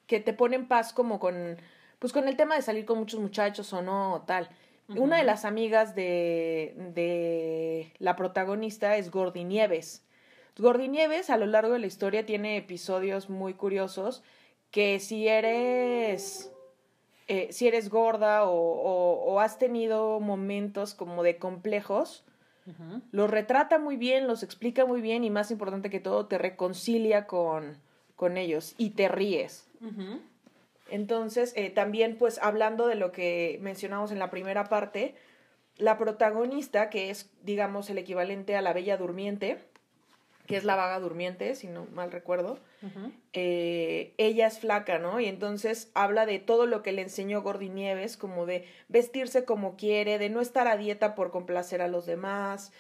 que 0.05 0.19
te 0.19 0.33
pone 0.33 0.57
en 0.57 0.67
paz 0.67 0.93
como 0.93 1.19
con, 1.19 1.57
pues 1.99 2.13
con 2.13 2.27
el 2.27 2.35
tema 2.37 2.55
de 2.55 2.61
salir 2.61 2.85
con 2.85 2.97
muchos 2.99 3.19
muchachos 3.19 3.71
o 3.73 3.81
no, 3.81 4.13
o 4.15 4.21
tal. 4.21 4.49
Una 4.97 5.17
de 5.17 5.23
las 5.23 5.45
amigas 5.45 5.93
de, 5.93 6.73
de 6.95 7.93
la 7.99 8.15
protagonista 8.15 8.97
es 8.97 9.11
Gordy 9.11 9.43
Nieves. 9.43 10.03
Gordy 10.57 10.87
Nieves 10.87 11.29
a 11.29 11.37
lo 11.37 11.45
largo 11.45 11.73
de 11.73 11.79
la 11.79 11.85
historia 11.87 12.25
tiene 12.25 12.57
episodios 12.57 13.29
muy 13.29 13.53
curiosos 13.53 14.23
que 14.71 14.99
si 14.99 15.27
eres 15.27 16.51
eh, 17.27 17.49
si 17.51 17.67
eres 17.67 17.89
gorda 17.89 18.45
o, 18.45 18.55
o- 18.55 19.23
o 19.33 19.39
has 19.39 19.59
tenido 19.59 20.19
momentos 20.19 20.95
como 20.95 21.21
de 21.21 21.37
complejos, 21.37 22.23
los 23.11 23.29
retrata 23.29 23.77
muy 23.79 23.97
bien, 23.97 24.27
los 24.27 24.41
explica 24.43 24.85
muy 24.85 25.01
bien 25.01 25.23
y 25.23 25.29
más 25.29 25.49
importante 25.51 25.89
que 25.91 25.99
todo, 25.99 26.25
te 26.27 26.37
reconcilia 26.39 27.25
con, 27.27 27.77
con 28.15 28.37
ellos 28.37 28.73
y 28.77 28.91
te 28.91 29.07
ríes. 29.07 29.67
Entonces, 30.91 31.53
eh, 31.55 31.69
también 31.69 32.17
pues 32.17 32.39
hablando 32.41 32.87
de 32.87 32.95
lo 32.95 33.11
que 33.11 33.57
mencionamos 33.61 34.11
en 34.11 34.19
la 34.19 34.29
primera 34.29 34.65
parte, 34.65 35.15
la 35.77 35.97
protagonista, 35.97 36.89
que 36.89 37.09
es 37.09 37.31
digamos 37.43 37.89
el 37.89 37.97
equivalente 37.97 38.55
a 38.55 38.61
la 38.61 38.73
Bella 38.73 38.97
Durmiente, 38.97 39.57
que 40.49 40.57
es 40.57 40.63
la 40.63 40.75
vaga 40.75 40.99
durmiente, 40.99 41.53
si 41.53 41.67
no 41.67 41.85
mal 41.93 42.11
recuerdo, 42.11 42.57
eh, 43.33 44.15
ella 44.17 44.47
es 44.47 44.57
flaca, 44.57 44.97
¿no? 44.97 45.19
Y 45.19 45.27
entonces 45.27 45.91
habla 45.93 46.25
de 46.25 46.39
todo 46.39 46.65
lo 46.65 46.81
que 46.81 46.91
le 46.91 47.03
enseñó 47.03 47.43
Gordy 47.43 47.69
Nieves, 47.69 48.17
como 48.17 48.47
de 48.47 48.65
vestirse 48.87 49.45
como 49.45 49.77
quiere, 49.77 50.17
de 50.17 50.29
no 50.29 50.41
estar 50.41 50.67
a 50.67 50.75
dieta 50.75 51.13
por 51.13 51.29
complacer 51.29 51.83
a 51.83 51.87
los 51.87 52.07
demás, 52.07 52.71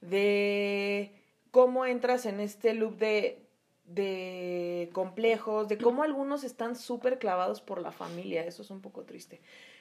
de 0.00 1.10
cómo 1.50 1.84
entras 1.84 2.26
en 2.26 2.38
este 2.38 2.74
loop 2.74 2.96
de, 2.96 3.45
de 3.86 4.90
complejos, 4.92 5.68
de 5.68 5.78
cómo 5.78 6.02
algunos 6.02 6.44
están 6.44 6.76
súper 6.76 7.18
clavados 7.18 7.60
por 7.60 7.80
la 7.80 7.92
familia, 7.92 8.44
eso 8.44 8.62
es 8.62 8.70
un 8.70 8.80
poco 8.80 9.04
triste. 9.04 9.40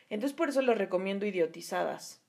Entonces 0.10 0.36
por 0.36 0.50
eso 0.50 0.62
les 0.62 0.78
recomiendo 0.78 1.26
idiotizadas. 1.26 2.22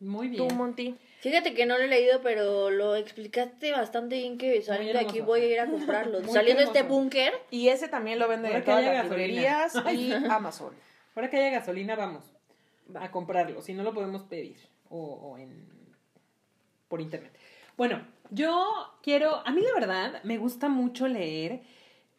Muy 0.00 0.34
Tú, 0.34 0.44
bien. 0.46 0.56
Monty. 0.56 0.94
Fíjate 1.20 1.52
que 1.54 1.66
no 1.66 1.76
lo 1.76 1.84
he 1.84 1.88
leído, 1.88 2.22
pero 2.22 2.70
lo 2.70 2.94
explicaste 2.94 3.72
bastante 3.72 4.16
bien 4.16 4.38
que 4.38 4.62
saliendo 4.62 4.98
de 4.98 5.04
aquí 5.04 5.20
voy 5.20 5.40
a 5.40 5.46
ir 5.46 5.60
a 5.60 5.66
comprarlo. 5.66 6.20
Muy 6.22 6.32
saliendo 6.32 6.60
de 6.60 6.66
este 6.66 6.82
búnker, 6.82 7.32
Y 7.50 7.68
ese 7.68 7.88
también 7.88 8.20
lo 8.20 8.28
venden 8.28 8.52
Ahora 8.52 8.58
en 8.58 8.64
que 8.64 8.70
todas 8.70 8.80
haya 8.82 8.92
las 8.94 9.02
gasolina. 9.04 9.26
librerías 9.26 9.74
y 9.92 10.12
Amazon. 10.30 10.72
Ahora 11.16 11.28
que 11.28 11.36
haya 11.36 11.50
gasolina, 11.50 11.96
vamos 11.96 12.24
a 12.94 13.10
comprarlo. 13.10 13.60
Si 13.60 13.74
no 13.74 13.82
lo 13.82 13.92
podemos 13.92 14.22
pedir 14.22 14.56
o, 14.88 14.98
o 14.98 15.38
en 15.38 15.66
por 16.86 17.00
internet. 17.00 17.32
Bueno, 17.76 18.00
yo 18.30 18.66
quiero, 19.02 19.46
a 19.46 19.50
mí 19.52 19.60
la 19.62 19.80
verdad, 19.80 20.22
me 20.24 20.38
gusta 20.38 20.68
mucho 20.68 21.08
leer 21.08 21.62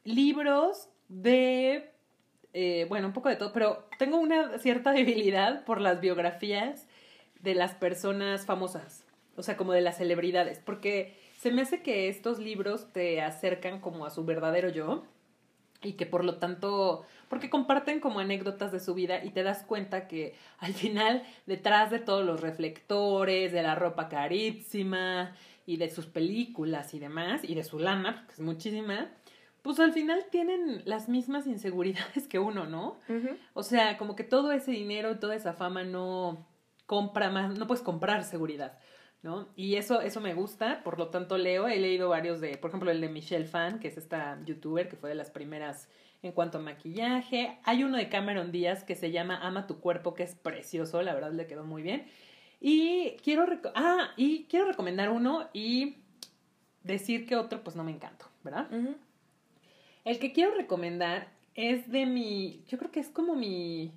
libros 0.04 0.90
de, 1.08 1.92
eh, 2.54 2.86
bueno, 2.90 3.08
un 3.08 3.14
poco 3.14 3.30
de 3.30 3.36
todo, 3.36 3.52
pero 3.54 3.88
tengo 3.98 4.18
una 4.18 4.58
cierta 4.60 4.92
debilidad 4.94 5.66
por 5.66 5.82
las 5.82 6.02
biografías 6.02 6.88
de 7.42 7.56
las 7.56 7.74
personas 7.74 8.46
famosas, 8.46 9.06
o 9.36 9.44
sea, 9.44 9.58
como 9.58 9.74
de 9.74 9.82
las 9.82 9.98
celebridades, 9.98 10.60
porque 10.60 11.18
se 11.38 11.52
me 11.52 11.62
hace 11.62 11.82
que 11.82 12.10
estos 12.10 12.40
libros 12.40 12.92
te 12.92 13.22
acercan 13.22 13.80
como 13.80 14.06
a 14.06 14.10
su 14.10 14.26
verdadero 14.26 14.70
yo 14.70 15.04
y 15.82 15.94
que 15.94 16.06
por 16.06 16.26
lo 16.26 16.36
tanto, 16.36 17.06
porque 17.30 17.50
comparten 17.50 18.02
como 18.02 18.20
anécdotas 18.20 18.72
de 18.72 18.82
su 18.82 18.94
vida 18.94 19.24
y 19.24 19.30
te 19.30 19.44
das 19.44 19.64
cuenta 19.64 20.08
que 20.08 20.36
al 20.58 20.74
final 20.74 21.24
detrás 21.46 21.90
de 21.92 22.00
todos 22.00 22.26
los 22.26 22.42
reflectores, 22.42 23.54
de 23.54 23.64
la 23.64 23.76
ropa 23.76 24.10
carísima 24.10 25.34
y 25.70 25.78
de 25.78 25.92
sus 25.92 26.08
películas 26.08 26.96
y 26.96 27.00
demás, 27.00 27.42
y 27.44 27.54
de 27.54 27.64
su 27.64 27.78
lana, 27.78 28.26
que 28.26 28.34
es 28.34 28.40
muchísima, 28.40 29.12
pues 29.62 29.80
al 29.80 29.94
final 29.94 30.26
tienen 30.32 30.82
las 30.86 31.10
mismas 31.10 31.46
inseguridades 31.46 32.28
que 32.28 32.40
uno, 32.40 32.66
¿no? 32.66 32.98
O 33.54 33.62
sea, 33.62 34.00
como 34.00 34.16
que 34.16 34.24
todo 34.24 34.52
ese 34.52 34.72
dinero, 34.72 35.20
toda 35.20 35.36
esa 35.36 35.54
fama 35.54 35.84
no 35.84 36.48
compra 36.88 37.30
más, 37.30 37.56
no 37.56 37.68
puedes 37.68 37.84
comprar 37.84 38.24
seguridad. 38.24 38.80
¿no? 39.22 39.50
Y 39.56 39.76
eso, 39.76 40.02
eso 40.02 40.22
me 40.22 40.34
gusta, 40.34 40.82
por 40.84 40.98
lo 40.98 41.10
tanto 41.10 41.38
leo, 41.38 41.68
he 41.68 41.78
leído 41.78 42.10
varios 42.10 42.42
de, 42.42 42.58
por 42.58 42.72
ejemplo, 42.72 42.90
el 42.90 43.02
de 43.02 43.10
Michelle 43.10 43.46
Fan, 43.46 43.80
que 43.80 43.90
es 43.90 43.98
esta 43.98 44.42
youtuber 44.46 44.90
que 44.90 44.96
fue 44.96 45.10
de 45.10 45.16
las 45.16 45.30
primeras 45.30 45.88
en 46.24 46.32
cuanto 46.32 46.58
a 46.58 46.62
maquillaje. 46.62 47.60
Hay 47.64 47.84
uno 47.84 47.98
de 47.98 48.10
Cameron 48.10 48.52
Díaz 48.52 48.84
que 48.84 48.96
se 48.96 49.12
llama 49.12 49.38
Ama 49.46 49.68
tu 49.68 49.80
cuerpo, 49.82 50.16
que 50.16 50.24
es 50.24 50.34
precioso, 50.34 51.02
la 51.04 51.14
verdad 51.14 51.34
le 51.34 51.46
quedó 51.46 51.64
muy 51.64 51.84
bien. 51.84 52.08
Y 52.62 53.12
quiero, 53.24 53.46
ah, 53.76 54.10
y 54.18 54.44
quiero 54.46 54.66
recomendar 54.66 55.10
uno 55.10 55.48
y 55.54 55.96
decir 56.84 57.26
que 57.26 57.36
otro 57.36 57.64
pues 57.64 57.76
no 57.76 57.84
me 57.84 57.92
encantó, 57.92 58.26
¿verdad? 58.44 58.68
El 60.04 60.20
que 60.20 60.34
quiero 60.34 60.56
recomendar 60.56 61.30
es 61.56 61.90
de 61.92 62.06
mi, 62.06 62.64
yo 62.68 62.78
creo 62.78 62.92
que 62.92 63.00
es 63.00 63.10
como 63.10 63.36
mi, 63.36 63.92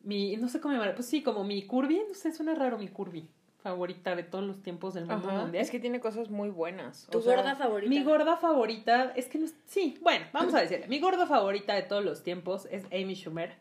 mi, 0.00 0.36
no 0.36 0.48
sé 0.48 0.60
cómo 0.60 0.74
llamar, 0.74 0.94
pues 0.94 1.08
sí, 1.08 1.22
como 1.22 1.44
mi 1.44 1.62
curvy, 1.62 2.02
no 2.08 2.14
sé, 2.14 2.32
suena 2.32 2.54
raro 2.54 2.78
mi 2.78 2.88
curvy 2.88 3.28
favorita 3.58 4.14
de 4.14 4.22
todos 4.22 4.44
los 4.44 4.62
tiempos 4.62 4.94
del 4.94 5.06
mundo 5.06 5.30
mundial. 5.30 5.62
Es 5.62 5.70
que 5.70 5.80
tiene 5.80 6.00
cosas 6.00 6.30
muy 6.30 6.48
buenas. 6.48 7.08
¿Tu 7.10 7.20
gorda 7.20 7.56
favorita? 7.56 7.90
Mi 7.90 8.02
gorda 8.02 8.36
favorita, 8.36 9.12
es 9.16 9.26
que 9.26 9.38
no, 9.38 9.46
sí, 9.66 9.98
bueno, 10.00 10.26
vamos 10.32 10.54
a 10.54 10.60
decirle. 10.60 10.86
Mi 10.86 11.00
gorda 11.00 11.26
favorita 11.26 11.74
de 11.74 11.82
todos 11.82 12.04
los 12.04 12.22
tiempos 12.22 12.66
es 12.70 12.84
Amy 12.86 13.14
Schumer. 13.14 13.52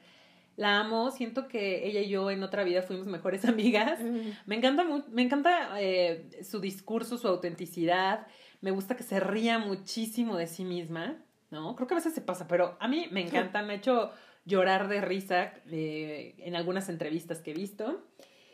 La 0.58 0.80
amo, 0.80 1.12
siento 1.12 1.48
que 1.48 1.88
ella 1.88 2.02
y 2.02 2.10
yo 2.10 2.32
en 2.32 2.42
otra 2.42 2.64
vida 2.64 2.82
fuimos 2.82 3.06
mejores 3.06 3.46
amigas. 3.48 4.00
Me 4.46 4.56
encanta, 4.56 4.84
me 5.10 5.22
encanta 5.22 5.80
eh, 5.80 6.30
su 6.44 6.60
discurso, 6.60 7.18
su 7.18 7.28
autenticidad. 7.28 8.28
Me 8.60 8.72
gusta 8.72 8.98
que 8.98 9.04
se 9.04 9.20
ría 9.20 9.60
muchísimo 9.60 10.36
de 10.36 10.48
sí 10.48 10.66
misma, 10.66 11.24
¿no? 11.52 11.76
Creo 11.76 11.88
que 11.88 11.94
a 11.94 11.98
veces 11.98 12.16
se 12.16 12.22
pasa, 12.22 12.48
pero 12.48 12.76
a 12.80 12.88
mí 12.88 13.08
me 13.12 13.22
encanta. 13.22 13.62
Me 13.62 13.74
ha 13.74 13.76
hecho 13.76 14.12
llorar 14.46 14.88
de 14.88 15.00
risa 15.00 15.54
eh, 15.70 16.34
en 16.40 16.56
algunas 16.56 16.90
entrevistas 16.90 17.40
que 17.40 17.52
he 17.52 17.54
visto. 17.54 18.04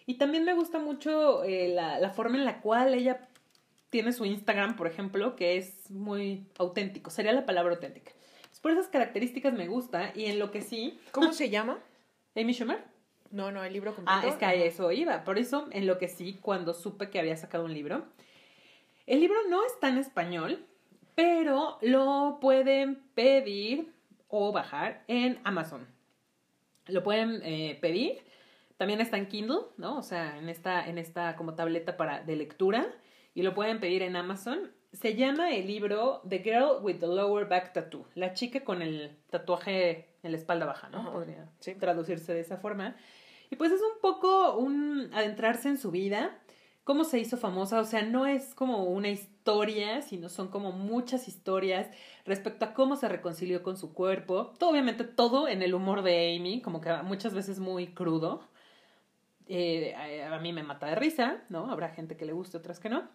Y 0.05 0.15
también 0.15 0.43
me 0.43 0.53
gusta 0.53 0.79
mucho 0.79 1.45
eh, 1.45 1.69
la, 1.69 1.99
la 1.99 2.09
forma 2.09 2.37
en 2.37 2.43
la 2.43 2.59
cual 2.59 2.93
ella 2.93 3.29
tiene 3.89 4.11
su 4.11 4.25
Instagram, 4.25 4.75
por 4.75 4.87
ejemplo, 4.87 5.37
que 5.37 5.55
es 5.55 5.89
muy 5.89 6.47
auténtico. 6.59 7.11
Sería 7.11 7.31
la 7.31 7.45
palabra 7.45 7.75
auténtica. 7.75 8.11
por 8.61 8.71
esas 8.71 8.87
características 8.87 9.53
me 9.53 9.69
gusta 9.69 10.11
y 10.13 10.25
en 10.25 10.39
lo 10.39 10.51
que 10.51 10.61
sí. 10.61 10.99
¿Cómo 11.11 11.31
se 11.31 11.49
llama? 11.49 11.79
Amy 12.35 12.53
Schumer. 12.53 12.83
No, 13.31 13.51
no, 13.51 13.63
el 13.63 13.73
libro 13.73 13.95
completo. 13.95 14.19
Ah, 14.23 14.27
es 14.27 14.35
que 14.35 14.45
a 14.45 14.53
eso 14.53 14.91
iba. 14.91 15.23
Por 15.23 15.37
eso, 15.37 15.67
en 15.71 15.87
lo 15.87 15.97
que 15.97 16.07
sí, 16.07 16.37
cuando 16.41 16.73
supe 16.73 17.09
que 17.09 17.19
había 17.19 17.35
sacado 17.35 17.65
un 17.65 17.73
libro. 17.73 18.05
El 19.07 19.19
libro 19.19 19.37
no 19.49 19.65
está 19.65 19.89
en 19.89 19.97
español, 19.97 20.65
pero 21.15 21.77
lo 21.81 22.37
pueden 22.39 23.03
pedir 23.15 23.91
o 24.27 24.51
bajar 24.51 25.03
en 25.07 25.39
Amazon. 25.43 25.87
Lo 26.87 27.03
pueden 27.03 27.41
eh, 27.43 27.77
pedir 27.81 28.21
también 28.77 28.99
está 28.99 29.17
en 29.17 29.27
Kindle, 29.27 29.61
¿no? 29.77 29.97
O 29.97 30.03
sea, 30.03 30.37
en 30.37 30.49
esta, 30.49 30.87
en 30.87 30.97
esta 30.97 31.35
como 31.35 31.55
tableta 31.55 31.95
para, 31.95 32.21
de 32.21 32.35
lectura. 32.35 32.85
Y 33.33 33.41
lo 33.41 33.53
pueden 33.53 33.79
pedir 33.79 34.01
en 34.01 34.17
Amazon. 34.17 34.71
Se 34.93 35.15
llama 35.15 35.51
el 35.51 35.65
libro 35.65 36.21
The 36.29 36.39
Girl 36.39 36.83
with 36.83 36.99
the 36.99 37.07
Lower 37.07 37.47
Back 37.47 37.73
Tattoo. 37.73 38.05
La 38.13 38.33
chica 38.33 38.63
con 38.63 38.83
el 38.83 39.17
tatuaje 39.31 40.13
en 40.21 40.31
la 40.31 40.37
espalda 40.37 40.67
baja, 40.67 40.89
¿no? 40.89 41.11
Podría 41.11 41.49
traducirse 41.79 42.33
de 42.33 42.41
esa 42.41 42.57
forma. 42.57 42.95
Y 43.49 43.55
pues 43.55 43.71
es 43.71 43.81
un 43.81 43.99
poco 44.01 44.55
un 44.55 45.09
adentrarse 45.13 45.69
en 45.69 45.79
su 45.79 45.89
vida, 45.89 46.39
cómo 46.83 47.03
se 47.03 47.19
hizo 47.19 47.37
famosa, 47.37 47.79
o 47.79 47.85
sea, 47.85 48.03
no 48.03 48.25
es 48.25 48.53
como 48.55 48.83
una 48.85 49.09
historia, 49.09 50.01
sino 50.01 50.29
son 50.29 50.49
como 50.49 50.71
muchas 50.71 51.27
historias 51.27 51.89
respecto 52.25 52.65
a 52.65 52.73
cómo 52.73 52.95
se 52.95 53.09
reconcilió 53.09 53.63
con 53.63 53.77
su 53.77 53.93
cuerpo. 53.93 54.53
Todo, 54.59 54.69
obviamente 54.69 55.03
todo 55.03 55.47
en 55.47 55.61
el 55.63 55.73
humor 55.73 56.03
de 56.03 56.35
Amy, 56.35 56.61
como 56.61 56.81
que 56.81 56.93
muchas 57.03 57.33
veces 57.33 57.59
muy 57.59 57.87
crudo. 57.87 58.47
Eh, 59.47 59.95
a, 59.95 60.39
mí 60.39 60.53
me 60.53 60.63
mata 60.63 60.85
de 60.87 60.95
risa, 60.95 61.43
¿no? 61.49 61.71
Habrá 61.71 61.89
gente 61.89 62.15
que 62.15 62.25
le 62.25 62.33
guste, 62.33 62.57
otras 62.57 62.79
que 62.79 62.89
no. 62.89 63.09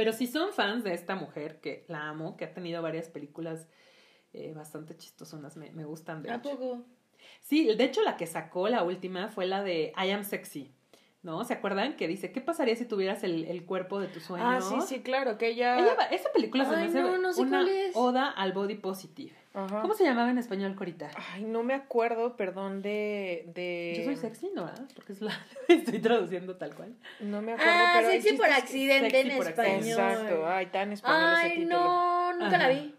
Pero 0.00 0.14
si 0.14 0.26
son 0.26 0.54
fans 0.54 0.82
de 0.82 0.94
esta 0.94 1.14
mujer, 1.14 1.60
que 1.60 1.84
la 1.86 2.08
amo, 2.08 2.34
que 2.38 2.46
ha 2.46 2.54
tenido 2.54 2.80
varias 2.80 3.10
películas 3.10 3.68
eh, 4.32 4.54
bastante 4.54 4.96
chistosonas, 4.96 5.58
me, 5.58 5.72
me 5.72 5.84
gustan 5.84 6.22
de 6.22 6.30
¿A 6.30 6.40
poco? 6.40 6.86
Sí, 7.42 7.66
de 7.74 7.84
hecho 7.84 8.00
la 8.00 8.16
que 8.16 8.26
sacó 8.26 8.70
la 8.70 8.82
última 8.82 9.28
fue 9.28 9.44
la 9.44 9.62
de 9.62 9.92
I 10.02 10.12
Am 10.12 10.24
Sexy. 10.24 10.72
¿No? 11.22 11.44
¿Se 11.44 11.52
acuerdan? 11.52 11.96
Que 11.96 12.08
dice, 12.08 12.32
¿qué 12.32 12.40
pasaría 12.40 12.74
si 12.76 12.86
tuvieras 12.86 13.24
el, 13.24 13.44
el 13.44 13.66
cuerpo 13.66 14.00
de 14.00 14.08
tu 14.08 14.20
sueño? 14.20 14.42
Ah, 14.48 14.62
sí, 14.62 14.76
sí, 14.86 15.02
claro, 15.02 15.36
que 15.36 15.48
ella... 15.48 15.76
esa 16.10 16.32
película 16.32 16.64
se 16.64 16.76
me 16.76 16.84
hace 16.84 17.42
una 17.42 17.66
oda 17.92 18.30
al 18.30 18.54
body 18.54 18.76
positive. 18.76 19.36
¿Cómo 19.52 19.94
se 19.94 20.04
llamaba 20.04 20.30
en 20.30 20.38
español, 20.38 20.76
Corita? 20.76 21.10
Ay, 21.32 21.42
no 21.42 21.64
me 21.64 21.74
acuerdo, 21.74 22.36
perdón, 22.36 22.82
de... 22.82 23.50
de... 23.52 23.94
Yo 23.98 24.04
soy 24.04 24.16
sexy, 24.16 24.50
¿no? 24.54 24.70
Porque 24.94 25.12
es 25.12 25.20
la... 25.20 25.32
estoy 25.68 25.98
traduciendo 25.98 26.56
tal 26.56 26.74
cual. 26.74 26.94
No 27.18 27.42
me 27.42 27.54
acuerdo, 27.54 27.72
ah, 27.72 28.00
sexy 28.08 28.36
por 28.36 28.46
accidente 28.46 29.20
en 29.20 29.30
español. 29.32 29.88
Exacto, 29.88 30.46
ay, 30.46 30.66
tan 30.66 30.92
español 30.92 31.34
Ay, 31.36 31.52
ese 31.52 31.64
no, 31.66 32.32
nunca 32.34 32.58
la 32.58 32.68
vi. 32.68 32.94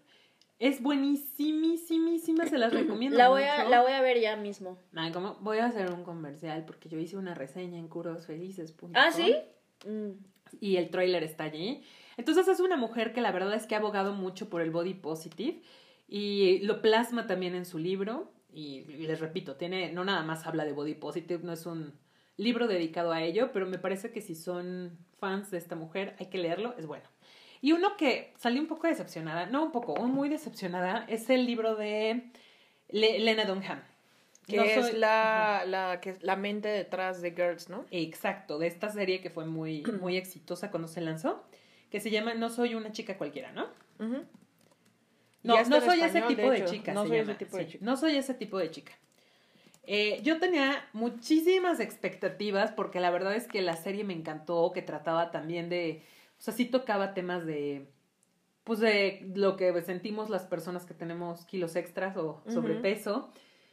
Es 0.59 0.81
buenísimísima, 0.81 2.45
se 2.45 2.57
las 2.57 2.73
recomiendo 2.73 3.17
la 3.17 3.29
voy 3.29 3.43
A, 3.43 3.63
la 3.63 3.81
voy 3.81 3.93
a 3.93 4.01
ver 4.01 4.19
ya 4.19 4.35
mismo. 4.35 4.77
Ay, 4.93 5.11
¿cómo? 5.11 5.37
Voy 5.39 5.57
a 5.57 5.65
hacer 5.65 5.89
un 5.91 6.03
comercial 6.03 6.65
porque 6.65 6.89
yo 6.89 6.99
hice 6.99 7.17
una 7.17 7.33
reseña 7.33 7.79
en 7.79 7.87
curosfelices.com. 7.87 8.91
¿Ah, 8.93 9.11
sí? 9.11 9.35
Y 10.59 10.75
el 10.75 10.89
tráiler 10.89 11.23
está 11.23 11.45
allí. 11.45 11.81
Entonces 12.17 12.47
es 12.47 12.59
una 12.59 12.77
mujer 12.77 13.13
que 13.13 13.21
la 13.21 13.31
verdad 13.31 13.55
es 13.55 13.65
que 13.65 13.73
ha 13.73 13.79
abogado 13.79 14.13
mucho 14.13 14.49
por 14.49 14.61
el 14.61 14.69
body 14.69 14.93
positive 14.93 15.61
y 16.13 16.59
lo 16.59 16.81
plasma 16.81 17.25
también 17.25 17.55
en 17.55 17.65
su 17.65 17.79
libro. 17.79 18.29
Y, 18.53 18.81
les 18.81 19.21
repito, 19.21 19.55
tiene, 19.55 19.93
no 19.93 20.03
nada 20.03 20.23
más 20.23 20.45
habla 20.45 20.65
de 20.65 20.73
body 20.73 20.93
positive, 20.93 21.41
no 21.41 21.53
es 21.53 21.65
un 21.65 21.93
libro 22.35 22.67
dedicado 22.67 23.13
a 23.13 23.23
ello, 23.23 23.51
pero 23.53 23.65
me 23.65 23.79
parece 23.79 24.11
que 24.11 24.19
si 24.19 24.35
son 24.35 24.97
fans 25.19 25.51
de 25.51 25.57
esta 25.57 25.77
mujer, 25.77 26.17
hay 26.19 26.25
que 26.25 26.37
leerlo, 26.37 26.75
es 26.77 26.85
bueno. 26.85 27.05
Y 27.61 27.71
uno 27.71 27.95
que 27.95 28.33
salió 28.37 28.59
un 28.59 28.67
poco 28.67 28.87
decepcionada, 28.87 29.45
no 29.45 29.63
un 29.63 29.71
poco, 29.71 29.95
muy 30.05 30.27
decepcionada, 30.27 31.05
es 31.07 31.29
el 31.29 31.45
libro 31.45 31.77
de 31.77 32.23
Lena 32.89 33.45
Dunham. 33.45 33.81
Que 34.47 34.79
es 34.79 34.93
la, 34.93 35.63
la, 35.65 36.01
que, 36.01 36.17
la 36.19 36.35
mente 36.35 36.67
detrás 36.67 37.21
de 37.21 37.31
Girls, 37.31 37.69
¿no? 37.69 37.85
Exacto, 37.89 38.59
de 38.59 38.67
esta 38.67 38.89
serie 38.89 39.21
que 39.21 39.29
fue 39.29 39.45
muy, 39.45 39.83
muy 40.01 40.17
exitosa 40.17 40.71
cuando 40.71 40.89
se 40.89 40.99
lanzó, 40.99 41.45
que 41.89 42.01
se 42.01 42.11
llama 42.11 42.33
No 42.33 42.49
soy 42.49 42.75
una 42.75 42.91
chica 42.91 43.17
cualquiera, 43.17 43.53
¿no? 43.53 43.69
No, 45.43 45.63
no 45.63 45.81
soy 45.81 46.01
ese 46.01 46.21
tipo 46.21 46.49
de, 46.49 46.65
chica. 46.65 46.93
No 46.93 47.05
soy 47.05 47.17
ese 47.17 47.35
tipo 47.35 47.57
de 47.57 47.67
chica. 47.67 47.85
No 47.85 47.97
soy 47.97 48.15
ese 48.15 48.33
tipo 48.33 48.57
de 48.57 48.71
chica. 48.71 48.93
yo 50.23 50.39
tenía 50.39 50.85
muchísimas 50.93 51.79
expectativas 51.79 52.71
porque 52.71 52.99
la 52.99 53.09
verdad 53.11 53.35
es 53.35 53.47
que 53.47 53.61
la 53.61 53.75
serie 53.75 54.03
me 54.03 54.13
encantó, 54.13 54.71
que 54.73 54.81
trataba 54.81 55.31
también 55.31 55.69
de, 55.69 56.03
o 56.39 56.41
sea, 56.41 56.53
sí 56.53 56.65
tocaba 56.65 57.13
temas 57.13 57.45
de, 57.45 57.87
pues 58.63 58.79
de 58.79 59.31
lo 59.35 59.57
que 59.57 59.79
sentimos 59.81 60.29
las 60.29 60.43
personas 60.43 60.85
que 60.85 60.93
tenemos 60.93 61.45
kilos 61.45 61.75
extras 61.75 62.17
o 62.17 62.43
sobrepeso. 62.47 63.29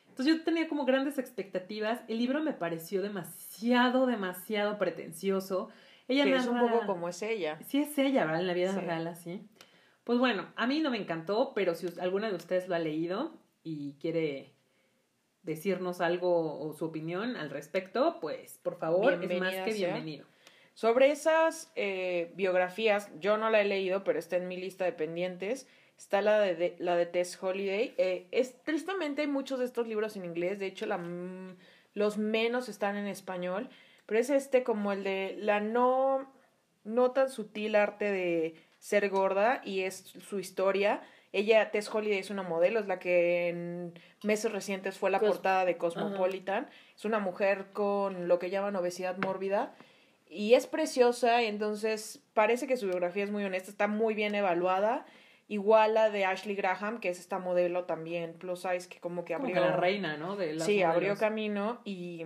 Entonces 0.09 0.39
yo 0.39 0.45
tenía 0.45 0.69
como 0.69 0.85
grandes 0.85 1.19
expectativas. 1.19 2.01
El 2.09 2.19
libro 2.19 2.43
me 2.43 2.53
pareció 2.53 3.03
demasiado, 3.03 4.07
demasiado 4.07 4.77
pretencioso. 4.77 5.69
Ella 6.09 6.25
que 6.25 6.35
es 6.35 6.47
un 6.47 6.59
poco 6.59 6.87
como 6.87 7.09
es 7.09 7.23
ella. 7.23 7.59
Sí 7.69 7.79
es 7.79 7.97
ella, 7.99 8.25
¿verdad? 8.25 8.41
En 8.41 8.47
la 8.49 8.55
vida 8.55 8.73
real 8.73 9.07
así. 9.07 9.47
Pues 10.09 10.19
bueno, 10.19 10.47
a 10.57 10.67
mí 10.67 10.81
no 10.81 10.91
me 10.91 10.97
encantó, 10.97 11.53
pero 11.55 11.75
si 11.75 11.87
alguna 12.01 12.31
de 12.31 12.35
ustedes 12.35 12.67
lo 12.67 12.75
ha 12.75 12.79
leído 12.79 13.31
y 13.63 13.93
quiere 14.01 14.55
decirnos 15.43 16.01
algo 16.01 16.59
o 16.61 16.73
su 16.73 16.87
opinión 16.87 17.37
al 17.37 17.51
respecto, 17.51 18.17
pues 18.19 18.59
por 18.63 18.79
favor, 18.79 19.23
es 19.23 19.39
más 19.39 19.55
que 19.55 19.75
bienvenido. 19.75 20.25
Sobre 20.73 21.11
esas 21.11 21.71
eh, 21.77 22.33
biografías, 22.37 23.11
yo 23.21 23.37
no 23.37 23.51
la 23.51 23.61
he 23.61 23.67
leído, 23.67 24.03
pero 24.03 24.19
está 24.19 24.39
en 24.39 24.49
mi 24.49 24.57
lista 24.57 24.87
de 24.87 24.93
pendientes. 24.93 25.69
Está 25.99 26.23
la 26.23 26.41
de, 26.41 26.75
la 26.79 26.97
de 26.97 27.05
Tess 27.05 27.39
Holiday. 27.43 27.95
Eh, 27.99 28.29
es, 28.31 28.63
tristemente 28.63 29.21
hay 29.21 29.29
muchos 29.29 29.59
de 29.59 29.67
estos 29.67 29.87
libros 29.87 30.17
en 30.17 30.25
inglés, 30.25 30.59
de 30.59 30.69
hecho 30.69 30.87
la, 30.87 30.99
los 31.93 32.17
menos 32.17 32.71
están 32.71 32.97
en 32.97 33.09
español, 33.09 33.69
pero 34.07 34.21
es 34.21 34.31
este 34.31 34.65
como 34.65 34.91
el 34.91 35.05
de 35.05 35.37
la 35.39 35.61
no 35.61 36.33
no 36.85 37.11
tan 37.11 37.29
sutil 37.29 37.75
arte 37.77 38.11
de 38.11 38.55
ser 38.79 39.09
gorda 39.11 39.61
y 39.65 39.81
es 39.83 39.97
su 39.97 40.39
historia. 40.39 41.03
Ella, 41.33 41.71
Tess 41.71 41.93
Holiday, 41.95 42.19
es 42.19 42.31
una 42.31 42.43
modelo, 42.43 42.81
es 42.81 42.87
la 42.87 42.99
que 42.99 43.49
en 43.49 43.99
meses 44.23 44.51
recientes 44.51 44.97
fue 44.99 45.11
la 45.11 45.21
Cos- 45.21 45.27
portada 45.29 45.65
de 45.65 45.77
Cosmopolitan. 45.77 46.69
Es 46.97 47.05
una 47.05 47.19
mujer 47.19 47.67
con 47.73 48.29
lo 48.29 48.39
que 48.39 48.51
llaman 48.51 48.77
obesidad 48.77 49.19
mórbida 49.19 49.75
y 50.27 50.55
es 50.55 50.67
preciosa, 50.67 51.43
entonces 51.43 52.23
parece 52.35 52.67
que 52.67 52.77
su 52.77 52.87
biografía 52.87 53.25
es 53.25 53.31
muy 53.31 53.45
honesta, 53.45 53.71
está 53.71 53.89
muy 53.89 54.15
bien 54.15 54.35
evaluada. 54.35 55.07
Igual 55.51 55.95
la 55.95 56.11
de 56.11 56.27
Ashley 56.27 56.55
Graham, 56.55 57.01
que 57.01 57.09
es 57.09 57.19
esta 57.19 57.39
modelo 57.39 57.85
también 57.85 58.35
plus 58.35 58.61
size 58.61 58.89
que 58.89 59.01
como 59.01 59.25
que 59.25 59.33
Como 59.35 59.47
abrió 59.49 59.63
que 59.63 59.69
la 59.71 59.77
reina, 59.77 60.17
¿no? 60.19 60.37
De 60.37 60.55
las 60.55 60.67
sí, 60.67 60.83
abrió 60.83 61.17
camino 61.17 61.81
y 61.85 62.25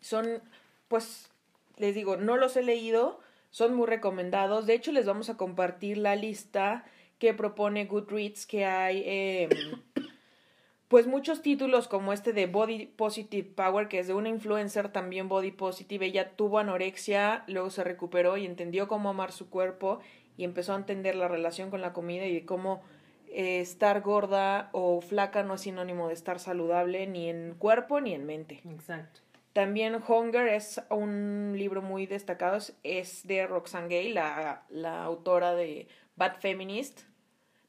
son, 0.00 0.42
pues, 0.88 1.30
les 1.76 1.94
digo, 1.94 2.16
no 2.16 2.36
los 2.36 2.56
he 2.56 2.62
leído, 2.62 3.20
son 3.50 3.74
muy 3.74 3.86
recomendados. 3.86 4.66
De 4.66 4.74
hecho, 4.74 4.92
les 4.92 5.06
vamos 5.06 5.30
a 5.30 5.36
compartir 5.36 5.98
la 5.98 6.16
lista 6.16 6.84
que 7.18 7.34
propone 7.34 7.86
Goodreads, 7.86 8.46
que 8.46 8.64
hay, 8.64 9.02
eh, 9.06 9.48
pues, 10.88 11.06
muchos 11.06 11.42
títulos 11.42 11.88
como 11.88 12.12
este 12.12 12.32
de 12.32 12.46
Body 12.46 12.86
Positive 12.86 13.48
Power, 13.54 13.88
que 13.88 13.98
es 13.98 14.06
de 14.06 14.14
una 14.14 14.28
influencer 14.28 14.90
también 14.90 15.28
Body 15.28 15.50
Positive. 15.50 16.06
Ella 16.06 16.36
tuvo 16.36 16.58
anorexia, 16.58 17.44
luego 17.46 17.70
se 17.70 17.84
recuperó 17.84 18.36
y 18.36 18.46
entendió 18.46 18.88
cómo 18.88 19.08
amar 19.08 19.32
su 19.32 19.48
cuerpo 19.48 20.00
y 20.36 20.44
empezó 20.44 20.74
a 20.74 20.76
entender 20.76 21.14
la 21.14 21.28
relación 21.28 21.70
con 21.70 21.80
la 21.80 21.92
comida 21.92 22.26
y 22.26 22.34
de 22.34 22.44
cómo 22.44 22.82
eh, 23.28 23.60
estar 23.60 24.00
gorda 24.02 24.68
o 24.72 25.00
flaca 25.00 25.42
no 25.42 25.54
es 25.54 25.62
sinónimo 25.62 26.08
de 26.08 26.14
estar 26.14 26.38
saludable 26.38 27.06
ni 27.06 27.28
en 27.28 27.54
cuerpo 27.58 28.00
ni 28.00 28.14
en 28.14 28.26
mente. 28.26 28.60
Exacto. 28.64 29.20
También 29.56 30.02
Hunger 30.06 30.48
es 30.48 30.82
un 30.90 31.54
libro 31.56 31.80
muy 31.80 32.04
destacado, 32.04 32.58
es, 32.82 33.26
de 33.26 33.46
Roxane 33.46 33.88
Gay, 33.88 34.12
la, 34.12 34.66
la 34.68 35.02
autora 35.02 35.54
de 35.54 35.88
Bad 36.14 36.40
Feminist. 36.40 37.04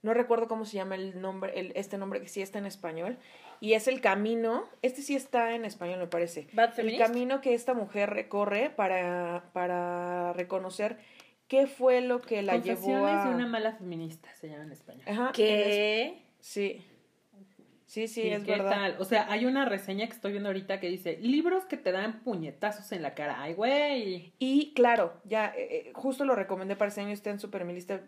No 0.02 0.14
recuerdo 0.14 0.50
cómo 0.50 0.66
se 0.66 0.76
llama 0.76 0.96
el 0.96 1.22
nombre, 1.22 1.58
el, 1.58 1.72
este 1.76 1.98
nombre 1.98 2.20
que 2.20 2.28
sí 2.28 2.42
está 2.42 2.60
en 2.60 2.66
español. 2.66 3.18
Y 3.62 3.72
es 3.72 3.88
el 3.88 4.02
camino, 4.02 4.66
este 4.82 5.02
sí 5.02 5.16
está 5.16 5.56
en 5.56 5.64
español 5.64 6.00
me 6.00 6.08
parece. 6.08 6.50
Bad 6.52 6.72
El 6.72 6.76
Feminist. 6.76 7.02
camino 7.06 7.40
que 7.40 7.54
esta 7.54 7.74
mujer 7.74 8.10
recorre 8.10 8.70
para, 8.70 9.46
para 9.54 10.34
reconocer 10.34 10.98
qué 11.48 11.68
fue 11.68 12.02
lo 12.02 12.20
que 12.20 12.42
la 12.42 12.58
llevó 12.58 12.82
Confesiones 12.82 13.16
a... 13.16 13.30
de 13.30 13.36
una 13.36 13.48
mala 13.48 13.72
feminista 13.78 14.30
se 14.36 14.50
llama 14.50 14.64
en 14.64 14.74
español. 14.74 15.04
Ajá, 15.08 15.32
¿Qué? 15.34 16.22
Sí. 16.42 16.86
Sí, 17.88 18.10
sí, 18.10 18.24
Sí, 18.24 18.30
es 18.30 18.44
¿qué 18.44 18.52
verdad. 18.52 18.70
tal? 18.70 18.96
O 19.00 19.06
sea, 19.06 19.32
hay 19.32 19.46
una 19.46 19.64
reseña 19.64 20.06
que 20.08 20.14
estoy 20.14 20.34
viendo 20.34 20.50
ahorita 20.50 20.82
que 20.82 20.90
dice, 20.90 21.18
libros 21.22 21.64
que 21.64 21.78
te 21.78 21.94
dan 21.94 22.20
puñetazos 22.20 22.92
en 22.92 23.02
la 23.02 23.16
cara. 23.16 23.42
Ay, 23.42 23.54
güey. 23.54 24.34
Y 24.40 24.74
claro, 24.74 25.14
ya 25.24 25.48
eh, 25.56 25.88
eh, 25.88 25.92
justo 25.94 26.26
lo 26.26 26.36
recomendé 26.36 26.76
para 26.76 26.90
este 26.90 27.00
año, 27.00 27.12
está 27.14 27.30
en 27.30 27.40
super 27.40 27.64
mi 27.64 27.74
lista 27.74 28.02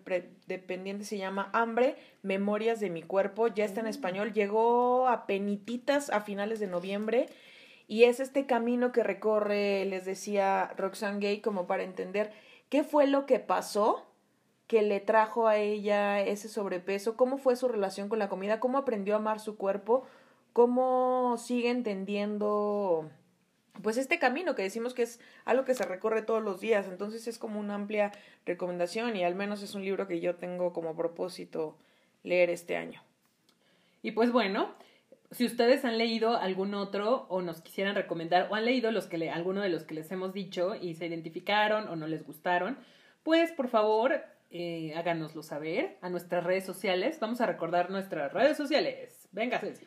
se 1.01 1.17
llama 1.17 1.49
Hambre, 1.53 1.95
Memorias 2.23 2.81
de 2.81 2.89
mi 2.89 3.03
cuerpo, 3.03 3.47
ya 3.47 3.63
está 3.63 3.79
en 3.79 3.87
español, 3.87 4.33
llegó 4.33 5.07
a 5.07 5.25
penititas 5.25 6.09
a 6.09 6.19
finales 6.21 6.59
de 6.59 6.67
noviembre 6.67 7.27
y 7.87 8.03
es 8.03 8.19
este 8.19 8.45
camino 8.45 8.91
que 8.91 9.01
recorre, 9.01 9.85
les 9.85 10.03
decía 10.03 10.73
Roxane 10.75 11.19
Gay, 11.19 11.39
como 11.39 11.67
para 11.67 11.83
entender 11.83 12.31
qué 12.67 12.83
fue 12.83 13.07
lo 13.07 13.25
que 13.25 13.39
pasó 13.39 14.08
que 14.69 14.83
le 14.83 14.99
trajo 14.99 15.47
a 15.47 15.57
ella 15.57 16.21
ese 16.21 16.47
sobrepeso, 16.47 17.17
cómo 17.17 17.39
fue 17.39 17.55
su 17.55 17.67
relación 17.67 18.07
con 18.07 18.19
la 18.19 18.29
comida, 18.29 18.59
cómo 18.59 18.77
aprendió 18.77 19.15
a 19.15 19.17
amar 19.17 19.39
su 19.39 19.57
cuerpo, 19.57 20.05
cómo 20.53 21.37
sigue 21.39 21.71
entendiendo 21.71 23.09
pues 23.81 23.97
este 23.97 24.19
camino 24.19 24.53
que 24.53 24.61
decimos 24.61 24.93
que 24.93 25.01
es 25.01 25.19
algo 25.43 25.65
que 25.65 25.73
se 25.73 25.85
recorre 25.85 26.21
todos 26.21 26.43
los 26.43 26.61
días, 26.61 26.87
entonces 26.87 27.27
es 27.27 27.39
como 27.39 27.59
una 27.59 27.73
amplia 27.73 28.11
recomendación 28.45 29.15
y 29.15 29.23
al 29.23 29.33
menos 29.33 29.63
es 29.63 29.73
un 29.73 29.83
libro 29.83 30.07
que 30.07 30.19
yo 30.19 30.35
tengo 30.35 30.71
como 30.71 30.95
propósito 30.95 31.75
leer 32.21 32.51
este 32.51 32.77
año. 32.77 33.01
Y 34.03 34.11
pues 34.11 34.31
bueno, 34.31 34.75
si 35.31 35.45
ustedes 35.45 35.83
han 35.83 35.97
leído 35.97 36.37
algún 36.37 36.75
otro 36.75 37.25
o 37.29 37.41
nos 37.41 37.63
quisieran 37.63 37.95
recomendar 37.95 38.49
o 38.51 38.55
han 38.55 38.65
leído 38.65 38.91
los 38.91 39.07
que 39.07 39.17
le, 39.17 39.31
alguno 39.31 39.61
de 39.61 39.69
los 39.69 39.83
que 39.83 39.95
les 39.95 40.11
hemos 40.11 40.31
dicho 40.31 40.75
y 40.75 40.93
se 40.93 41.07
identificaron 41.07 41.87
o 41.87 41.95
no 41.95 42.05
les 42.05 42.23
gustaron, 42.23 42.77
pues 43.23 43.51
por 43.51 43.67
favor 43.67 44.21
eh, 44.51 44.93
háganoslo 44.95 45.43
saber 45.43 45.97
a 46.01 46.09
nuestras 46.09 46.43
redes 46.43 46.65
sociales. 46.65 47.19
Vamos 47.19 47.41
a 47.41 47.45
recordar 47.45 47.89
nuestras 47.89 48.33
redes 48.33 48.57
sociales. 48.57 49.27
Venga, 49.31 49.59
Ceci. 49.59 49.85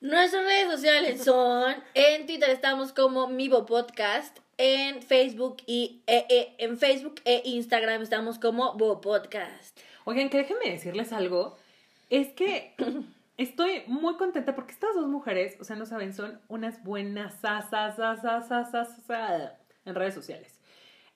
Nuestras 0.00 0.44
redes 0.44 0.70
sociales 0.70 1.24
son, 1.24 1.74
en 1.94 2.26
Twitter 2.26 2.50
estamos 2.50 2.92
como 2.92 3.26
Mivo 3.26 3.66
Podcast, 3.66 4.38
en 4.56 5.02
Facebook 5.02 5.56
y 5.66 6.02
eh, 6.06 6.26
eh, 6.28 6.54
en 6.58 6.78
Facebook 6.78 7.16
e 7.24 7.42
Instagram 7.44 8.02
estamos 8.02 8.38
como 8.38 8.74
Bo 8.74 9.00
Podcast. 9.00 9.78
Oigan, 10.04 10.30
que 10.30 10.38
déjenme 10.38 10.70
decirles 10.70 11.12
algo. 11.12 11.56
Es 12.10 12.28
que 12.28 12.74
estoy 13.36 13.82
muy 13.88 14.16
contenta 14.16 14.54
porque 14.54 14.72
estas 14.72 14.94
dos 14.94 15.08
mujeres, 15.08 15.56
o 15.60 15.64
sea, 15.64 15.74
no 15.74 15.86
saben, 15.86 16.14
son 16.14 16.40
unas 16.46 16.84
buenas 16.84 17.44
asas, 17.44 17.98
asas, 17.98 18.24
asas, 18.24 18.74
asas, 18.74 19.52
en 19.84 19.94
redes 19.96 20.14
sociales. 20.14 20.57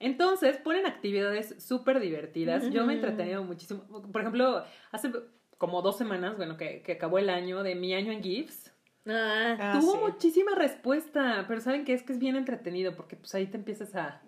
Entonces, 0.03 0.57
ponen 0.57 0.85
actividades 0.85 1.55
súper 1.63 1.99
divertidas. 1.99 2.69
Yo 2.69 2.85
me 2.85 2.93
he 2.93 2.95
entretenido 2.97 3.43
muchísimo. 3.43 3.83
Por 4.11 4.21
ejemplo, 4.21 4.63
hace 4.91 5.11
como 5.57 5.81
dos 5.81 5.97
semanas, 5.97 6.35
bueno, 6.35 6.57
que, 6.57 6.81
que 6.81 6.91
acabó 6.93 7.19
el 7.19 7.29
año 7.29 7.63
de 7.63 7.75
mi 7.75 7.93
año 7.93 8.11
en 8.11 8.21
GIFs. 8.21 8.73
Ah, 9.07 9.55
Ah, 9.59 9.79
Tuvo 9.79 9.93
sí. 9.93 9.99
muchísima 10.01 10.55
respuesta, 10.55 11.45
pero 11.47 11.61
¿saben 11.61 11.85
qué? 11.85 11.93
Es 11.93 12.03
que 12.03 12.13
es 12.13 12.19
bien 12.19 12.35
entretenido 12.35 12.95
porque 12.95 13.15
pues 13.15 13.33
ahí 13.35 13.47
te 13.47 13.57
empiezas 13.57 13.95
a, 13.95 14.21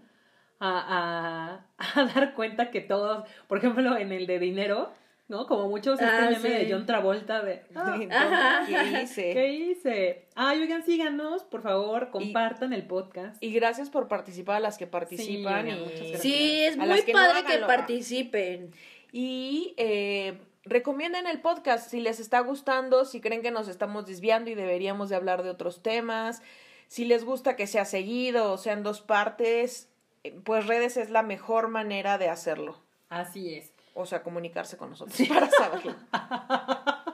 a, 0.60 1.66
a, 1.78 2.00
a 2.02 2.06
dar 2.14 2.34
cuenta 2.36 2.72
que 2.72 2.82
todos, 2.82 3.28
por 3.48 3.58
ejemplo, 3.58 3.98
en 3.98 4.12
el 4.12 4.28
de 4.28 4.40
dinero, 4.40 4.92
¿no? 5.28 5.48
Como 5.48 5.68
muchos, 5.70 6.00
este 6.00 6.06
Ah, 6.06 6.30
meme 6.30 6.40
sí. 6.40 6.48
de 6.50 6.72
John 6.72 6.86
Travolta 6.86 7.42
de... 7.44 7.64
"Ah. 7.76 8.64
¿Qué 8.68 9.02
hice? 9.02 9.34
¿Qué 9.34 9.48
hice? 9.54 10.28
Ay, 10.36 10.62
oigan, 10.62 10.84
síganos, 10.84 11.44
por 11.44 11.62
favor, 11.64 12.10
compartan 12.12 12.74
el 12.74 12.86
podcast. 12.86 13.42
Y 13.44 13.52
gracias 13.54 13.90
por 13.90 14.08
participar 14.08 14.58
a 14.58 14.60
las 14.60 14.78
que 14.78 14.88
participan. 14.88 15.66
oigan, 15.66 15.78
y, 15.80 15.82
muchas 15.84 16.00
gracias. 16.00 16.22
sí, 16.22 16.60
es 16.62 16.76
A 16.78 16.86
muy 16.86 17.00
no, 17.00 17.14
padre 17.14 17.44
que 17.44 17.58
participen. 17.66 18.72
Y 19.12 19.74
eh, 19.78 20.38
recomienden 20.64 21.26
el 21.28 21.40
podcast 21.42 21.90
si 21.90 22.02
les 22.02 22.20
está 22.20 22.40
gustando, 22.42 23.06
si 23.06 23.22
creen 23.22 23.42
que 23.42 23.52
nos 23.52 23.68
estamos 23.68 24.06
desviando 24.06 24.50
y 24.52 24.56
deberíamos 24.56 25.10
de 25.10 25.16
hablar 25.16 25.42
de 25.44 25.50
otros 25.50 25.82
temas, 25.82 26.42
si 26.88 27.06
les 27.06 27.24
gusta 27.26 27.56
que 27.56 27.66
sea 27.66 27.86
seguido 27.86 28.52
o 28.52 28.58
sean 28.58 28.84
dos 28.84 29.02
partes, 29.02 29.90
eh, 30.24 30.38
pues 30.44 30.68
redes 30.68 30.98
es 30.98 31.10
la 31.10 31.24
mejor 31.24 31.68
manera 31.70 32.18
de 32.18 32.30
hacerlo. 32.30 32.78
Así 33.10 33.54
es. 33.56 33.72
O 33.98 34.06
sea, 34.06 34.22
comunicarse 34.22 34.78
con 34.78 34.90
nosotros 34.92 35.18
para 35.30 35.50
saberlo. 35.50 35.96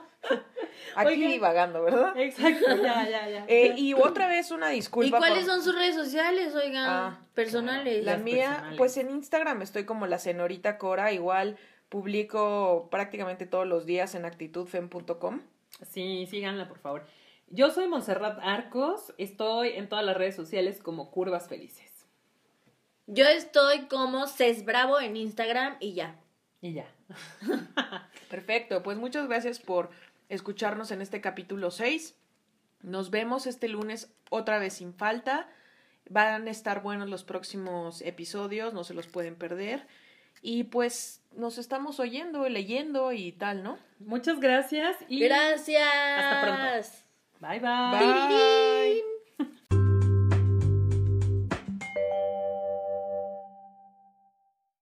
Aquí 0.94 1.08
Oigan. 1.14 1.30
divagando, 1.30 1.82
¿verdad? 1.82 2.14
Exacto, 2.18 2.66
ya, 2.82 3.08
ya, 3.08 3.28
ya. 3.28 3.44
Eh, 3.48 3.74
y 3.78 3.94
otra 3.94 4.28
vez 4.28 4.50
una 4.50 4.68
disculpa. 4.68 5.16
¿Y 5.16 5.20
cuáles 5.20 5.44
por- 5.44 5.54
son 5.54 5.62
sus 5.62 5.74
redes 5.74 5.94
sociales, 5.94 6.54
oigan? 6.54 6.84
Ah, 6.86 7.20
personales. 7.34 8.04
La 8.04 8.12
Las 8.14 8.22
mía, 8.22 8.48
personales. 8.50 8.78
pues 8.78 8.96
en 8.98 9.10
Instagram 9.10 9.62
estoy 9.62 9.84
como 9.84 10.06
la 10.06 10.18
señorita 10.18 10.76
Cora, 10.76 11.12
igual 11.12 11.56
publico 11.88 12.88
prácticamente 12.90 13.46
todos 13.46 13.66
los 13.66 13.86
días 13.86 14.14
en 14.14 14.26
actitudfem.com. 14.26 15.40
Sí, 15.88 16.26
síganla, 16.30 16.68
por 16.68 16.78
favor. 16.78 17.06
Yo 17.48 17.70
soy 17.70 17.86
Montserrat 17.88 18.38
Arcos, 18.42 19.14
estoy 19.18 19.70
en 19.70 19.88
todas 19.88 20.04
las 20.04 20.16
redes 20.16 20.34
sociales 20.36 20.78
como 20.82 21.10
Curvas 21.10 21.48
Felices. 21.48 22.06
Yo 23.06 23.26
estoy 23.26 23.86
como 23.86 24.26
Ces 24.26 24.64
Bravo 24.64 25.00
en 25.00 25.16
Instagram 25.16 25.76
y 25.80 25.94
ya. 25.94 26.16
Y 26.62 26.74
ya. 26.74 26.86
Perfecto, 28.30 28.82
pues 28.82 28.96
muchas 28.96 29.26
gracias 29.26 29.58
por 29.58 29.90
escucharnos 30.28 30.92
en 30.92 31.02
este 31.02 31.20
capítulo 31.20 31.70
6. 31.70 32.14
Nos 32.82 33.10
vemos 33.10 33.46
este 33.46 33.68
lunes 33.68 34.14
otra 34.30 34.58
vez 34.58 34.74
sin 34.74 34.94
falta. 34.94 35.48
Van 36.08 36.46
a 36.46 36.50
estar 36.50 36.82
buenos 36.82 37.08
los 37.08 37.24
próximos 37.24 38.00
episodios, 38.00 38.72
no 38.72 38.84
se 38.84 38.94
los 38.94 39.08
pueden 39.08 39.34
perder. 39.34 39.86
Y 40.40 40.64
pues 40.64 41.22
nos 41.32 41.58
estamos 41.58 42.00
oyendo, 42.00 42.48
leyendo 42.48 43.12
y 43.12 43.32
tal, 43.32 43.62
¿no? 43.62 43.78
Muchas 43.98 44.40
gracias 44.40 44.96
y 45.08 45.20
Gracias. 45.20 45.82
Hasta 46.16 46.42
pronto. 46.42 46.88
Bye 47.40 47.60
bye. 47.60 47.98
Bye. 47.98 49.11